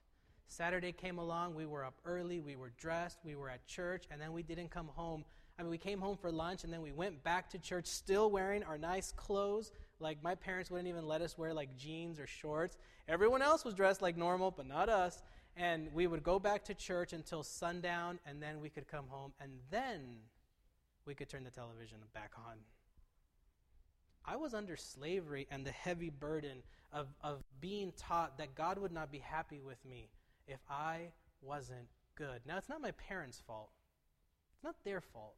Saturday 0.53 0.91
came 0.91 1.17
along, 1.17 1.55
we 1.55 1.65
were 1.65 1.83
up 1.83 1.95
early, 2.05 2.39
we 2.39 2.55
were 2.55 2.71
dressed, 2.77 3.17
we 3.25 3.35
were 3.35 3.49
at 3.49 3.65
church, 3.65 4.05
and 4.11 4.21
then 4.21 4.33
we 4.33 4.43
didn't 4.43 4.69
come 4.69 4.87
home. 4.87 5.25
I 5.57 5.63
mean, 5.63 5.71
we 5.71 5.79
came 5.79 5.99
home 5.99 6.15
for 6.15 6.31
lunch, 6.31 6.63
and 6.63 6.71
then 6.71 6.83
we 6.83 6.91
went 6.91 7.23
back 7.23 7.49
to 7.51 7.57
church 7.57 7.87
still 7.87 8.29
wearing 8.29 8.63
our 8.63 8.77
nice 8.77 9.11
clothes. 9.13 9.71
Like, 9.99 10.21
my 10.21 10.35
parents 10.35 10.69
wouldn't 10.69 10.87
even 10.87 11.07
let 11.07 11.23
us 11.23 11.39
wear, 11.39 11.55
like, 11.55 11.75
jeans 11.75 12.19
or 12.19 12.27
shorts. 12.27 12.77
Everyone 13.07 13.41
else 13.41 13.65
was 13.65 13.73
dressed 13.73 14.03
like 14.03 14.15
normal, 14.15 14.51
but 14.51 14.67
not 14.67 14.89
us. 14.89 15.23
And 15.57 15.91
we 15.91 16.05
would 16.05 16.21
go 16.21 16.37
back 16.37 16.65
to 16.65 16.75
church 16.75 17.13
until 17.13 17.41
sundown, 17.41 18.19
and 18.27 18.41
then 18.41 18.61
we 18.61 18.69
could 18.69 18.87
come 18.87 19.05
home, 19.07 19.33
and 19.41 19.53
then 19.71 20.01
we 21.07 21.15
could 21.15 21.29
turn 21.29 21.43
the 21.43 21.51
television 21.51 21.97
back 22.13 22.31
on. 22.37 22.57
I 24.23 24.35
was 24.35 24.53
under 24.53 24.77
slavery 24.77 25.47
and 25.49 25.65
the 25.65 25.71
heavy 25.71 26.11
burden 26.11 26.61
of, 26.91 27.07
of 27.23 27.43
being 27.59 27.91
taught 27.97 28.37
that 28.37 28.53
God 28.53 28.77
would 28.77 28.91
not 28.91 29.11
be 29.11 29.17
happy 29.17 29.59
with 29.59 29.83
me 29.83 30.09
if 30.47 30.59
I 30.69 31.11
wasn't 31.41 31.87
good. 32.15 32.41
Now, 32.45 32.57
it's 32.57 32.69
not 32.69 32.81
my 32.81 32.91
parents' 32.91 33.41
fault, 33.45 33.71
it's 34.53 34.63
not 34.63 34.75
their 34.83 35.01
fault. 35.01 35.35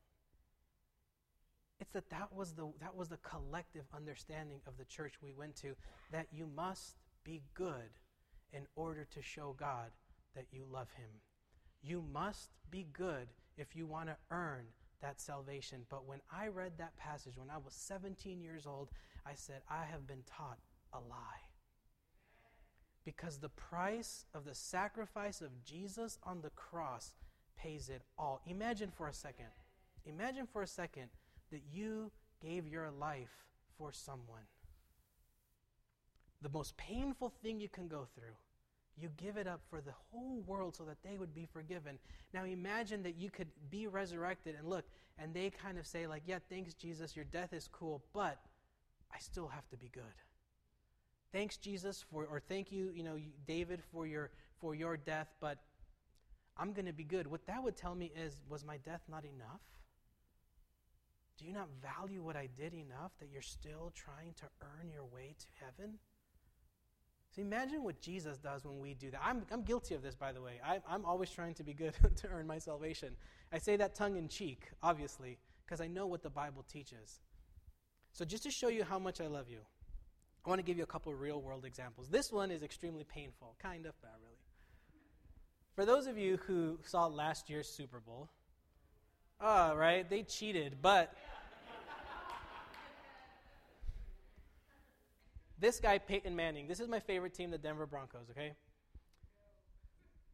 It's 1.80 1.92
that 1.92 2.10
that 2.10 2.34
was, 2.34 2.54
the, 2.54 2.72
that 2.80 2.96
was 2.96 3.10
the 3.10 3.18
collective 3.18 3.84
understanding 3.94 4.62
of 4.66 4.78
the 4.78 4.86
church 4.86 5.16
we 5.22 5.34
went 5.34 5.58
to 5.58 5.76
that 6.12 6.28
you 6.32 6.48
must 6.56 6.96
be 7.26 7.42
good 7.54 8.00
in 8.54 8.66
order 8.78 9.06
to 9.14 9.22
show 9.22 9.54
God 9.60 9.92
that 10.36 10.46
you 10.52 10.64
love 10.72 10.90
Him. 10.96 11.10
You 11.82 12.02
must 12.14 12.52
be 12.72 12.88
good 12.94 13.28
if 13.58 13.76
you 13.76 13.86
want 13.86 14.08
to 14.08 14.16
earn 14.32 14.68
that 15.02 15.20
salvation. 15.20 15.82
But 15.90 16.08
when 16.08 16.20
I 16.32 16.48
read 16.48 16.74
that 16.78 16.96
passage, 16.98 17.38
when 17.38 17.50
I 17.50 17.58
was 17.58 17.74
17 17.74 18.42
years 18.42 18.66
old, 18.66 18.90
I 19.26 19.34
said, 19.34 19.62
I 19.70 19.84
have 19.84 20.08
been 20.08 20.24
taught 20.26 20.60
a 20.94 21.00
lie. 21.00 21.45
Because 23.06 23.38
the 23.38 23.50
price 23.50 24.26
of 24.34 24.46
the 24.46 24.56
sacrifice 24.56 25.42
of 25.42 25.64
Jesus 25.64 26.18
on 26.24 26.42
the 26.42 26.50
cross 26.50 27.14
pays 27.58 27.90
it 27.90 28.02
all. 28.18 28.42
Imagine 28.48 28.92
for 28.92 29.08
a 29.08 29.14
second, 29.14 29.46
imagine 30.06 30.48
for 30.52 30.64
a 30.64 30.68
second 30.68 31.10
that 31.52 31.62
you 31.72 32.12
gave 32.42 32.68
your 32.68 32.90
life 32.92 33.46
for 33.78 33.92
someone. 33.92 34.48
The 36.42 36.50
most 36.50 36.76
painful 36.78 37.32
thing 37.42 37.60
you 37.60 37.70
can 37.70 37.88
go 37.88 38.08
through 38.16 38.36
you 38.98 39.10
give 39.18 39.38
it 39.38 39.48
up 39.48 39.62
for 39.70 39.82
the 39.82 39.94
whole 40.12 40.42
world 40.48 40.76
so 40.76 40.84
that 40.86 40.98
they 41.04 41.18
would 41.18 41.34
be 41.34 41.46
forgiven. 41.46 42.00
Now 42.34 42.46
imagine 42.46 43.04
that 43.04 43.16
you 43.16 43.30
could 43.30 43.50
be 43.70 43.88
resurrected 43.88 44.56
and 44.58 44.70
look, 44.70 44.86
and 45.18 45.34
they 45.34 45.50
kind 45.50 45.78
of 45.78 45.86
say, 45.86 46.08
like, 46.08 46.24
yeah, 46.26 46.40
thanks, 46.50 46.74
Jesus, 46.74 47.16
your 47.16 47.26
death 47.26 47.54
is 47.54 47.68
cool, 47.72 48.04
but 48.14 48.38
I 49.14 49.20
still 49.20 49.48
have 49.48 49.68
to 49.70 49.78
be 49.78 49.90
good. 49.90 50.04
Thanks, 51.36 51.58
Jesus, 51.58 52.06
for 52.10 52.24
or 52.32 52.40
thank 52.40 52.72
you, 52.72 52.94
you 52.96 53.04
know, 53.04 53.18
David, 53.46 53.82
for 53.92 54.08
your 54.08 54.30
for 54.62 54.74
your 54.74 54.96
death, 54.96 55.28
but 55.42 55.58
I'm 56.56 56.72
gonna 56.72 56.94
be 56.94 57.04
good. 57.04 57.28
What 57.28 57.46
that 57.48 57.62
would 57.62 57.76
tell 57.76 57.94
me 57.94 58.10
is, 58.16 58.42
was 58.48 58.64
my 58.64 58.78
death 58.78 59.02
not 59.10 59.26
enough? 59.26 59.60
Do 61.38 61.46
you 61.46 61.52
not 61.52 61.68
value 61.82 62.24
what 62.24 62.38
I 62.38 62.48
did 62.58 62.74
enough 62.74 63.12
that 63.20 63.28
you're 63.34 63.42
still 63.42 63.92
trying 63.94 64.32
to 64.36 64.46
earn 64.62 64.90
your 64.90 65.04
way 65.04 65.36
to 65.38 65.46
heaven? 65.60 65.96
So 67.36 67.42
imagine 67.42 67.84
what 67.84 68.00
Jesus 68.00 68.38
does 68.38 68.64
when 68.64 68.80
we 68.80 68.94
do 68.94 69.12
that. 69.12 69.20
I'm, 69.22 69.42
I'm 69.52 69.64
guilty 69.64 69.94
of 69.94 70.02
this, 70.02 70.16
by 70.16 70.32
the 70.32 70.42
way. 70.42 70.62
I, 70.66 70.80
I'm 70.88 71.04
always 71.04 71.32
trying 71.32 71.54
to 71.56 71.66
be 71.66 71.74
good 71.74 71.96
to 72.16 72.30
earn 72.30 72.48
my 72.48 72.60
salvation. 72.60 73.14
I 73.52 73.58
say 73.58 73.76
that 73.76 73.94
tongue 73.94 74.16
in 74.16 74.30
cheek, 74.30 74.70
obviously, 74.82 75.38
because 75.66 75.82
I 75.82 75.88
know 75.88 76.08
what 76.08 76.24
the 76.24 76.30
Bible 76.30 76.64
teaches. 76.64 77.20
So 78.14 78.24
just 78.24 78.44
to 78.44 78.52
show 78.52 78.70
you 78.70 78.86
how 78.86 79.00
much 79.00 79.20
I 79.20 79.28
love 79.28 79.50
you, 79.50 79.60
I 80.46 80.50
want 80.50 80.60
to 80.60 80.64
give 80.64 80.78
you 80.78 80.84
a 80.84 80.88
couple 80.88 81.14
real 81.14 81.42
world 81.42 81.66
examples. 81.66 82.08
This 82.10 82.32
one 82.32 82.52
is 82.52 82.62
extremely 82.62 83.04
painful, 83.04 83.56
kind 83.62 83.86
of, 83.86 83.94
but 84.02 84.10
not 84.10 84.20
really. 84.22 84.38
For 85.76 85.86
those 85.86 86.08
of 86.08 86.18
you 86.18 86.38
who 86.46 86.78
saw 86.84 87.08
last 87.08 87.50
year's 87.50 87.68
Super 87.68 88.00
Bowl, 88.00 88.30
oh, 89.42 89.76
right, 89.76 90.08
they 90.10 90.24
cheated, 90.24 90.78
but 90.82 91.14
This 95.58 95.80
guy, 95.80 95.98
Peyton 95.98 96.36
Manning, 96.36 96.68
this 96.68 96.80
is 96.80 96.88
my 96.90 97.00
favorite 97.00 97.34
team, 97.34 97.50
the 97.50 97.58
Denver 97.58 97.86
Broncos, 97.86 98.30
okay? 98.30 98.54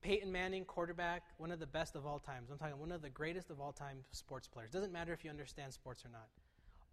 Peyton 0.01 0.31
Manning, 0.31 0.65
quarterback, 0.65 1.21
one 1.37 1.51
of 1.51 1.59
the 1.59 1.67
best 1.67 1.95
of 1.95 2.07
all 2.07 2.17
times. 2.17 2.49
I'm 2.51 2.57
talking 2.57 2.79
one 2.79 2.91
of 2.91 3.03
the 3.03 3.09
greatest 3.09 3.51
of 3.51 3.61
all 3.61 3.71
time 3.71 3.97
sports 4.11 4.47
players. 4.47 4.71
Doesn't 4.71 4.91
matter 4.91 5.13
if 5.13 5.23
you 5.23 5.29
understand 5.29 5.73
sports 5.73 6.03
or 6.03 6.09
not. 6.09 6.27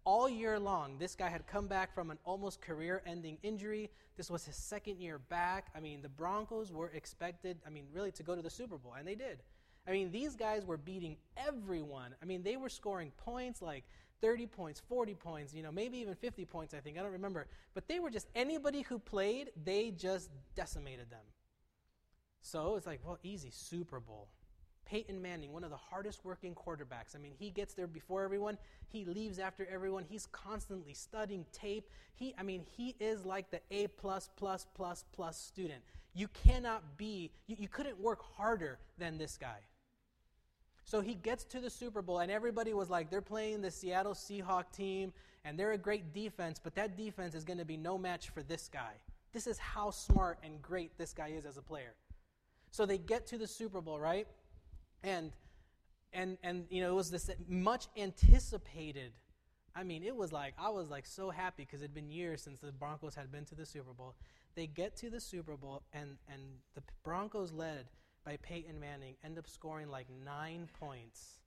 All 0.05 0.29
year 0.29 0.59
long, 0.59 0.97
this 0.97 1.15
guy 1.15 1.29
had 1.29 1.45
come 1.45 1.67
back 1.67 1.93
from 1.93 2.09
an 2.09 2.17
almost 2.23 2.61
career 2.61 3.01
ending 3.05 3.37
injury. 3.43 3.89
This 4.17 4.29
was 4.29 4.45
his 4.45 4.55
second 4.55 4.99
year 4.99 5.19
back. 5.19 5.67
I 5.75 5.79
mean, 5.79 6.01
the 6.01 6.09
Broncos 6.09 6.71
were 6.71 6.89
expected, 6.89 7.57
I 7.65 7.69
mean, 7.69 7.85
really 7.93 8.11
to 8.13 8.23
go 8.23 8.35
to 8.35 8.41
the 8.41 8.49
Super 8.49 8.77
Bowl, 8.77 8.93
and 8.97 9.07
they 9.07 9.15
did. 9.15 9.39
I 9.87 9.91
mean, 9.91 10.11
these 10.11 10.35
guys 10.35 10.65
were 10.65 10.77
beating 10.77 11.17
everyone. 11.37 12.15
I 12.21 12.25
mean, 12.25 12.43
they 12.43 12.57
were 12.57 12.69
scoring 12.69 13.11
points 13.17 13.61
like 13.61 13.83
30 14.21 14.47
points, 14.47 14.81
40 14.87 15.15
points, 15.15 15.53
you 15.53 15.63
know, 15.63 15.71
maybe 15.71 15.97
even 15.99 16.15
50 16.15 16.45
points, 16.45 16.73
I 16.73 16.79
think. 16.79 16.97
I 16.97 17.01
don't 17.01 17.11
remember. 17.11 17.47
But 17.73 17.87
they 17.87 17.99
were 17.99 18.09
just, 18.09 18.27
anybody 18.35 18.81
who 18.81 18.99
played, 18.99 19.51
they 19.63 19.91
just 19.91 20.29
decimated 20.55 21.09
them. 21.09 21.23
So 22.41 22.75
it's 22.75 22.87
like, 22.87 23.01
well, 23.05 23.19
easy, 23.23 23.51
Super 23.51 23.99
Bowl. 23.99 24.27
Peyton 24.89 25.21
Manning, 25.21 25.53
one 25.53 25.63
of 25.63 25.69
the 25.69 25.77
hardest 25.77 26.25
working 26.25 26.55
quarterbacks. 26.55 27.15
I 27.15 27.19
mean, 27.19 27.33
he 27.37 27.51
gets 27.51 27.75
there 27.75 27.85
before 27.85 28.23
everyone. 28.23 28.57
He 28.87 29.05
leaves 29.05 29.37
after 29.37 29.67
everyone. 29.71 30.03
He's 30.09 30.25
constantly 30.31 30.93
studying 30.93 31.45
tape. 31.51 31.87
He, 32.15 32.33
I 32.39 32.43
mean, 32.43 32.63
he 32.75 32.95
is 32.99 33.23
like 33.23 33.51
the 33.51 33.61
A 33.69 33.87
plus 33.87 34.29
plus 34.35 34.65
plus 34.73 35.05
plus 35.11 35.37
student. 35.37 35.81
You 36.15 36.27
cannot 36.43 36.97
be, 36.97 37.31
you, 37.45 37.55
you 37.59 37.67
couldn't 37.67 37.99
work 37.99 38.19
harder 38.35 38.79
than 38.97 39.19
this 39.19 39.37
guy. 39.37 39.59
So 40.85 41.01
he 41.01 41.13
gets 41.13 41.43
to 41.45 41.59
the 41.59 41.69
Super 41.69 42.01
Bowl, 42.01 42.17
and 42.17 42.31
everybody 42.31 42.73
was 42.73 42.89
like, 42.89 43.11
they're 43.11 43.21
playing 43.21 43.61
the 43.61 43.69
Seattle 43.69 44.15
Seahawk 44.15 44.71
team, 44.75 45.13
and 45.45 45.57
they're 45.57 45.73
a 45.73 45.77
great 45.77 46.15
defense, 46.15 46.59
but 46.61 46.73
that 46.73 46.97
defense 46.97 47.35
is 47.35 47.43
going 47.43 47.59
to 47.59 47.65
be 47.65 47.77
no 47.77 47.99
match 47.99 48.29
for 48.29 48.41
this 48.41 48.67
guy. 48.67 48.93
This 49.33 49.45
is 49.45 49.59
how 49.59 49.91
smart 49.91 50.39
and 50.43 50.59
great 50.63 50.97
this 50.97 51.13
guy 51.13 51.27
is 51.37 51.45
as 51.45 51.57
a 51.57 51.61
player. 51.61 51.93
So 52.71 52.87
they 52.87 52.97
get 52.97 53.27
to 53.27 53.37
the 53.37 53.45
Super 53.45 53.81
Bowl, 53.81 53.99
right? 53.99 54.27
And 55.03 55.31
and 56.13 56.37
and 56.43 56.65
you 56.69 56.81
know, 56.81 56.91
it 56.91 56.95
was 56.95 57.11
this 57.11 57.29
much 57.47 57.87
anticipated. 57.97 59.13
I 59.75 59.83
mean, 59.83 60.03
it 60.03 60.15
was 60.15 60.31
like 60.31 60.53
I 60.57 60.69
was 60.69 60.89
like 60.89 61.05
so 61.05 61.29
happy 61.29 61.63
because 61.63 61.81
it'd 61.81 61.93
been 61.93 62.11
years 62.11 62.41
since 62.41 62.61
the 62.61 62.71
Broncos 62.71 63.15
had 63.15 63.31
been 63.31 63.45
to 63.45 63.55
the 63.55 63.65
Super 63.65 63.93
Bowl. 63.93 64.15
They 64.55 64.67
get 64.67 64.95
to 64.97 65.09
the 65.09 65.19
Super 65.19 65.55
Bowl 65.55 65.83
and 65.93 66.17
and 66.31 66.41
the 66.75 66.81
Broncos 67.03 67.51
led 67.51 67.85
by 68.25 68.37
Peyton 68.37 68.79
Manning 68.79 69.15
end 69.23 69.37
up 69.37 69.47
scoring 69.47 69.89
like 69.89 70.07
nine 70.25 70.67
points. 70.79 71.39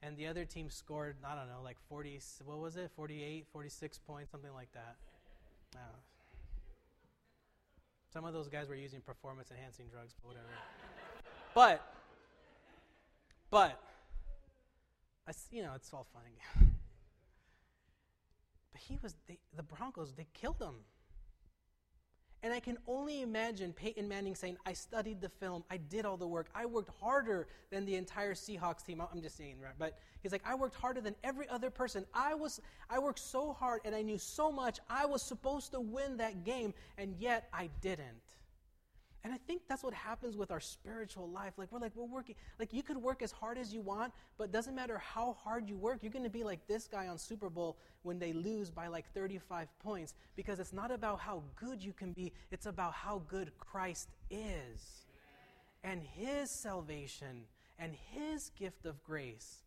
And 0.00 0.16
the 0.16 0.28
other 0.28 0.44
team 0.44 0.70
scored, 0.70 1.16
I 1.24 1.34
don't 1.34 1.48
know, 1.48 1.60
like 1.64 1.76
40, 1.88 2.20
what 2.44 2.58
was 2.60 2.76
it, 2.76 2.88
48, 2.94 3.46
46 3.50 3.98
points, 4.06 4.30
something 4.30 4.54
like 4.54 4.70
that. 4.72 4.94
Some 8.12 8.24
of 8.24 8.32
those 8.32 8.48
guys 8.48 8.68
were 8.68 8.74
using 8.74 9.00
performance 9.00 9.50
enhancing 9.50 9.86
drugs, 9.90 10.14
but 10.14 10.28
whatever. 10.28 10.46
but, 11.54 11.94
but, 13.50 13.80
I, 15.26 15.32
you 15.50 15.62
know, 15.62 15.72
it's 15.74 15.92
all 15.92 16.06
fun 16.12 16.22
but 18.72 18.80
he 18.86 18.98
was, 19.02 19.16
they, 19.26 19.38
the 19.56 19.62
Broncos, 19.62 20.12
they 20.14 20.26
killed 20.34 20.60
him. 20.60 20.74
And 22.44 22.52
I 22.52 22.60
can 22.60 22.78
only 22.86 23.22
imagine 23.22 23.72
Peyton 23.72 24.06
Manning 24.06 24.36
saying, 24.36 24.58
I 24.64 24.72
studied 24.72 25.20
the 25.20 25.28
film, 25.28 25.64
I 25.70 25.76
did 25.76 26.06
all 26.06 26.16
the 26.16 26.26
work, 26.26 26.48
I 26.54 26.66
worked 26.66 26.90
harder 27.00 27.48
than 27.70 27.84
the 27.84 27.96
entire 27.96 28.34
Seahawks 28.34 28.84
team. 28.86 29.02
I'm 29.12 29.20
just 29.20 29.36
saying, 29.36 29.56
right? 29.60 29.72
But 29.76 29.98
he's 30.22 30.30
like, 30.30 30.42
I 30.46 30.54
worked 30.54 30.76
harder 30.76 31.00
than 31.00 31.16
every 31.24 31.48
other 31.48 31.68
person. 31.68 32.06
I 32.14 32.34
was 32.34 32.60
I 32.88 33.00
worked 33.00 33.18
so 33.18 33.52
hard 33.52 33.80
and 33.84 33.92
I 33.92 34.02
knew 34.02 34.18
so 34.18 34.52
much. 34.52 34.78
I 34.88 35.04
was 35.04 35.20
supposed 35.20 35.72
to 35.72 35.80
win 35.80 36.16
that 36.18 36.44
game, 36.44 36.74
and 36.96 37.16
yet 37.18 37.48
I 37.52 37.70
didn't. 37.80 38.27
And 39.24 39.32
I 39.32 39.36
think 39.46 39.62
that's 39.68 39.82
what 39.82 39.94
happens 39.94 40.36
with 40.36 40.50
our 40.50 40.60
spiritual 40.60 41.28
life. 41.28 41.54
Like 41.56 41.72
we're 41.72 41.80
like 41.80 41.92
we're 41.96 42.04
working 42.04 42.36
like 42.58 42.72
you 42.72 42.82
could 42.82 42.96
work 42.96 43.20
as 43.20 43.32
hard 43.32 43.58
as 43.58 43.74
you 43.74 43.80
want, 43.80 44.12
but 44.36 44.52
doesn't 44.52 44.74
matter 44.74 44.98
how 44.98 45.36
hard 45.42 45.68
you 45.68 45.76
work, 45.76 45.98
you're 46.02 46.12
going 46.12 46.24
to 46.24 46.30
be 46.30 46.44
like 46.44 46.66
this 46.68 46.86
guy 46.86 47.08
on 47.08 47.18
Super 47.18 47.50
Bowl 47.50 47.76
when 48.02 48.18
they 48.18 48.32
lose 48.32 48.70
by 48.70 48.86
like 48.86 49.12
35 49.14 49.68
points 49.80 50.14
because 50.36 50.60
it's 50.60 50.72
not 50.72 50.90
about 50.92 51.18
how 51.18 51.42
good 51.56 51.82
you 51.82 51.92
can 51.92 52.12
be, 52.12 52.32
it's 52.52 52.66
about 52.66 52.92
how 52.92 53.22
good 53.28 53.50
Christ 53.58 54.08
is. 54.30 55.06
And 55.82 56.02
his 56.02 56.50
salvation 56.50 57.44
and 57.78 57.94
his 58.12 58.50
gift 58.58 58.86
of 58.86 59.02
grace. 59.02 59.62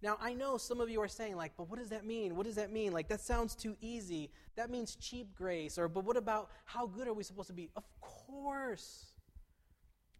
Now, 0.00 0.16
I 0.20 0.32
know 0.32 0.58
some 0.58 0.80
of 0.80 0.88
you 0.88 1.00
are 1.00 1.08
saying, 1.08 1.36
like, 1.36 1.52
but 1.56 1.68
what 1.68 1.78
does 1.78 1.88
that 1.88 2.06
mean? 2.06 2.36
What 2.36 2.46
does 2.46 2.54
that 2.54 2.70
mean? 2.70 2.92
Like, 2.92 3.08
that 3.08 3.20
sounds 3.20 3.56
too 3.56 3.76
easy. 3.80 4.30
That 4.54 4.70
means 4.70 4.94
cheap 4.94 5.34
grace. 5.34 5.76
Or, 5.76 5.88
but 5.88 6.04
what 6.04 6.16
about 6.16 6.50
how 6.64 6.86
good 6.86 7.08
are 7.08 7.12
we 7.12 7.24
supposed 7.24 7.48
to 7.48 7.54
be? 7.54 7.68
Of 7.74 7.82
course. 8.00 8.17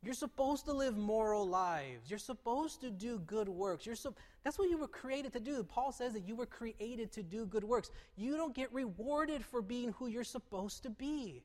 You're 0.02 0.14
supposed 0.14 0.64
to 0.66 0.72
live 0.72 0.96
moral 0.96 1.46
lives. 1.46 2.08
You're 2.08 2.18
supposed 2.18 2.80
to 2.82 2.90
do 2.90 3.18
good 3.26 3.48
works. 3.48 3.84
You're 3.84 3.96
so, 3.96 4.14
that's 4.44 4.58
what 4.58 4.70
you 4.70 4.78
were 4.78 4.88
created 4.88 5.32
to 5.32 5.40
do. 5.40 5.64
Paul 5.64 5.92
says 5.92 6.12
that 6.12 6.26
you 6.26 6.36
were 6.36 6.46
created 6.46 7.12
to 7.12 7.22
do 7.22 7.46
good 7.46 7.64
works. 7.64 7.90
You 8.16 8.36
don't 8.36 8.54
get 8.54 8.72
rewarded 8.72 9.44
for 9.44 9.60
being 9.60 9.92
who 9.92 10.06
you're 10.06 10.24
supposed 10.24 10.84
to 10.84 10.90
be. 10.90 11.42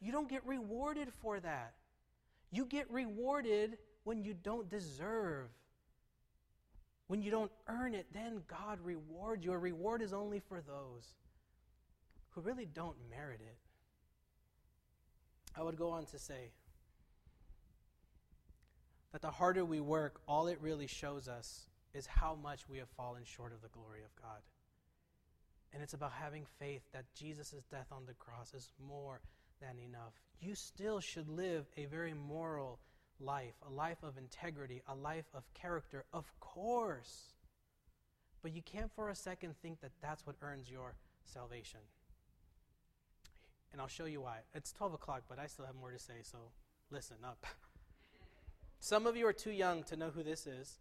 You 0.00 0.12
don't 0.12 0.28
get 0.28 0.46
rewarded 0.46 1.08
for 1.22 1.40
that. 1.40 1.74
You 2.50 2.66
get 2.66 2.90
rewarded 2.90 3.78
when 4.04 4.22
you 4.22 4.34
don't 4.34 4.68
deserve. 4.68 5.48
When 7.06 7.22
you 7.22 7.30
don't 7.30 7.50
earn 7.68 7.94
it, 7.94 8.06
then 8.12 8.42
God 8.46 8.78
rewards 8.82 9.44
you. 9.44 9.52
A 9.52 9.58
reward 9.58 10.02
is 10.02 10.12
only 10.12 10.40
for 10.40 10.60
those 10.60 11.14
who 12.30 12.42
really 12.42 12.66
don't 12.66 12.96
merit 13.10 13.40
it. 13.40 13.56
I 15.56 15.62
would 15.62 15.76
go 15.76 15.90
on 15.90 16.06
to 16.06 16.18
say 16.18 16.52
that 19.12 19.22
the 19.22 19.30
harder 19.30 19.64
we 19.64 19.80
work, 19.80 20.20
all 20.28 20.46
it 20.46 20.58
really 20.60 20.86
shows 20.86 21.28
us 21.28 21.66
is 21.92 22.06
how 22.06 22.36
much 22.40 22.68
we 22.68 22.78
have 22.78 22.88
fallen 22.90 23.24
short 23.24 23.52
of 23.52 23.62
the 23.62 23.68
glory 23.68 24.02
of 24.04 24.14
God. 24.22 24.40
And 25.72 25.82
it's 25.82 25.94
about 25.94 26.12
having 26.12 26.46
faith 26.58 26.82
that 26.92 27.04
Jesus' 27.14 27.54
death 27.70 27.88
on 27.92 28.06
the 28.06 28.14
cross 28.14 28.54
is 28.54 28.72
more 28.84 29.20
than 29.60 29.78
enough. 29.78 30.14
You 30.40 30.54
still 30.54 31.00
should 31.00 31.28
live 31.28 31.66
a 31.76 31.84
very 31.86 32.14
moral 32.14 32.80
life, 33.20 33.54
a 33.66 33.70
life 33.70 34.02
of 34.02 34.16
integrity, 34.16 34.82
a 34.88 34.94
life 34.94 35.26
of 35.34 35.42
character, 35.54 36.04
of 36.12 36.32
course. 36.40 37.34
But 38.42 38.52
you 38.52 38.62
can't 38.62 38.90
for 38.92 39.10
a 39.10 39.14
second 39.14 39.54
think 39.60 39.80
that 39.80 39.92
that's 40.00 40.26
what 40.26 40.36
earns 40.42 40.70
your 40.70 40.94
salvation. 41.24 41.80
And 43.72 43.80
I'll 43.80 43.88
show 43.88 44.04
you 44.04 44.20
why. 44.20 44.38
It's 44.54 44.72
12 44.72 44.94
o'clock, 44.94 45.22
but 45.28 45.38
I 45.38 45.46
still 45.46 45.66
have 45.66 45.76
more 45.76 45.92
to 45.92 45.98
say, 45.98 46.14
so 46.22 46.38
listen 46.90 47.16
up. 47.24 47.46
Some 48.80 49.06
of 49.06 49.16
you 49.16 49.26
are 49.26 49.32
too 49.32 49.52
young 49.52 49.82
to 49.84 49.96
know 49.96 50.10
who 50.10 50.22
this 50.22 50.46
is. 50.46 50.78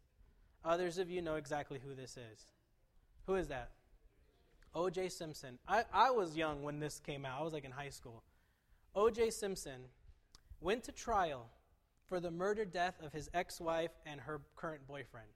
Others 0.66 0.98
of 0.98 1.10
you 1.10 1.22
know 1.22 1.36
exactly 1.36 1.80
who 1.86 1.94
this 1.94 2.18
is. 2.18 2.46
Who 3.26 3.36
is 3.36 3.48
that? 3.50 3.72
O.J. 4.74 5.10
Simpson. 5.10 5.58
I, 5.68 5.84
I 5.94 6.12
was 6.12 6.36
young 6.36 6.64
when 6.64 6.80
this 6.80 7.00
came 7.00 7.26
out. 7.26 7.42
I 7.42 7.44
was 7.44 7.54
like 7.54 7.66
in 7.66 7.72
high 7.72 7.90
school. 7.90 8.24
O.J. 8.96 9.32
Simpson 9.32 9.82
went 10.62 10.84
to 10.84 10.92
trial 10.92 11.48
for 12.08 12.20
the 12.20 12.32
murder 12.32 12.66
death 12.66 12.96
of 13.04 13.14
his 13.14 13.30
ex 13.34 13.62
wife 13.62 13.92
and 14.06 14.20
her 14.22 14.42
current 14.56 14.88
boyfriend. 14.88 15.28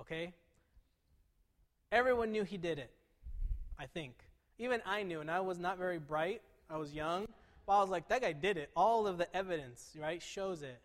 Okay? 0.00 0.32
Everyone 1.92 2.32
knew 2.32 2.44
he 2.44 2.56
did 2.56 2.78
it, 2.78 2.90
I 3.78 3.86
think. 3.86 4.14
Even 4.58 4.80
I 4.86 5.02
knew, 5.02 5.20
and 5.20 5.30
I 5.30 5.40
was 5.40 5.58
not 5.58 5.78
very 5.78 5.98
bright. 5.98 6.42
I 6.70 6.76
was 6.76 6.92
young. 6.92 7.26
But 7.66 7.78
I 7.78 7.80
was 7.80 7.90
like, 7.90 8.08
that 8.08 8.22
guy 8.22 8.32
did 8.32 8.56
it. 8.56 8.70
All 8.76 9.06
of 9.06 9.18
the 9.18 9.34
evidence, 9.36 9.96
right, 10.00 10.22
shows 10.22 10.62
it. 10.62 10.80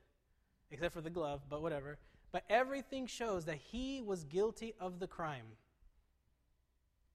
Except 0.71 0.93
for 0.93 1.01
the 1.01 1.09
glove, 1.09 1.41
but 1.49 1.61
whatever. 1.61 1.97
But 2.31 2.43
everything 2.49 3.07
shows 3.07 3.45
that 3.45 3.57
he 3.57 4.01
was 4.01 4.23
guilty 4.23 4.73
of 4.79 4.99
the 4.99 5.07
crime. 5.07 5.45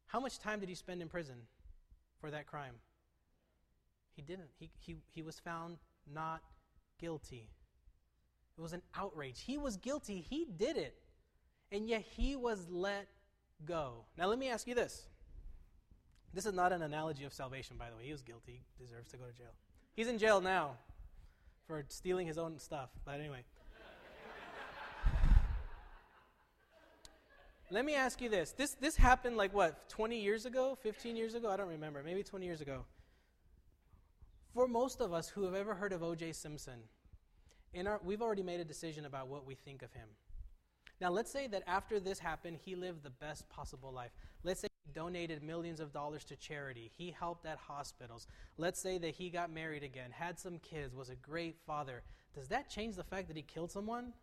How 0.06 0.20
much 0.20 0.38
time 0.38 0.60
did 0.60 0.68
he 0.68 0.74
spend 0.74 1.02
in 1.02 1.08
prison 1.08 1.36
for 2.20 2.30
that 2.30 2.46
crime? 2.46 2.74
He 4.14 4.22
didn't. 4.22 4.50
He, 4.58 4.70
he, 4.78 4.96
he 5.12 5.22
was 5.22 5.38
found 5.38 5.78
not 6.12 6.42
guilty. 7.00 7.48
It 8.56 8.60
was 8.60 8.72
an 8.72 8.82
outrage. 8.94 9.40
He 9.40 9.58
was 9.58 9.76
guilty. 9.76 10.24
He 10.28 10.46
did 10.56 10.76
it. 10.76 10.94
And 11.72 11.88
yet 11.88 12.02
he 12.02 12.36
was 12.36 12.68
let 12.70 13.08
go. 13.64 14.04
Now, 14.16 14.26
let 14.26 14.38
me 14.38 14.48
ask 14.48 14.66
you 14.66 14.74
this. 14.74 15.08
This 16.36 16.44
is 16.44 16.52
not 16.52 16.70
an 16.70 16.82
analogy 16.82 17.24
of 17.24 17.32
salvation, 17.32 17.78
by 17.78 17.88
the 17.88 17.96
way. 17.96 18.04
He 18.04 18.12
was 18.12 18.20
guilty. 18.20 18.60
Deserves 18.78 19.10
to 19.12 19.16
go 19.16 19.24
to 19.24 19.32
jail. 19.32 19.54
He's 19.94 20.06
in 20.06 20.18
jail 20.18 20.42
now 20.42 20.72
for 21.66 21.82
stealing 21.88 22.26
his 22.26 22.36
own 22.36 22.58
stuff. 22.58 22.90
But 23.06 23.20
anyway. 23.20 23.42
Let 27.70 27.86
me 27.86 27.94
ask 27.94 28.20
you 28.20 28.28
this. 28.28 28.52
This 28.52 28.74
this 28.74 28.96
happened 28.96 29.38
like 29.38 29.54
what, 29.54 29.88
20 29.88 30.20
years 30.20 30.44
ago, 30.44 30.76
15 30.82 31.16
years 31.16 31.34
ago? 31.34 31.48
I 31.48 31.56
don't 31.56 31.70
remember. 31.70 32.02
Maybe 32.04 32.22
20 32.22 32.44
years 32.44 32.60
ago. 32.60 32.84
For 34.52 34.68
most 34.68 35.00
of 35.00 35.14
us 35.14 35.30
who 35.30 35.44
have 35.44 35.54
ever 35.54 35.74
heard 35.74 35.94
of 35.94 36.02
O.J. 36.02 36.34
Simpson, 36.34 36.80
in 37.72 37.86
our, 37.86 37.98
we've 38.04 38.20
already 38.20 38.42
made 38.42 38.60
a 38.60 38.64
decision 38.64 39.06
about 39.06 39.28
what 39.28 39.46
we 39.46 39.54
think 39.54 39.80
of 39.80 39.90
him. 39.94 40.08
Now, 41.00 41.10
let's 41.10 41.30
say 41.30 41.46
that 41.46 41.62
after 41.66 41.98
this 41.98 42.18
happened, 42.18 42.58
he 42.62 42.76
lived 42.76 43.04
the 43.04 43.10
best 43.10 43.48
possible 43.48 43.90
life. 43.90 44.10
Let's 44.44 44.60
say 44.60 44.68
donated 44.96 45.42
millions 45.42 45.78
of 45.78 45.92
dollars 45.92 46.24
to 46.24 46.36
charity. 46.36 46.90
He 46.96 47.10
helped 47.10 47.44
at 47.44 47.58
hospitals. 47.58 48.26
Let's 48.56 48.80
say 48.80 48.96
that 48.96 49.14
he 49.14 49.28
got 49.28 49.52
married 49.52 49.82
again, 49.82 50.10
had 50.10 50.38
some 50.38 50.58
kids, 50.58 50.94
was 50.94 51.10
a 51.10 51.16
great 51.16 51.58
father. 51.66 52.02
Does 52.34 52.48
that 52.48 52.70
change 52.70 52.96
the 52.96 53.04
fact 53.04 53.28
that 53.28 53.36
he 53.36 53.42
killed 53.42 53.70
someone? 53.70 54.14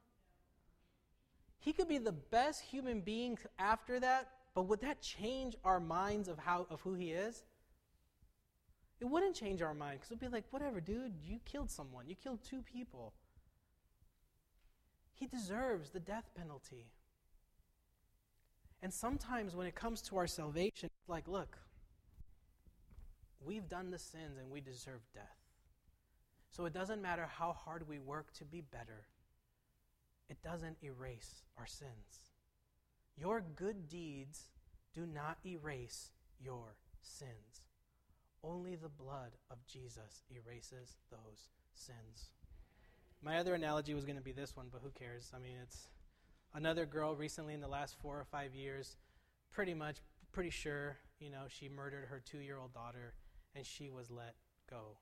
He 1.60 1.74
could 1.74 1.88
be 1.88 2.00
the 2.00 2.12
best 2.12 2.64
human 2.64 3.02
being 3.02 3.38
after 3.60 4.00
that, 4.00 4.30
but 4.56 4.64
would 4.64 4.82
that 4.82 5.00
change 5.00 5.56
our 5.64 5.80
minds 5.80 6.28
of 6.28 6.40
how 6.40 6.66
of 6.72 6.82
who 6.82 6.96
he 6.96 7.12
is? 7.12 7.44
It 9.00 9.06
wouldn't 9.06 9.36
change 9.36 9.62
our 9.62 9.76
mind 9.76 10.00
because 10.00 10.10
we'd 10.10 10.20
be 10.20 10.28
like, 10.28 10.46
whatever, 10.50 10.82
dude, 10.82 11.14
you 11.24 11.40
killed 11.46 11.70
someone. 11.70 12.08
You 12.08 12.16
killed 12.16 12.40
two 12.44 12.64
people. 12.64 13.14
He 15.14 15.28
deserves 15.28 15.92
the 15.92 16.00
death 16.00 16.32
penalty. 16.36 16.88
And 18.84 18.94
sometimes 18.94 19.56
when 19.56 19.66
it 19.66 19.74
comes 19.74 20.02
to 20.04 20.18
our 20.18 20.28
salvation, 20.28 20.90
it's 21.00 21.10
like, 21.10 21.28
look, 21.28 21.58
we've 23.44 23.68
done 23.68 23.90
the 23.90 23.98
sins 23.98 24.38
and 24.38 24.52
we 24.52 24.62
deserve 24.62 25.02
death. 25.16 25.24
So 26.52 26.66
it 26.66 26.74
doesn't 26.74 27.02
matter 27.02 27.26
how 27.26 27.54
hard 27.54 27.88
we 27.88 27.98
work 27.98 28.32
to 28.34 28.46
be 28.46 28.62
better 28.62 29.08
it 30.30 30.42
doesn't 30.42 30.78
erase 30.84 31.44
our 31.58 31.68
sins. 31.68 32.32
Your 33.16 33.44
good 33.56 33.88
deeds 33.88 34.48
do 34.94 35.06
not 35.06 35.38
erase 35.46 36.12
your 36.40 36.76
sins. 37.02 37.68
Only 38.44 38.76
the 38.76 38.90
blood 38.90 39.32
of 39.52 39.66
Jesus 39.68 40.24
erases 40.30 40.98
those 41.12 41.50
sins. 41.76 42.32
My 43.22 43.38
other 43.38 43.54
analogy 43.54 43.94
was 43.94 44.06
going 44.06 44.18
to 44.18 44.24
be 44.24 44.32
this 44.32 44.56
one, 44.56 44.68
but 44.72 44.82
who 44.84 44.90
cares? 44.90 45.32
I 45.36 45.40
mean, 45.40 45.58
it's 45.62 45.88
another 46.54 46.86
girl 46.86 47.16
recently 47.16 47.54
in 47.54 47.62
the 47.62 47.68
last 47.68 47.96
four 48.02 48.20
or 48.20 48.26
five 48.26 48.56
years, 48.56 48.98
pretty 49.52 49.74
much, 49.74 49.98
pretty 50.32 50.50
sure, 50.50 50.98
you 51.20 51.30
know, 51.30 51.44
she 51.48 51.70
murdered 51.70 52.06
her 52.10 52.22
two 52.24 52.40
year 52.40 52.58
old 52.58 52.74
daughter 52.74 53.14
and 53.56 53.66
she 53.66 53.90
was 53.90 54.10
let 54.10 54.36
go. 54.70 54.98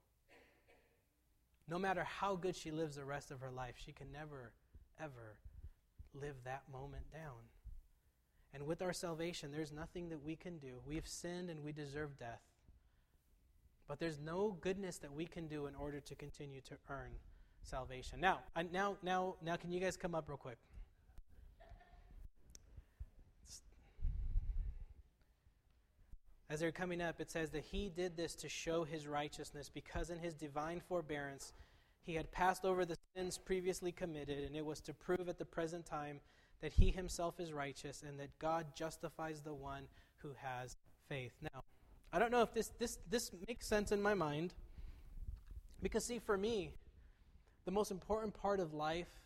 No 1.68 1.80
matter 1.80 2.04
how 2.04 2.36
good 2.36 2.56
she 2.56 2.72
lives 2.72 2.96
the 2.96 3.06
rest 3.06 3.32
of 3.32 3.40
her 3.40 3.52
life, 3.52 3.76
she 3.78 3.92
can 3.92 4.12
never 4.12 4.52
ever 5.00 5.38
live 6.14 6.36
that 6.44 6.64
moment 6.72 7.12
down. 7.12 7.50
And 8.54 8.68
with 8.68 8.82
our 8.82 8.94
salvation, 8.94 9.52
there's 9.52 9.72
nothing 9.72 10.10
that 10.10 10.24
we 10.24 10.36
can 10.36 10.58
do. 10.58 10.82
We 10.86 10.96
have 10.96 11.08
sinned 11.08 11.50
and 11.50 11.64
we 11.64 11.72
deserve 11.72 12.20
death. 12.20 12.42
But 13.88 14.00
there's 14.00 14.20
no 14.20 14.58
goodness 14.62 14.98
that 14.98 15.14
we 15.14 15.26
can 15.26 15.48
do 15.48 15.68
in 15.68 15.76
order 15.76 16.00
to 16.02 16.16
continue 16.16 16.62
to 16.62 16.76
earn 16.90 17.12
salvation. 17.62 18.20
Now, 18.20 18.40
now, 18.72 18.98
now, 19.02 19.36
now, 19.42 19.56
can 19.56 19.72
you 19.72 19.80
guys 19.80 19.96
come 19.96 20.16
up 20.16 20.28
real 20.28 20.38
quick? 20.38 20.58
As 26.52 26.60
they're 26.60 26.74
coming 26.74 27.02
up, 27.02 27.22
it 27.22 27.32
says 27.32 27.50
that 27.52 27.64
he 27.64 27.88
did 27.88 28.18
this 28.18 28.36
to 28.36 28.50
show 28.50 28.84
his 28.84 29.08
righteousness 29.08 29.72
because 29.74 30.10
in 30.10 30.20
his 30.20 30.34
divine 30.34 30.82
forbearance 30.82 31.54
he 32.02 32.14
had 32.16 32.30
passed 32.30 32.66
over 32.66 32.84
the 32.84 32.98
sins 33.16 33.38
previously 33.38 33.94
committed, 33.94 34.44
and 34.44 34.54
it 34.54 34.66
was 34.66 34.82
to 34.82 34.94
prove 34.94 35.30
at 35.30 35.38
the 35.38 35.46
present 35.46 35.86
time 35.86 36.20
that 36.60 36.74
he 36.74 36.92
himself 36.92 37.40
is 37.40 37.54
righteous 37.54 38.04
and 38.06 38.20
that 38.20 38.38
God 38.38 38.66
justifies 38.76 39.40
the 39.42 39.54
one 39.54 39.84
who 40.18 40.32
has 40.42 40.76
faith. 41.08 41.32
Now, 41.42 41.64
I 42.12 42.20
don't 42.20 42.32
know 42.32 42.42
if 42.42 42.54
this, 42.54 42.74
this, 42.78 43.00
this 43.10 43.32
makes 43.48 43.66
sense 43.66 43.94
in 43.94 44.02
my 44.02 44.14
mind, 44.14 44.54
because, 45.82 46.04
see, 46.04 46.20
for 46.20 46.38
me, 46.38 46.74
the 47.64 47.72
most 47.72 47.92
important 47.92 48.34
part 48.34 48.60
of 48.60 48.74
life 48.74 49.22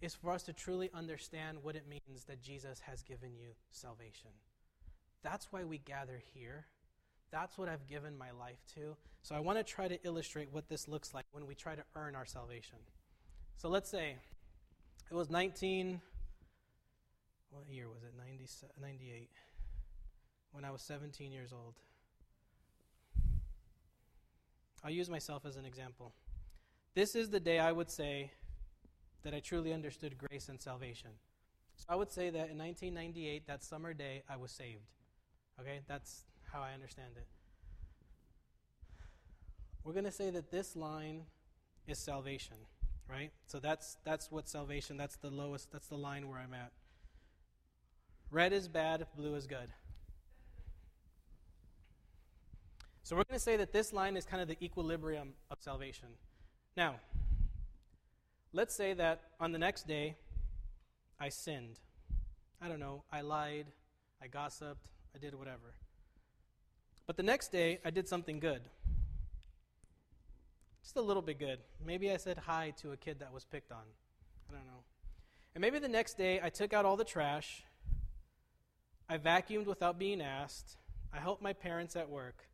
is 0.00 0.14
for 0.14 0.30
us 0.30 0.44
to 0.44 0.52
truly 0.52 0.88
understand 0.94 1.58
what 1.62 1.74
it 1.74 1.88
means 1.88 2.24
that 2.28 2.40
Jesus 2.40 2.78
has 2.86 3.02
given 3.02 3.34
you 3.34 3.48
salvation. 3.72 4.30
That's 5.24 5.50
why 5.50 5.64
we 5.64 5.78
gather 5.78 6.22
here. 6.34 6.66
That's 7.32 7.58
what 7.58 7.68
I've 7.68 7.88
given 7.88 8.16
my 8.16 8.30
life 8.30 8.60
to. 8.74 8.94
So 9.22 9.34
I 9.34 9.40
want 9.40 9.58
to 9.58 9.64
try 9.64 9.88
to 9.88 9.98
illustrate 10.04 10.48
what 10.52 10.68
this 10.68 10.86
looks 10.86 11.14
like 11.14 11.24
when 11.32 11.46
we 11.46 11.54
try 11.54 11.74
to 11.74 11.82
earn 11.96 12.14
our 12.14 12.26
salvation. 12.26 12.78
So 13.56 13.68
let's 13.68 13.90
say 13.90 14.16
it 15.10 15.14
was 15.14 15.30
19, 15.30 16.00
what 17.50 17.64
year 17.68 17.88
was 17.88 18.02
it? 18.02 18.12
90, 18.16 18.44
98. 18.80 19.30
When 20.52 20.64
I 20.64 20.70
was 20.70 20.82
17 20.82 21.32
years 21.32 21.52
old. 21.52 21.74
I'll 24.84 24.90
use 24.90 25.08
myself 25.08 25.46
as 25.46 25.56
an 25.56 25.64
example. 25.64 26.12
This 26.94 27.16
is 27.16 27.30
the 27.30 27.40
day 27.40 27.58
I 27.58 27.72
would 27.72 27.90
say 27.90 28.30
that 29.22 29.32
I 29.32 29.40
truly 29.40 29.72
understood 29.72 30.18
grace 30.18 30.50
and 30.50 30.60
salvation. 30.60 31.10
So 31.76 31.86
I 31.88 31.96
would 31.96 32.12
say 32.12 32.28
that 32.28 32.50
in 32.50 32.58
1998, 32.58 33.46
that 33.46 33.64
summer 33.64 33.94
day, 33.94 34.22
I 34.28 34.36
was 34.36 34.52
saved. 34.52 34.90
Okay, 35.60 35.80
that's 35.86 36.24
how 36.52 36.60
I 36.60 36.72
understand 36.72 37.12
it. 37.16 37.26
We're 39.84 39.92
going 39.92 40.04
to 40.04 40.12
say 40.12 40.30
that 40.30 40.50
this 40.50 40.74
line 40.74 41.22
is 41.86 41.98
salvation, 41.98 42.56
right? 43.08 43.30
So 43.46 43.60
that's 43.60 43.98
that's 44.04 44.30
what 44.30 44.48
salvation, 44.48 44.96
that's 44.96 45.16
the 45.16 45.30
lowest, 45.30 45.70
that's 45.70 45.88
the 45.88 45.96
line 45.96 46.28
where 46.28 46.38
I'm 46.38 46.54
at. 46.54 46.72
Red 48.30 48.52
is 48.52 48.66
bad, 48.66 49.06
blue 49.16 49.34
is 49.34 49.46
good. 49.46 49.68
So 53.02 53.14
we're 53.14 53.24
going 53.24 53.38
to 53.38 53.44
say 53.44 53.58
that 53.58 53.72
this 53.72 53.92
line 53.92 54.16
is 54.16 54.24
kind 54.24 54.40
of 54.40 54.48
the 54.48 54.56
equilibrium 54.64 55.34
of 55.50 55.58
salvation. 55.60 56.08
Now, 56.74 56.96
let's 58.54 58.74
say 58.74 58.94
that 58.94 59.20
on 59.38 59.52
the 59.52 59.58
next 59.58 59.86
day, 59.86 60.16
I 61.20 61.28
sinned. 61.28 61.78
I 62.62 62.68
don't 62.68 62.80
know, 62.80 63.04
I 63.12 63.20
lied, 63.20 63.66
I 64.22 64.26
gossiped, 64.26 64.88
I 65.14 65.18
did 65.18 65.34
whatever. 65.34 65.74
But 67.06 67.16
the 67.16 67.22
next 67.22 67.52
day, 67.52 67.78
I 67.84 67.90
did 67.90 68.08
something 68.08 68.40
good. 68.40 68.62
Just 70.82 70.96
a 70.96 71.02
little 71.02 71.22
bit 71.22 71.38
good. 71.38 71.58
Maybe 71.84 72.10
I 72.10 72.16
said 72.16 72.38
hi 72.38 72.74
to 72.82 72.92
a 72.92 72.96
kid 72.96 73.20
that 73.20 73.32
was 73.32 73.44
picked 73.44 73.72
on. 73.72 73.84
I 74.50 74.54
don't 74.54 74.66
know. 74.66 74.82
And 75.54 75.62
maybe 75.62 75.78
the 75.78 75.88
next 75.88 76.18
day, 76.18 76.40
I 76.42 76.48
took 76.50 76.72
out 76.72 76.84
all 76.84 76.96
the 76.96 77.04
trash. 77.04 77.62
I 79.08 79.18
vacuumed 79.18 79.66
without 79.66 79.98
being 79.98 80.20
asked. 80.20 80.76
I 81.12 81.18
helped 81.18 81.42
my 81.42 81.52
parents 81.52 81.94
at 81.94 82.08
work. 82.08 82.48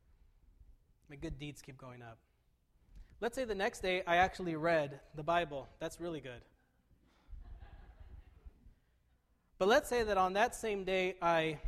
My 1.09 1.17
good 1.17 1.39
deeds 1.39 1.63
keep 1.63 1.79
going 1.79 2.03
up. 2.03 2.19
Let's 3.21 3.35
say 3.37 3.45
the 3.45 3.55
next 3.55 3.81
day 3.81 4.03
I 4.07 4.17
actually 4.17 4.57
read 4.57 5.01
the 5.15 5.23
Bible. 5.23 5.69
That's 5.79 6.01
really 6.01 6.21
good. 6.21 6.41
But 9.59 9.69
let's 9.69 9.89
say 9.89 10.03
that 10.05 10.17
on 10.17 10.35
that 10.35 10.55
same 10.55 10.85
day, 10.85 11.17
I, 11.21 11.59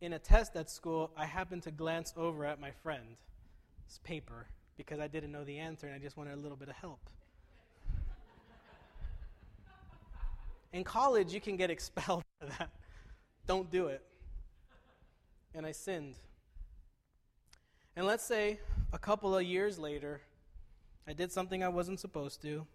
in 0.00 0.12
a 0.12 0.18
test 0.18 0.54
at 0.56 0.70
school, 0.70 1.10
I 1.16 1.26
happened 1.26 1.62
to 1.64 1.70
glance 1.70 2.12
over 2.16 2.44
at 2.44 2.60
my 2.60 2.70
friend's 2.82 3.18
paper 4.04 4.46
because 4.76 5.00
I 5.00 5.08
didn't 5.08 5.32
know 5.32 5.44
the 5.44 5.58
answer 5.58 5.86
and 5.86 5.94
I 5.94 5.98
just 5.98 6.16
wanted 6.16 6.34
a 6.34 6.36
little 6.36 6.56
bit 6.56 6.68
of 6.68 6.76
help. 6.76 7.00
In 10.72 10.84
college, 10.84 11.32
you 11.32 11.40
can 11.40 11.56
get 11.56 11.70
expelled 11.70 12.22
for 12.40 12.46
that. 12.46 12.70
Don't 13.46 13.70
do 13.70 13.86
it. 13.86 14.02
And 15.54 15.66
I 15.66 15.72
sinned. 15.72 16.14
And 17.96 18.06
let's 18.06 18.22
say 18.22 18.60
a 18.92 18.98
couple 18.98 19.36
of 19.36 19.42
years 19.42 19.78
later, 19.78 20.20
I 21.06 21.14
did 21.14 21.32
something 21.32 21.64
I 21.64 21.68
wasn't 21.68 21.98
supposed 21.98 22.42
to. 22.42 22.66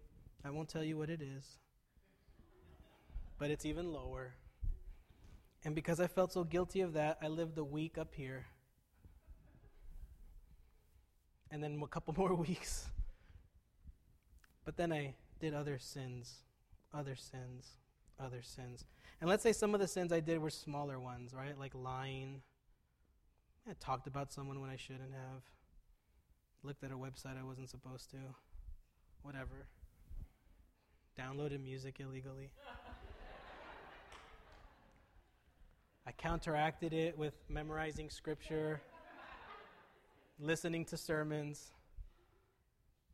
I 0.44 0.50
won't 0.50 0.68
tell 0.68 0.84
you 0.84 0.98
what 0.98 1.08
it 1.08 1.22
is, 1.22 1.56
but 3.38 3.50
it's 3.50 3.64
even 3.64 3.92
lower. 3.92 4.34
And 5.64 5.74
because 5.74 5.98
I 5.98 6.06
felt 6.06 6.32
so 6.32 6.44
guilty 6.44 6.82
of 6.82 6.92
that, 6.92 7.18
I 7.22 7.28
lived 7.28 7.56
a 7.56 7.64
week 7.64 7.96
up 7.96 8.14
here. 8.14 8.46
And 11.50 11.62
then 11.62 11.80
a 11.82 11.86
couple 11.86 12.14
more 12.18 12.34
weeks. 12.34 12.86
But 14.64 14.76
then 14.76 14.92
I 14.92 15.14
did 15.40 15.54
other 15.54 15.78
sins, 15.78 16.42
other 16.92 17.16
sins, 17.16 17.78
other 18.20 18.42
sins. 18.42 18.84
And 19.20 19.28
let's 19.30 19.42
say 19.42 19.52
some 19.52 19.74
of 19.74 19.80
the 19.80 19.88
sins 19.88 20.12
I 20.12 20.20
did 20.20 20.38
were 20.38 20.50
smaller 20.50 21.00
ones, 21.00 21.32
right? 21.34 21.58
Like 21.58 21.74
lying. 21.74 22.42
I 23.68 23.72
talked 23.80 24.06
about 24.06 24.32
someone 24.32 24.60
when 24.60 24.70
I 24.70 24.76
shouldn't 24.76 25.12
have. 25.12 25.42
Looked 26.62 26.84
at 26.84 26.90
a 26.90 26.96
website 26.96 27.38
I 27.38 27.44
wasn't 27.44 27.70
supposed 27.70 28.10
to. 28.10 28.18
Whatever. 29.22 29.68
Downloaded 31.18 31.62
music 31.62 32.00
illegally. 32.00 32.50
I 36.06 36.12
counteracted 36.12 36.92
it 36.92 37.16
with 37.16 37.32
memorizing 37.48 38.10
scripture, 38.10 38.82
listening 40.38 40.84
to 40.86 40.98
sermons, 40.98 41.72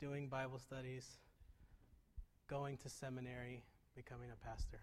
doing 0.00 0.26
Bible 0.26 0.58
studies, 0.58 1.06
going 2.48 2.76
to 2.78 2.88
seminary, 2.88 3.62
becoming 3.94 4.30
a 4.32 4.44
pastor. 4.44 4.80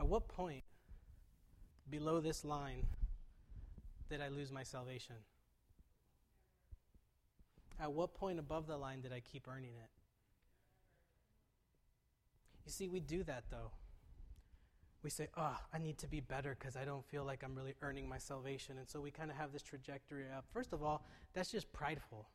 At 0.00 0.08
what 0.08 0.26
point 0.26 0.64
below 1.88 2.20
this 2.20 2.44
line 2.44 2.86
did 4.10 4.20
I 4.20 4.28
lose 4.28 4.50
my 4.50 4.64
salvation? 4.64 5.16
At 7.80 7.92
what 7.92 8.14
point 8.14 8.40
above 8.40 8.66
the 8.66 8.76
line 8.76 9.02
did 9.02 9.12
I 9.12 9.20
keep 9.20 9.46
earning 9.46 9.74
it? 9.76 9.90
You 12.66 12.72
see, 12.72 12.88
we 12.88 12.98
do 12.98 13.22
that 13.22 13.44
though. 13.50 13.70
We 15.02 15.10
say, 15.10 15.28
oh, 15.36 15.56
I 15.72 15.78
need 15.78 15.98
to 15.98 16.08
be 16.08 16.20
better 16.20 16.56
because 16.58 16.76
I 16.76 16.84
don't 16.84 17.04
feel 17.04 17.24
like 17.24 17.42
I'm 17.44 17.54
really 17.54 17.74
earning 17.82 18.08
my 18.08 18.18
salvation. 18.18 18.78
And 18.78 18.88
so 18.88 19.00
we 19.00 19.10
kind 19.10 19.30
of 19.30 19.36
have 19.36 19.52
this 19.52 19.62
trajectory 19.62 20.24
up. 20.36 20.44
First 20.52 20.72
of 20.72 20.82
all, 20.82 21.04
that's 21.34 21.52
just 21.52 21.72
prideful, 21.72 22.28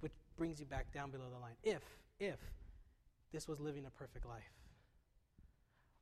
which 0.00 0.12
brings 0.36 0.60
you 0.60 0.66
back 0.66 0.92
down 0.92 1.10
below 1.10 1.24
the 1.32 1.40
line. 1.40 1.56
If, 1.64 1.82
if 2.20 2.38
this 3.32 3.48
was 3.48 3.58
living 3.58 3.84
a 3.86 3.90
perfect 3.90 4.26
life. 4.26 4.52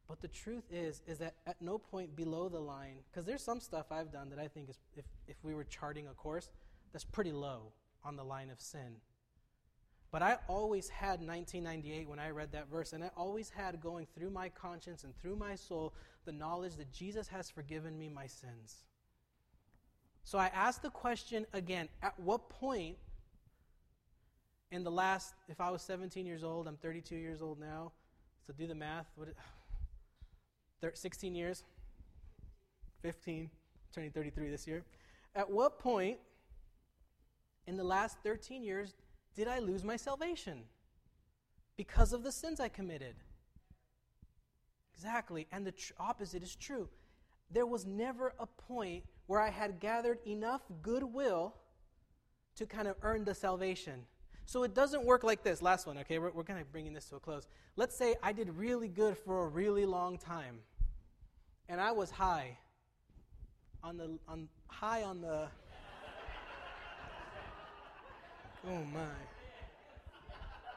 But 0.07 0.21
the 0.21 0.29
truth 0.29 0.65
is, 0.71 1.03
is 1.07 1.19
that 1.19 1.37
at 1.47 1.61
no 1.63 1.79
point 1.79 2.15
below 2.15 2.51
the 2.51 2.61
line, 2.61 2.97
because 3.11 3.25
there's 3.25 3.43
some 3.43 3.59
stuff 3.59 3.87
I've 3.91 4.13
done 4.13 4.29
that 4.31 4.39
I 4.39 4.49
think 4.49 4.69
is, 4.69 4.79
if, 4.97 5.07
if 5.27 5.37
we 5.43 5.55
were 5.55 5.65
charting 5.65 6.09
a 6.09 6.13
course, 6.13 6.51
that's 6.93 7.05
pretty 7.05 7.33
low 7.33 7.73
on 8.05 8.17
the 8.17 8.25
line 8.25 8.51
of 8.51 8.61
sin. 8.61 8.97
But 10.15 10.23
I 10.23 10.37
always 10.47 10.89
had 10.89 11.19
1998 11.19 12.09
when 12.09 12.21
I 12.21 12.31
read 12.31 12.53
that 12.53 12.71
verse, 12.71 12.93
and 12.93 13.03
I 13.03 13.11
always 13.17 13.51
had 13.51 13.81
going 13.81 14.07
through 14.15 14.31
my 14.31 14.49
conscience 14.49 15.03
and 15.03 15.13
through 15.21 15.35
my 15.35 15.57
soul 15.57 15.93
the 16.25 16.31
knowledge 16.31 16.77
that 16.77 16.93
Jesus 16.93 17.27
has 17.27 17.51
forgiven 17.51 17.99
me 17.99 18.09
my 18.09 18.29
sins. 18.29 18.85
So 20.23 20.39
I 20.39 20.53
asked 20.55 20.83
the 20.83 20.91
question 20.91 21.47
again 21.53 21.89
at 22.01 22.17
what 22.21 22.49
point 22.49 22.97
in 24.71 24.85
the 24.85 24.91
last, 24.93 25.35
if 25.49 25.61
I 25.61 25.69
was 25.71 25.83
17 25.83 26.25
years 26.25 26.45
old, 26.45 26.69
I'm 26.69 26.77
32 26.77 27.17
years 27.17 27.43
old 27.43 27.59
now, 27.59 27.91
so 28.47 28.53
do 28.57 28.69
the 28.69 28.75
math. 28.77 29.07
What, 29.17 29.31
16 30.95 31.35
years, 31.35 31.65
15, 33.03 33.51
turning 33.93 34.13
33 34.13 34.49
this 34.49 34.65
year. 34.69 34.85
At 35.35 35.51
what 35.51 35.81
point 35.81 36.19
in 37.67 37.77
the 37.77 37.83
last 37.83 38.19
13 38.23 38.63
years 38.63 38.95
did 39.35 39.49
I 39.49 39.59
lose 39.59 39.85
my 39.85 39.97
salvation? 39.97 40.65
Because 41.77 42.13
of 42.13 42.23
the 42.23 42.33
sins 42.33 42.61
I 42.61 42.69
committed. 42.69 43.17
Exactly. 44.95 45.47
And 45.51 45.67
the 45.67 45.73
tr- 45.73 45.93
opposite 45.99 46.43
is 46.43 46.55
true. 46.55 46.89
There 47.51 47.67
was 47.67 47.85
never 47.85 48.33
a 48.39 48.47
point 48.47 49.05
where 49.27 49.41
I 49.41 49.51
had 49.51 49.81
gathered 49.81 50.19
enough 50.27 50.63
goodwill 50.83 51.55
to 52.57 52.67
kind 52.67 52.87
of 52.87 52.97
earn 53.03 53.25
the 53.25 53.35
salvation. 53.35 54.07
So 54.47 54.63
it 54.63 54.75
doesn't 54.75 55.05
work 55.05 55.25
like 55.25 55.43
this. 55.43 55.63
Last 55.63 55.87
one, 55.87 55.99
okay? 55.99 56.19
We're, 56.19 56.31
we're 56.31 56.45
kind 56.45 56.61
of 56.61 56.71
bringing 56.71 56.93
this 56.93 57.07
to 57.07 57.17
a 57.17 57.21
close. 57.21 57.49
Let's 57.77 57.97
say 57.97 58.15
I 58.23 58.33
did 58.33 58.51
really 58.57 58.89
good 58.89 59.17
for 59.17 59.45
a 59.45 59.49
really 59.49 59.87
long 59.87 60.19
time 60.19 60.61
and 61.69 61.81
I 61.81 61.93
was 61.93 62.11
high 62.11 62.59
on 63.83 63.97
the 63.97 64.19
on 64.29 64.49
high 64.69 65.03
on 65.03 65.21
the 65.21 65.49
Oh 68.67 68.85
my. 68.93 69.01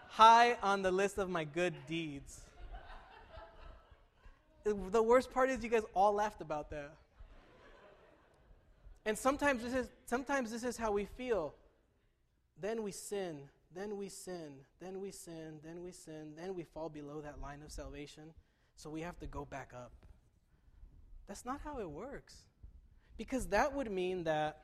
High 0.10 0.58
on 0.62 0.82
the 0.82 0.92
list 0.92 1.18
of 1.18 1.30
my 1.30 1.44
good 1.44 1.74
deeds. 1.88 2.42
The 4.66 5.02
worst 5.02 5.32
part 5.32 5.50
is 5.50 5.64
you 5.64 5.70
guys 5.70 5.84
all 5.94 6.14
laughed 6.14 6.42
about 6.42 6.70
that. 6.72 6.92
And 9.06 9.18
sometimes 9.18 9.64
this 9.64 9.74
is 9.74 9.88
sometimes 10.06 10.52
this 10.52 10.66
is 10.66 10.76
how 10.76 10.92
we 10.92 11.06
feel. 11.06 11.54
Then 12.60 12.84
we 12.84 12.92
sin, 12.92 13.38
then 13.74 13.96
we 13.96 14.10
sin, 14.10 14.52
then 14.82 15.00
we 15.00 15.12
sin, 15.12 15.60
then 15.64 15.82
we 15.82 15.92
sin, 15.92 16.34
then 16.36 16.56
we 16.56 16.64
fall 16.64 16.90
below 16.90 17.22
that 17.22 17.40
line 17.40 17.62
of 17.64 17.72
salvation. 17.72 18.34
So 18.76 18.90
we 18.90 19.02
have 19.02 19.18
to 19.20 19.26
go 19.26 19.46
back 19.46 19.72
up. 19.74 19.94
That's 21.28 21.46
not 21.46 21.62
how 21.64 21.80
it 21.80 21.90
works. 21.90 22.36
Because 23.18 23.48
that 23.48 23.74
would 23.74 23.90
mean 23.90 24.26
that 24.26 24.64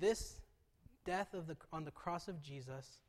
this 0.00 0.40
death 1.04 1.34
of 1.34 1.46
the, 1.46 1.56
on 1.72 1.84
the 1.84 1.90
cross 1.90 2.28
of 2.28 2.42
Jesus, 2.42 3.00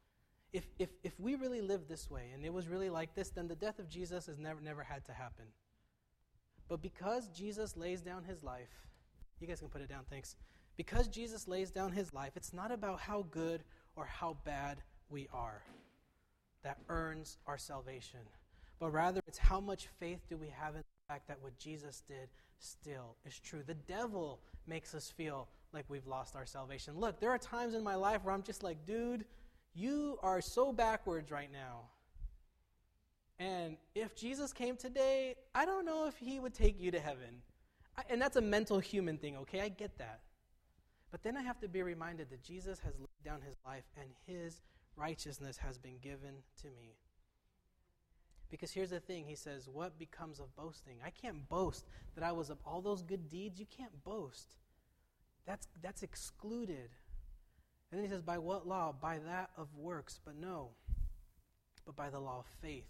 if, 0.53 0.65
if, 0.79 0.89
if 1.03 1.19
we 1.19 1.35
really 1.35 1.61
lived 1.61 1.89
this 1.89 2.09
way 2.09 2.31
and 2.33 2.45
it 2.45 2.53
was 2.53 2.67
really 2.67 2.89
like 2.89 3.13
this, 3.15 3.29
then 3.29 3.47
the 3.47 3.55
death 3.55 3.79
of 3.79 3.89
Jesus 3.89 4.25
has 4.27 4.37
never, 4.37 4.61
never 4.61 4.83
had 4.83 5.05
to 5.05 5.13
happen. 5.13 5.45
But 6.67 6.81
because 6.81 7.27
Jesus 7.29 7.77
lays 7.77 8.01
down 8.01 8.23
his 8.23 8.43
life, 8.43 8.69
you 9.39 9.47
guys 9.47 9.59
can 9.59 9.69
put 9.69 9.81
it 9.81 9.89
down, 9.89 10.03
thanks. 10.09 10.35
Because 10.77 11.07
Jesus 11.07 11.47
lays 11.47 11.71
down 11.71 11.91
his 11.91 12.13
life, 12.13 12.31
it's 12.35 12.53
not 12.53 12.71
about 12.71 12.99
how 12.99 13.25
good 13.31 13.63
or 13.95 14.05
how 14.05 14.37
bad 14.43 14.77
we 15.09 15.27
are 15.33 15.61
that 16.63 16.79
earns 16.89 17.37
our 17.45 17.57
salvation, 17.57 18.19
but 18.79 18.91
rather 18.91 19.21
it's 19.27 19.37
how 19.37 19.59
much 19.59 19.87
faith 19.99 20.21
do 20.27 20.35
we 20.35 20.47
have 20.47 20.75
in 20.75 20.81
the 20.81 21.13
fact 21.13 21.27
that 21.27 21.37
what 21.41 21.57
Jesus 21.57 22.01
did 22.07 22.27
still 22.59 23.15
is 23.25 23.39
true. 23.39 23.61
The 23.65 23.75
devil 23.75 24.39
makes 24.65 24.95
us 24.95 25.11
feel 25.15 25.47
like 25.75 25.85
we've 25.89 26.07
lost 26.07 26.35
our 26.35 26.45
salvation. 26.45 26.97
Look, 26.97 27.19
there 27.19 27.29
are 27.29 27.37
times 27.37 27.75
in 27.75 27.83
my 27.83 27.95
life 27.95 28.23
where 28.23 28.33
I'm 28.33 28.43
just 28.43 28.63
like, 28.63 28.85
dude, 28.85 29.25
you 29.75 30.17
are 30.23 30.41
so 30.41 30.71
backwards 30.71 31.29
right 31.29 31.51
now. 31.51 31.81
And 33.37 33.77
if 33.93 34.15
Jesus 34.15 34.53
came 34.53 34.77
today, 34.77 35.35
I 35.53 35.65
don't 35.65 35.85
know 35.85 36.07
if 36.07 36.17
he 36.17 36.39
would 36.39 36.53
take 36.53 36.79
you 36.79 36.89
to 36.91 36.99
heaven. 36.99 37.41
I, 37.97 38.03
and 38.09 38.21
that's 38.21 38.37
a 38.37 38.41
mental 38.41 38.79
human 38.79 39.17
thing, 39.17 39.35
okay? 39.37 39.61
I 39.61 39.69
get 39.69 39.97
that. 39.97 40.21
But 41.11 41.21
then 41.21 41.37
I 41.37 41.41
have 41.41 41.59
to 41.59 41.67
be 41.67 41.83
reminded 41.83 42.29
that 42.29 42.41
Jesus 42.41 42.79
has 42.79 42.93
laid 42.97 43.23
down 43.23 43.41
his 43.41 43.57
life 43.65 43.83
and 43.99 44.09
his 44.25 44.61
righteousness 44.95 45.57
has 45.57 45.77
been 45.77 45.97
given 46.01 46.35
to 46.61 46.67
me. 46.67 46.95
Because 48.49 48.71
here's 48.71 48.91
the 48.91 48.99
thing 48.99 49.25
He 49.25 49.35
says, 49.35 49.67
What 49.67 49.99
becomes 49.99 50.39
of 50.39 50.55
boasting? 50.55 50.97
I 51.05 51.09
can't 51.09 51.47
boast 51.49 51.85
that 52.15 52.23
I 52.23 52.31
was 52.31 52.49
of 52.49 52.57
all 52.65 52.81
those 52.81 53.01
good 53.01 53.27
deeds. 53.29 53.59
You 53.59 53.65
can't 53.65 54.03
boast. 54.03 54.55
That's, 55.45 55.67
that's 55.81 56.03
excluded. 56.03 56.89
And 57.91 57.99
then 57.99 58.03
he 58.03 58.09
says, 58.09 58.21
By 58.21 58.37
what 58.37 58.67
law? 58.67 58.93
By 58.99 59.19
that 59.19 59.51
of 59.57 59.67
works. 59.77 60.19
But 60.23 60.35
no, 60.35 60.69
but 61.85 61.95
by 61.95 62.09
the 62.09 62.19
law 62.19 62.39
of 62.39 62.45
faith. 62.61 62.87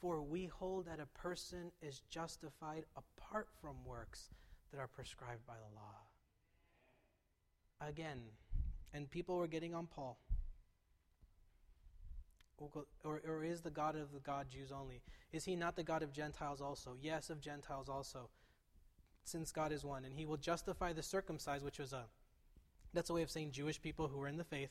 For 0.00 0.20
we 0.20 0.46
hold 0.46 0.86
that 0.86 1.00
a 1.00 1.18
person 1.18 1.70
is 1.80 2.02
justified 2.10 2.84
apart 2.96 3.48
from 3.60 3.76
works 3.86 4.30
that 4.70 4.80
are 4.80 4.88
prescribed 4.88 5.46
by 5.46 5.54
the 5.54 5.74
law. 5.74 7.88
Again, 7.88 8.20
and 8.92 9.10
people 9.10 9.36
were 9.36 9.46
getting 9.46 9.74
on 9.74 9.86
Paul. 9.86 10.18
Or, 13.04 13.20
or, 13.26 13.44
is 13.44 13.62
the 13.62 13.70
God 13.70 13.96
of 13.96 14.12
the 14.12 14.20
God 14.20 14.46
Jews 14.48 14.70
only? 14.70 15.02
Is 15.32 15.44
he 15.44 15.56
not 15.56 15.74
the 15.74 15.82
God 15.82 16.02
of 16.02 16.12
Gentiles 16.12 16.60
also? 16.60 16.96
Yes, 17.00 17.28
of 17.28 17.40
Gentiles 17.40 17.88
also, 17.88 18.30
since 19.24 19.52
God 19.52 19.72
is 19.72 19.84
one. 19.84 20.04
And 20.04 20.14
he 20.14 20.26
will 20.26 20.36
justify 20.36 20.92
the 20.92 21.02
circumcised, 21.02 21.64
which 21.64 21.78
was 21.78 21.92
a, 21.92 22.04
that's 22.92 23.10
a 23.10 23.14
way 23.14 23.22
of 23.22 23.30
saying 23.30 23.52
Jewish 23.52 23.80
people 23.80 24.08
who 24.08 24.20
are 24.22 24.28
in 24.28 24.36
the 24.36 24.44
faith, 24.44 24.70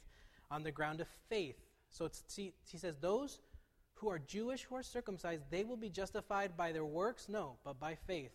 on 0.49 0.64
the 0.64 0.72
ground 0.72 1.01
of 1.01 1.08
faith. 1.30 1.56
So 1.89 2.10
see, 2.28 2.54
he 2.66 2.78
says, 2.78 2.95
those 2.99 3.39
who 3.95 4.10
are 4.10 4.20
Jewish, 4.20 4.64
who 4.64 4.76
are 4.76 4.84
circumcised, 4.84 5.43
they 5.49 5.64
will 5.64 5.78
be 5.78 5.89
justified 5.89 6.58
by 6.58 6.72
their 6.72 6.86
works? 6.86 7.30
No, 7.30 7.58
but 7.64 7.80
by 7.80 7.95
faith. 7.95 8.32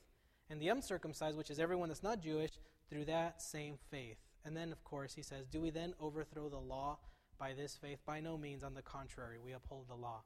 And 0.51 0.61
the 0.61 0.69
uncircumcised, 0.69 1.37
which 1.37 1.51
is 1.51 1.59
everyone 1.59 1.89
that's 1.89 2.03
not 2.03 2.23
Jewish, 2.23 2.53
through 2.89 3.05
that 3.07 3.43
same 3.43 3.77
faith. 3.91 4.17
And 4.45 4.57
then, 4.57 4.73
of 4.73 4.83
course, 4.85 5.15
he 5.15 5.23
says, 5.23 5.47
Do 5.47 5.61
we 5.61 5.71
then 5.71 5.95
overthrow 6.01 6.49
the 6.49 6.59
law 6.59 6.99
by 7.39 7.53
this 7.53 7.77
faith? 7.77 7.99
By 8.07 8.21
no 8.21 8.39
means. 8.39 8.65
On 8.65 8.75
the 8.75 8.83
contrary, 8.83 9.37
we 9.45 9.53
uphold 9.53 9.89
the 9.89 9.95
law. 9.95 10.23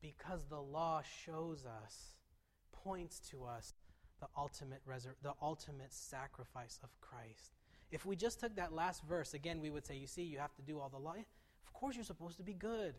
Because 0.00 0.46
the 0.46 0.60
law 0.60 1.02
shows 1.24 1.64
us, 1.66 2.14
points 2.72 3.20
to 3.30 3.44
us, 3.44 3.74
the 4.24 4.40
ultimate, 4.40 4.80
resur- 4.88 5.14
the 5.22 5.34
ultimate 5.42 5.92
sacrifice 5.92 6.78
of 6.82 6.88
Christ. 7.00 7.52
If 7.90 8.06
we 8.06 8.16
just 8.16 8.40
took 8.40 8.56
that 8.56 8.72
last 8.72 9.02
verse, 9.04 9.34
again, 9.34 9.60
we 9.60 9.70
would 9.70 9.86
say, 9.86 9.96
You 9.96 10.06
see, 10.06 10.22
you 10.22 10.38
have 10.38 10.54
to 10.54 10.62
do 10.62 10.80
all 10.80 10.88
the 10.88 10.98
law. 10.98 11.14
Of 11.66 11.72
course, 11.74 11.94
you're 11.94 12.04
supposed 12.04 12.38
to 12.38 12.42
be 12.42 12.54
good. 12.54 12.94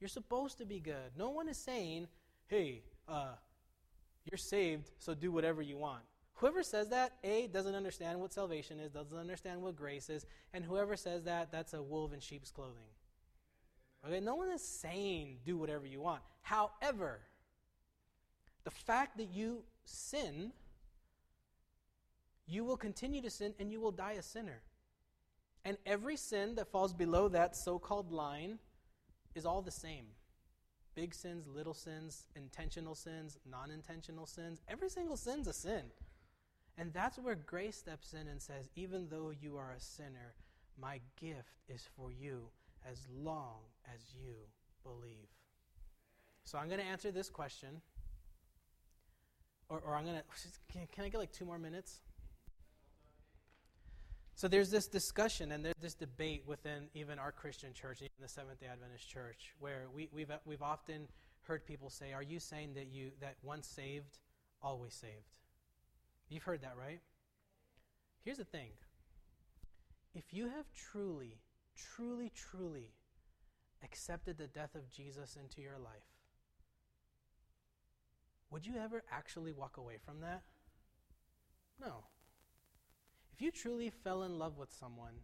You're 0.00 0.08
supposed 0.08 0.58
to 0.58 0.64
be 0.64 0.80
good. 0.80 1.12
No 1.16 1.30
one 1.30 1.48
is 1.48 1.56
saying, 1.56 2.08
Hey, 2.46 2.82
uh, 3.08 3.34
you're 4.30 4.38
saved, 4.38 4.90
so 4.98 5.14
do 5.14 5.30
whatever 5.30 5.62
you 5.62 5.76
want. 5.76 6.02
Whoever 6.34 6.62
says 6.64 6.88
that, 6.88 7.12
A, 7.22 7.46
doesn't 7.46 7.74
understand 7.74 8.18
what 8.18 8.32
salvation 8.32 8.80
is, 8.80 8.90
doesn't 8.90 9.16
understand 9.16 9.62
what 9.62 9.76
grace 9.76 10.10
is, 10.10 10.26
and 10.52 10.64
whoever 10.64 10.96
says 10.96 11.22
that, 11.24 11.52
that's 11.52 11.72
a 11.72 11.82
wolf 11.82 12.12
in 12.12 12.20
sheep's 12.20 12.50
clothing. 12.50 12.90
Okay, 14.04 14.18
no 14.18 14.34
one 14.34 14.50
is 14.50 14.66
saying 14.66 15.36
do 15.44 15.56
whatever 15.56 15.86
you 15.86 16.00
want. 16.00 16.22
However, 16.40 17.20
the 18.64 18.70
fact 18.70 19.18
that 19.18 19.28
you 19.32 19.62
sin, 19.84 20.52
you 22.46 22.64
will 22.64 22.76
continue 22.76 23.22
to 23.22 23.30
sin 23.30 23.54
and 23.58 23.70
you 23.70 23.80
will 23.80 23.92
die 23.92 24.12
a 24.12 24.22
sinner. 24.22 24.62
And 25.64 25.76
every 25.86 26.16
sin 26.16 26.56
that 26.56 26.72
falls 26.72 26.92
below 26.92 27.28
that 27.28 27.56
so 27.56 27.78
called 27.78 28.10
line 28.10 28.58
is 29.34 29.46
all 29.46 29.62
the 29.62 29.70
same 29.70 30.06
big 30.94 31.14
sins, 31.14 31.46
little 31.46 31.74
sins, 31.74 32.26
intentional 32.36 32.94
sins, 32.94 33.38
non 33.50 33.70
intentional 33.70 34.26
sins. 34.26 34.60
Every 34.68 34.88
single 34.88 35.16
sin's 35.16 35.48
a 35.48 35.52
sin. 35.52 35.84
And 36.78 36.92
that's 36.92 37.18
where 37.18 37.34
grace 37.34 37.76
steps 37.76 38.14
in 38.14 38.28
and 38.28 38.40
says, 38.40 38.68
even 38.76 39.08
though 39.08 39.30
you 39.30 39.56
are 39.56 39.72
a 39.76 39.80
sinner, 39.80 40.34
my 40.80 41.00
gift 41.20 41.60
is 41.68 41.86
for 41.96 42.10
you 42.10 42.48
as 42.90 43.06
long 43.14 43.60
as 43.92 44.00
you 44.14 44.34
believe. 44.82 45.28
So 46.44 46.58
I'm 46.58 46.68
going 46.68 46.80
to 46.80 46.86
answer 46.86 47.10
this 47.10 47.28
question. 47.28 47.82
Or, 49.72 49.80
or 49.86 49.96
I'm 49.96 50.04
going 50.04 50.16
to. 50.16 50.22
Can, 50.70 50.86
can 50.92 51.04
I 51.04 51.08
get 51.08 51.18
like 51.18 51.32
two 51.32 51.46
more 51.46 51.58
minutes? 51.58 52.02
So 54.34 54.46
there's 54.46 54.70
this 54.70 54.86
discussion 54.86 55.52
and 55.52 55.64
there's 55.64 55.80
this 55.80 55.94
debate 55.94 56.42
within 56.46 56.88
even 56.94 57.18
our 57.18 57.32
Christian 57.32 57.72
church, 57.72 57.98
even 57.98 58.10
the 58.20 58.28
Seventh 58.28 58.60
Day 58.60 58.66
Adventist 58.70 59.08
Church, 59.08 59.54
where 59.60 59.86
we, 59.94 60.10
we've 60.12 60.30
we've 60.44 60.60
often 60.60 61.08
heard 61.42 61.64
people 61.64 61.88
say, 61.88 62.12
"Are 62.12 62.22
you 62.22 62.38
saying 62.38 62.74
that 62.74 62.88
you 62.92 63.12
that 63.20 63.36
once 63.42 63.66
saved, 63.66 64.18
always 64.62 64.92
saved?" 64.92 65.32
You've 66.28 66.42
heard 66.42 66.60
that, 66.62 66.76
right? 66.78 67.00
Here's 68.24 68.38
the 68.38 68.44
thing 68.44 68.68
if 70.14 70.34
you 70.34 70.48
have 70.48 70.66
truly, 70.74 71.38
truly, 71.76 72.30
truly 72.34 72.92
accepted 73.82 74.36
the 74.36 74.48
death 74.48 74.74
of 74.74 74.90
Jesus 74.90 75.38
into 75.42 75.62
your 75.62 75.78
life, 75.78 76.11
would 78.52 78.66
you 78.66 78.74
ever 78.76 79.02
actually 79.10 79.52
walk 79.52 79.78
away 79.78 79.96
from 80.04 80.20
that? 80.20 80.42
No. 81.80 82.04
If 83.32 83.40
you 83.40 83.50
truly 83.50 83.90
fell 83.90 84.22
in 84.22 84.38
love 84.38 84.58
with 84.58 84.70
someone, 84.72 85.14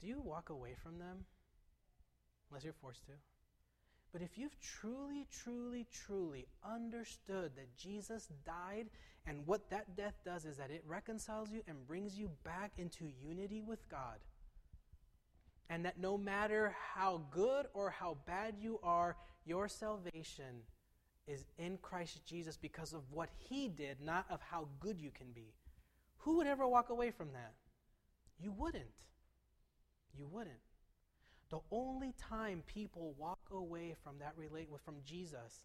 do 0.00 0.06
you 0.06 0.20
walk 0.20 0.48
away 0.48 0.74
from 0.82 0.98
them? 0.98 1.26
Unless 2.50 2.64
you're 2.64 2.72
forced 2.72 3.04
to. 3.06 3.12
But 4.12 4.22
if 4.22 4.36
you've 4.36 4.58
truly, 4.60 5.26
truly, 5.30 5.86
truly 6.06 6.46
understood 6.64 7.52
that 7.56 7.76
Jesus 7.76 8.28
died 8.44 8.88
and 9.26 9.46
what 9.46 9.70
that 9.70 9.96
death 9.96 10.14
does 10.24 10.44
is 10.44 10.56
that 10.56 10.70
it 10.70 10.82
reconciles 10.86 11.50
you 11.52 11.62
and 11.68 11.86
brings 11.86 12.18
you 12.18 12.30
back 12.44 12.72
into 12.76 13.10
unity 13.20 13.62
with 13.62 13.88
God, 13.88 14.18
and 15.70 15.84
that 15.84 15.98
no 15.98 16.18
matter 16.18 16.74
how 16.94 17.22
good 17.30 17.66
or 17.72 17.90
how 17.90 18.18
bad 18.26 18.56
you 18.58 18.80
are, 18.82 19.16
your 19.44 19.68
salvation 19.68 20.62
is 21.26 21.44
in 21.58 21.78
Christ 21.78 22.24
Jesus 22.26 22.56
because 22.56 22.92
of 22.92 23.02
what 23.10 23.30
He 23.38 23.68
did, 23.68 24.00
not 24.00 24.26
of 24.30 24.40
how 24.40 24.68
good 24.80 25.00
you 25.00 25.10
can 25.10 25.32
be. 25.34 25.54
Who 26.18 26.36
would 26.36 26.46
ever 26.46 26.66
walk 26.66 26.90
away 26.90 27.10
from 27.10 27.32
that? 27.32 27.54
You 28.40 28.52
wouldn't. 28.52 28.84
You 30.16 30.26
wouldn't. 30.30 30.56
The 31.50 31.60
only 31.70 32.14
time 32.18 32.62
people 32.66 33.14
walk 33.18 33.40
away 33.50 33.94
from 34.02 34.18
that 34.20 34.32
relate 34.36 34.70
with 34.70 34.82
from 34.82 34.96
Jesus 35.04 35.64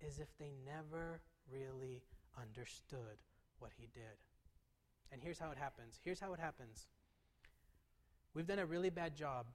is 0.00 0.18
if 0.18 0.28
they 0.38 0.52
never 0.64 1.20
really 1.50 2.02
understood 2.40 3.18
what 3.58 3.72
he 3.76 3.88
did. 3.94 4.20
And 5.10 5.22
here's 5.22 5.38
how 5.38 5.50
it 5.50 5.58
happens. 5.58 6.00
Here's 6.04 6.20
how 6.20 6.32
it 6.34 6.40
happens. 6.40 6.86
We've 8.34 8.46
done 8.46 8.58
a 8.58 8.66
really 8.66 8.90
bad 8.90 9.16
job. 9.16 9.46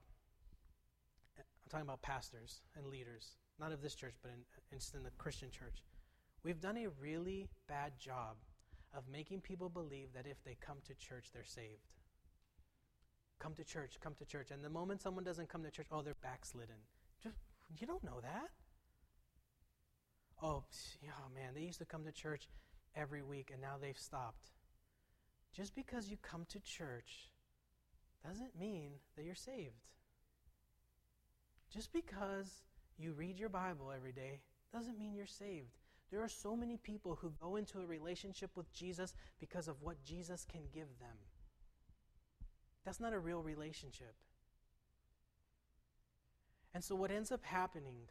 I'm 1.38 1.44
talking 1.70 1.86
about 1.86 2.02
pastors 2.02 2.62
and 2.76 2.86
leaders, 2.86 3.36
not 3.58 3.72
of 3.72 3.82
this 3.82 3.94
church, 3.94 4.14
but 4.22 4.30
in, 4.30 4.78
in, 4.96 5.02
the 5.02 5.10
Christian 5.18 5.50
church. 5.50 5.82
We've 6.42 6.60
done 6.60 6.76
a 6.76 6.88
really 7.00 7.48
bad 7.68 7.92
job 7.98 8.36
of 8.94 9.04
making 9.10 9.40
people 9.40 9.68
believe 9.68 10.08
that 10.14 10.26
if 10.26 10.42
they 10.44 10.56
come 10.60 10.78
to 10.86 10.94
church, 10.94 11.26
they're 11.32 11.44
saved. 11.44 11.92
Come 13.38 13.54
to 13.54 13.64
church, 13.64 13.98
come 14.02 14.14
to 14.18 14.24
church. 14.24 14.50
And 14.50 14.62
the 14.62 14.70
moment 14.70 15.02
someone 15.02 15.24
doesn't 15.24 15.48
come 15.48 15.62
to 15.62 15.70
church, 15.70 15.86
oh, 15.90 16.02
they're 16.02 16.14
backslidden. 16.22 16.76
Just, 17.22 17.36
you 17.78 17.86
don't 17.86 18.04
know 18.04 18.20
that. 18.22 18.50
Oh, 20.42 20.64
oh, 21.04 21.34
man, 21.34 21.54
they 21.54 21.62
used 21.62 21.78
to 21.78 21.84
come 21.84 22.04
to 22.04 22.12
church 22.12 22.48
every 22.96 23.22
week 23.22 23.50
and 23.52 23.60
now 23.60 23.74
they've 23.80 23.98
stopped. 23.98 24.50
Just 25.54 25.74
because 25.74 26.08
you 26.08 26.16
come 26.22 26.46
to 26.48 26.60
church 26.60 27.30
doesn't 28.26 28.58
mean 28.58 28.92
that 29.16 29.24
you're 29.24 29.34
saved. 29.34 29.88
Just 31.72 31.92
because 31.92 32.62
you 33.02 33.12
read 33.12 33.38
your 33.38 33.48
Bible 33.48 33.92
every 33.94 34.12
day 34.12 34.40
doesn't 34.72 34.98
mean 34.98 35.14
you're 35.14 35.26
saved. 35.26 35.78
There 36.10 36.22
are 36.22 36.28
so 36.28 36.54
many 36.54 36.76
people 36.76 37.16
who 37.20 37.32
go 37.40 37.56
into 37.56 37.80
a 37.80 37.86
relationship 37.86 38.50
with 38.54 38.72
Jesus 38.72 39.14
because 39.40 39.68
of 39.68 39.82
what 39.82 40.04
Jesus 40.04 40.46
can 40.50 40.62
give 40.72 40.88
them. 41.00 41.16
That's 42.84 43.00
not 43.00 43.12
a 43.12 43.18
real 43.18 43.42
relationship. 43.42 44.14
And 46.74 46.82
so, 46.82 46.94
what 46.94 47.10
ends 47.10 47.32
up 47.32 47.44
happening 47.44 48.08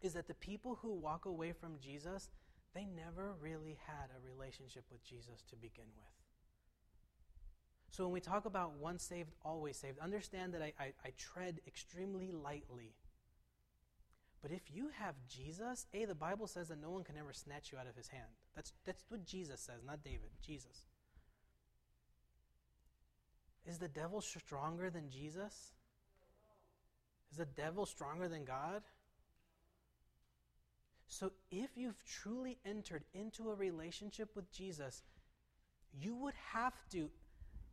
is 0.00 0.14
that 0.14 0.28
the 0.28 0.34
people 0.34 0.78
who 0.82 0.92
walk 0.92 1.26
away 1.26 1.52
from 1.52 1.78
Jesus, 1.80 2.28
they 2.74 2.84
never 2.84 3.34
really 3.40 3.78
had 3.86 4.10
a 4.10 4.24
relationship 4.24 4.84
with 4.90 5.02
Jesus 5.04 5.42
to 5.50 5.56
begin 5.56 5.86
with. 5.96 6.04
So, 7.90 8.04
when 8.04 8.12
we 8.12 8.20
talk 8.20 8.44
about 8.44 8.78
once 8.78 9.04
saved, 9.04 9.30
always 9.44 9.76
saved, 9.76 9.98
understand 10.00 10.54
that 10.54 10.62
I, 10.62 10.72
I, 10.78 10.92
I 11.04 11.12
tread 11.16 11.60
extremely 11.66 12.30
lightly. 12.30 12.94
But 14.42 14.52
if 14.52 14.62
you 14.72 14.90
have 14.98 15.14
Jesus, 15.28 15.86
A, 15.94 16.04
the 16.04 16.14
Bible 16.14 16.46
says 16.46 16.68
that 16.68 16.80
no 16.80 16.90
one 16.90 17.04
can 17.04 17.16
ever 17.16 17.32
snatch 17.32 17.72
you 17.72 17.78
out 17.78 17.86
of 17.86 17.96
his 17.96 18.08
hand. 18.08 18.28
That's, 18.54 18.72
that's 18.84 19.04
what 19.08 19.24
Jesus 19.24 19.60
says, 19.60 19.82
not 19.84 20.04
David, 20.04 20.30
Jesus. 20.44 20.86
Is 23.66 23.78
the 23.78 23.88
devil 23.88 24.20
stronger 24.20 24.90
than 24.90 25.10
Jesus? 25.10 25.72
Is 27.32 27.38
the 27.38 27.46
devil 27.46 27.86
stronger 27.86 28.28
than 28.28 28.44
God? 28.44 28.82
So, 31.08 31.32
if 31.50 31.70
you've 31.76 32.04
truly 32.04 32.58
entered 32.64 33.04
into 33.14 33.50
a 33.50 33.54
relationship 33.54 34.30
with 34.34 34.50
Jesus, 34.52 35.02
you 35.98 36.14
would 36.16 36.34
have 36.52 36.74
to 36.90 37.10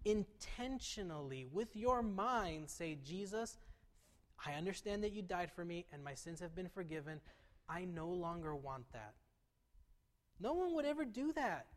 intentionally, 0.06 1.46
with 1.52 1.76
your 1.76 2.02
mind, 2.02 2.70
say, 2.70 2.98
Jesus, 3.04 3.58
I 4.46 4.54
understand 4.54 5.04
that 5.04 5.14
you 5.14 5.22
died 5.22 5.52
for 5.52 5.64
me 5.64 5.86
and 5.92 6.04
my 6.04 6.14
sins 6.14 6.40
have 6.40 6.56
been 6.56 6.70
forgiven. 6.70 7.22
I 7.70 7.86
no 7.86 8.10
longer 8.10 8.56
want 8.56 8.92
that. 8.92 9.14
No 10.40 10.54
one 10.54 10.76
would 10.76 10.86
ever 10.86 11.06
do 11.06 11.32
that. 11.34 11.68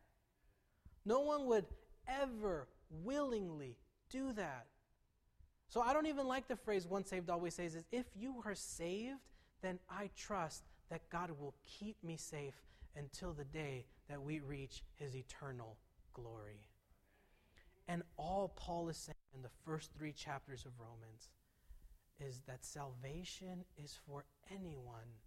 No 1.05 1.21
one 1.21 1.45
would 1.47 1.65
ever 2.07 2.67
willingly 2.89 3.77
do 4.09 4.33
that. 4.33 4.67
So 5.69 5.81
I 5.81 5.93
don't 5.93 6.07
even 6.07 6.27
like 6.27 6.47
the 6.47 6.55
phrase 6.55 6.87
once 6.87 7.09
saved, 7.09 7.29
always 7.29 7.53
saved. 7.53 7.75
Is 7.75 7.83
if 7.91 8.05
you 8.15 8.41
are 8.45 8.55
saved, 8.55 9.19
then 9.61 9.79
I 9.89 10.09
trust 10.15 10.63
that 10.89 11.09
God 11.09 11.31
will 11.31 11.55
keep 11.65 12.01
me 12.03 12.17
safe 12.17 12.55
until 12.95 13.33
the 13.33 13.43
day 13.45 13.85
that 14.09 14.21
we 14.21 14.39
reach 14.39 14.83
his 14.95 15.15
eternal 15.15 15.77
glory. 16.13 16.67
And 17.87 18.03
all 18.17 18.53
Paul 18.55 18.89
is 18.89 18.97
saying 18.97 19.15
in 19.35 19.41
the 19.41 19.49
first 19.65 19.91
three 19.97 20.11
chapters 20.11 20.65
of 20.65 20.71
Romans 20.79 21.29
is 22.19 22.41
that 22.47 22.65
salvation 22.65 23.63
is 23.77 23.97
for 24.07 24.25
anyone 24.51 25.21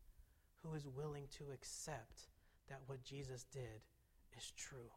who 0.63 0.75
is 0.75 0.87
willing 0.87 1.25
to 1.39 1.45
accept 1.55 2.29
that 2.69 2.81
what 2.87 3.03
Jesus 3.03 3.45
did 3.53 3.83
is 4.37 4.53
true. 4.57 4.91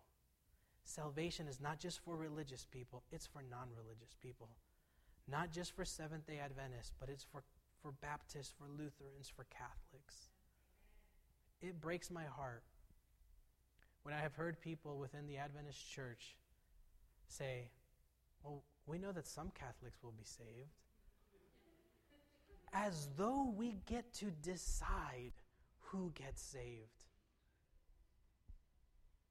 Salvation 0.83 1.47
is 1.47 1.61
not 1.61 1.79
just 1.79 1.99
for 2.03 2.15
religious 2.15 2.65
people, 2.69 3.03
it's 3.11 3.27
for 3.27 3.43
non 3.49 3.69
religious 3.75 4.15
people. 4.21 4.49
Not 5.27 5.51
just 5.51 5.73
for 5.73 5.85
Seventh 5.85 6.27
day 6.27 6.39
Adventists, 6.43 6.91
but 6.99 7.09
it's 7.09 7.23
for, 7.23 7.43
for 7.81 7.93
Baptists, 8.01 8.53
for 8.57 8.67
Lutherans, 8.67 9.31
for 9.33 9.45
Catholics. 9.45 10.29
It 11.61 11.79
breaks 11.79 12.11
my 12.11 12.25
heart 12.25 12.63
when 14.03 14.13
I 14.13 14.19
have 14.19 14.35
heard 14.35 14.59
people 14.59 14.97
within 14.97 15.27
the 15.27 15.37
Adventist 15.37 15.89
church 15.89 16.35
say, 17.27 17.69
Well, 18.43 18.63
we 18.85 18.97
know 18.97 19.13
that 19.13 19.27
some 19.27 19.51
Catholics 19.57 20.03
will 20.03 20.11
be 20.11 20.25
saved. 20.25 20.82
As 22.73 23.09
though 23.15 23.53
we 23.55 23.77
get 23.85 24.11
to 24.15 24.31
decide 24.41 25.33
who 25.77 26.11
gets 26.15 26.41
saved. 26.41 27.05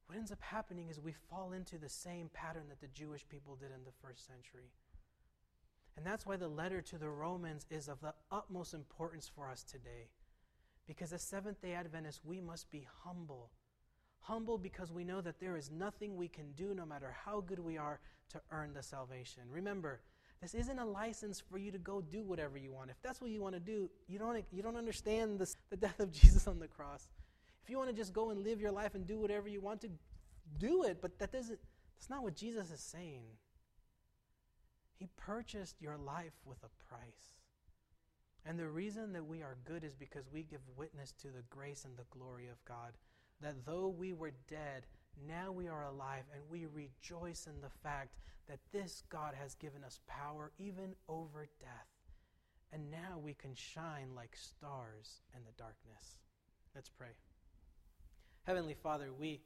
What 0.06 0.16
ends 0.16 0.30
up 0.30 0.40
happening 0.40 0.88
is 0.88 1.00
we 1.00 1.14
fall 1.30 1.52
into 1.52 1.78
the 1.78 1.88
same 1.88 2.30
pattern 2.32 2.64
that 2.68 2.80
the 2.80 2.86
Jewish 2.88 3.26
people 3.28 3.56
did 3.56 3.70
in 3.74 3.84
the 3.84 4.06
first 4.06 4.26
century. 4.26 4.70
And 5.96 6.06
that's 6.06 6.24
why 6.24 6.36
the 6.36 6.48
letter 6.48 6.80
to 6.82 6.98
the 6.98 7.08
Romans 7.08 7.66
is 7.70 7.88
of 7.88 8.00
the 8.00 8.14
utmost 8.30 8.74
importance 8.74 9.30
for 9.34 9.48
us 9.48 9.62
today. 9.62 10.08
Because 10.86 11.12
as 11.12 11.22
Seventh 11.22 11.60
day 11.60 11.74
Adventists, 11.74 12.20
we 12.24 12.40
must 12.40 12.70
be 12.70 12.86
humble. 13.04 13.50
Humble 14.20 14.58
because 14.58 14.92
we 14.92 15.04
know 15.04 15.20
that 15.20 15.40
there 15.40 15.56
is 15.56 15.70
nothing 15.70 16.16
we 16.16 16.28
can 16.28 16.52
do, 16.52 16.74
no 16.74 16.86
matter 16.86 17.14
how 17.24 17.40
good 17.40 17.58
we 17.58 17.76
are, 17.76 18.00
to 18.30 18.40
earn 18.50 18.72
the 18.72 18.82
salvation. 18.82 19.42
Remember, 19.50 20.00
this 20.42 20.54
isn't 20.54 20.78
a 20.80 20.84
license 20.84 21.40
for 21.40 21.56
you 21.56 21.70
to 21.70 21.78
go 21.78 22.00
do 22.00 22.24
whatever 22.24 22.58
you 22.58 22.72
want. 22.72 22.90
If 22.90 23.00
that's 23.00 23.20
what 23.20 23.30
you 23.30 23.40
want 23.40 23.54
to 23.54 23.60
do, 23.60 23.88
you 24.08 24.18
don't, 24.18 24.44
you 24.50 24.60
don't 24.60 24.76
understand 24.76 25.38
this, 25.38 25.56
the 25.70 25.76
death 25.76 26.00
of 26.00 26.10
Jesus 26.20 26.48
on 26.48 26.58
the 26.58 26.66
cross. 26.66 27.06
If 27.62 27.70
you 27.70 27.78
want 27.78 27.90
to 27.90 27.96
just 27.96 28.12
go 28.12 28.30
and 28.30 28.42
live 28.42 28.60
your 28.60 28.72
life 28.72 28.96
and 28.96 29.06
do 29.06 29.18
whatever 29.18 29.48
you 29.48 29.60
want 29.60 29.80
to, 29.82 29.88
do 30.58 30.82
it. 30.82 30.98
But 31.00 31.16
that 31.20 31.30
doesn't, 31.30 31.60
that's 31.96 32.10
not 32.10 32.24
what 32.24 32.34
Jesus 32.34 32.72
is 32.72 32.80
saying. 32.80 33.22
He 34.98 35.08
purchased 35.16 35.80
your 35.80 35.96
life 35.96 36.34
with 36.44 36.58
a 36.64 36.88
price. 36.88 37.36
And 38.44 38.58
the 38.58 38.68
reason 38.68 39.12
that 39.12 39.24
we 39.24 39.42
are 39.42 39.56
good 39.64 39.84
is 39.84 39.94
because 39.94 40.24
we 40.32 40.42
give 40.42 40.60
witness 40.76 41.12
to 41.22 41.28
the 41.28 41.44
grace 41.50 41.84
and 41.84 41.96
the 41.96 42.16
glory 42.16 42.48
of 42.48 42.64
God. 42.64 42.92
That 43.40 43.64
though 43.64 43.88
we 43.88 44.12
were 44.12 44.32
dead, 44.48 44.86
now 45.28 45.52
we 45.52 45.68
are 45.68 45.84
alive, 45.84 46.24
and 46.34 46.42
we 46.50 46.66
rejoice 46.66 47.46
in 47.46 47.60
the 47.60 47.70
fact 47.82 48.16
that 48.48 48.60
this 48.72 49.02
God 49.08 49.34
has 49.40 49.54
given 49.54 49.84
us 49.84 50.00
power 50.06 50.52
even 50.58 50.94
over 51.08 51.46
death. 51.60 51.88
And 52.72 52.90
now 52.90 53.18
we 53.22 53.34
can 53.34 53.54
shine 53.54 54.14
like 54.16 54.34
stars 54.34 55.20
in 55.36 55.42
the 55.44 55.52
darkness. 55.58 56.16
Let's 56.74 56.88
pray. 56.88 57.14
Heavenly 58.44 58.74
Father, 58.74 59.12
we 59.12 59.42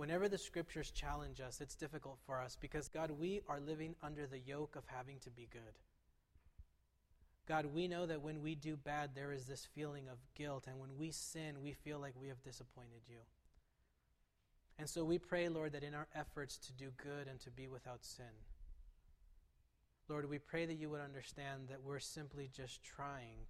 Whenever 0.00 0.30
the 0.30 0.38
scriptures 0.38 0.90
challenge 0.90 1.42
us, 1.42 1.60
it's 1.60 1.74
difficult 1.74 2.18
for 2.24 2.40
us 2.40 2.56
because, 2.58 2.88
God, 2.88 3.10
we 3.10 3.42
are 3.50 3.60
living 3.60 3.94
under 4.02 4.26
the 4.26 4.38
yoke 4.38 4.74
of 4.74 4.84
having 4.86 5.18
to 5.18 5.30
be 5.30 5.46
good. 5.52 5.78
God, 7.46 7.66
we 7.66 7.86
know 7.86 8.06
that 8.06 8.22
when 8.22 8.40
we 8.40 8.54
do 8.54 8.78
bad, 8.78 9.10
there 9.14 9.30
is 9.30 9.44
this 9.44 9.68
feeling 9.74 10.08
of 10.08 10.16
guilt, 10.34 10.64
and 10.66 10.80
when 10.80 10.96
we 10.96 11.10
sin, 11.10 11.60
we 11.60 11.74
feel 11.74 11.98
like 11.98 12.14
we 12.18 12.28
have 12.28 12.42
disappointed 12.42 13.02
you. 13.08 13.18
And 14.80 14.88
so 14.88 15.04
we 15.04 15.18
pray, 15.18 15.46
Lord, 15.50 15.72
that 15.72 15.84
in 15.84 15.92
our 15.92 16.08
efforts 16.14 16.56
to 16.56 16.72
do 16.72 16.88
good 16.96 17.28
and 17.28 17.38
to 17.40 17.50
be 17.50 17.68
without 17.68 18.02
sin, 18.02 18.32
Lord, 20.08 20.26
we 20.26 20.38
pray 20.38 20.64
that 20.64 20.78
you 20.78 20.88
would 20.88 21.02
understand 21.02 21.68
that 21.68 21.84
we're 21.84 21.98
simply 21.98 22.48
just 22.50 22.82
trying 22.82 23.44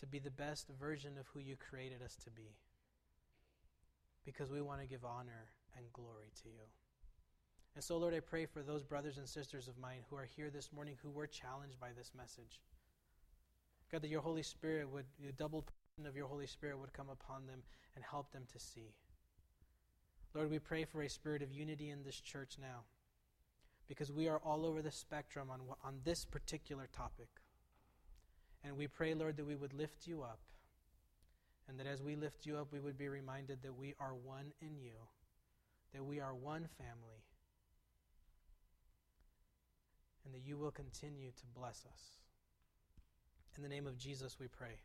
to 0.00 0.06
be 0.06 0.18
the 0.18 0.30
best 0.30 0.68
version 0.80 1.18
of 1.20 1.26
who 1.26 1.40
you 1.40 1.56
created 1.56 2.00
us 2.02 2.16
to 2.24 2.30
be 2.30 2.56
because 4.24 4.50
we 4.50 4.62
want 4.62 4.80
to 4.80 4.86
give 4.86 5.04
honor 5.04 5.50
and 5.76 5.92
glory 5.92 6.32
to 6.42 6.48
you. 6.48 6.64
And 7.74 7.84
so, 7.84 7.98
Lord, 7.98 8.14
I 8.14 8.20
pray 8.20 8.46
for 8.46 8.62
those 8.62 8.82
brothers 8.82 9.18
and 9.18 9.28
sisters 9.28 9.68
of 9.68 9.76
mine 9.76 10.00
who 10.08 10.16
are 10.16 10.28
here 10.36 10.48
this 10.48 10.72
morning 10.72 10.96
who 11.02 11.10
were 11.10 11.26
challenged 11.26 11.78
by 11.78 11.90
this 11.94 12.12
message. 12.16 12.62
God, 13.92 14.00
that 14.00 14.08
your 14.08 14.22
Holy 14.22 14.42
Spirit 14.42 14.90
would, 14.90 15.04
the 15.22 15.32
double 15.32 15.66
portion 15.66 16.08
of 16.08 16.16
your 16.16 16.28
Holy 16.28 16.46
Spirit 16.46 16.78
would 16.78 16.94
come 16.94 17.10
upon 17.10 17.46
them 17.46 17.60
and 17.94 18.02
help 18.02 18.32
them 18.32 18.44
to 18.54 18.58
see. 18.58 18.94
Lord, 20.34 20.50
we 20.50 20.58
pray 20.58 20.84
for 20.84 21.02
a 21.02 21.08
spirit 21.08 21.42
of 21.42 21.52
unity 21.52 21.90
in 21.90 22.04
this 22.04 22.20
church 22.20 22.56
now 22.60 22.84
because 23.88 24.12
we 24.12 24.28
are 24.28 24.40
all 24.44 24.66
over 24.66 24.82
the 24.82 24.90
spectrum 24.90 25.48
on, 25.50 25.60
on 25.82 26.00
this 26.04 26.24
particular 26.24 26.88
topic. 26.94 27.28
And 28.62 28.76
we 28.76 28.86
pray, 28.86 29.14
Lord, 29.14 29.36
that 29.36 29.46
we 29.46 29.56
would 29.56 29.72
lift 29.72 30.06
you 30.06 30.22
up 30.22 30.40
and 31.68 31.78
that 31.78 31.86
as 31.86 32.02
we 32.02 32.16
lift 32.16 32.46
you 32.46 32.56
up, 32.56 32.68
we 32.72 32.80
would 32.80 32.96
be 32.96 33.08
reminded 33.08 33.62
that 33.62 33.76
we 33.76 33.94
are 34.00 34.14
one 34.14 34.52
in 34.60 34.78
you, 34.78 34.96
that 35.92 36.04
we 36.04 36.18
are 36.18 36.34
one 36.34 36.66
family, 36.78 37.24
and 40.24 40.34
that 40.34 40.46
you 40.46 40.56
will 40.56 40.70
continue 40.70 41.30
to 41.30 41.46
bless 41.54 41.84
us. 41.92 42.18
In 43.56 43.62
the 43.62 43.68
name 43.68 43.88
of 43.88 43.98
Jesus, 43.98 44.38
we 44.38 44.46
pray. 44.46 44.78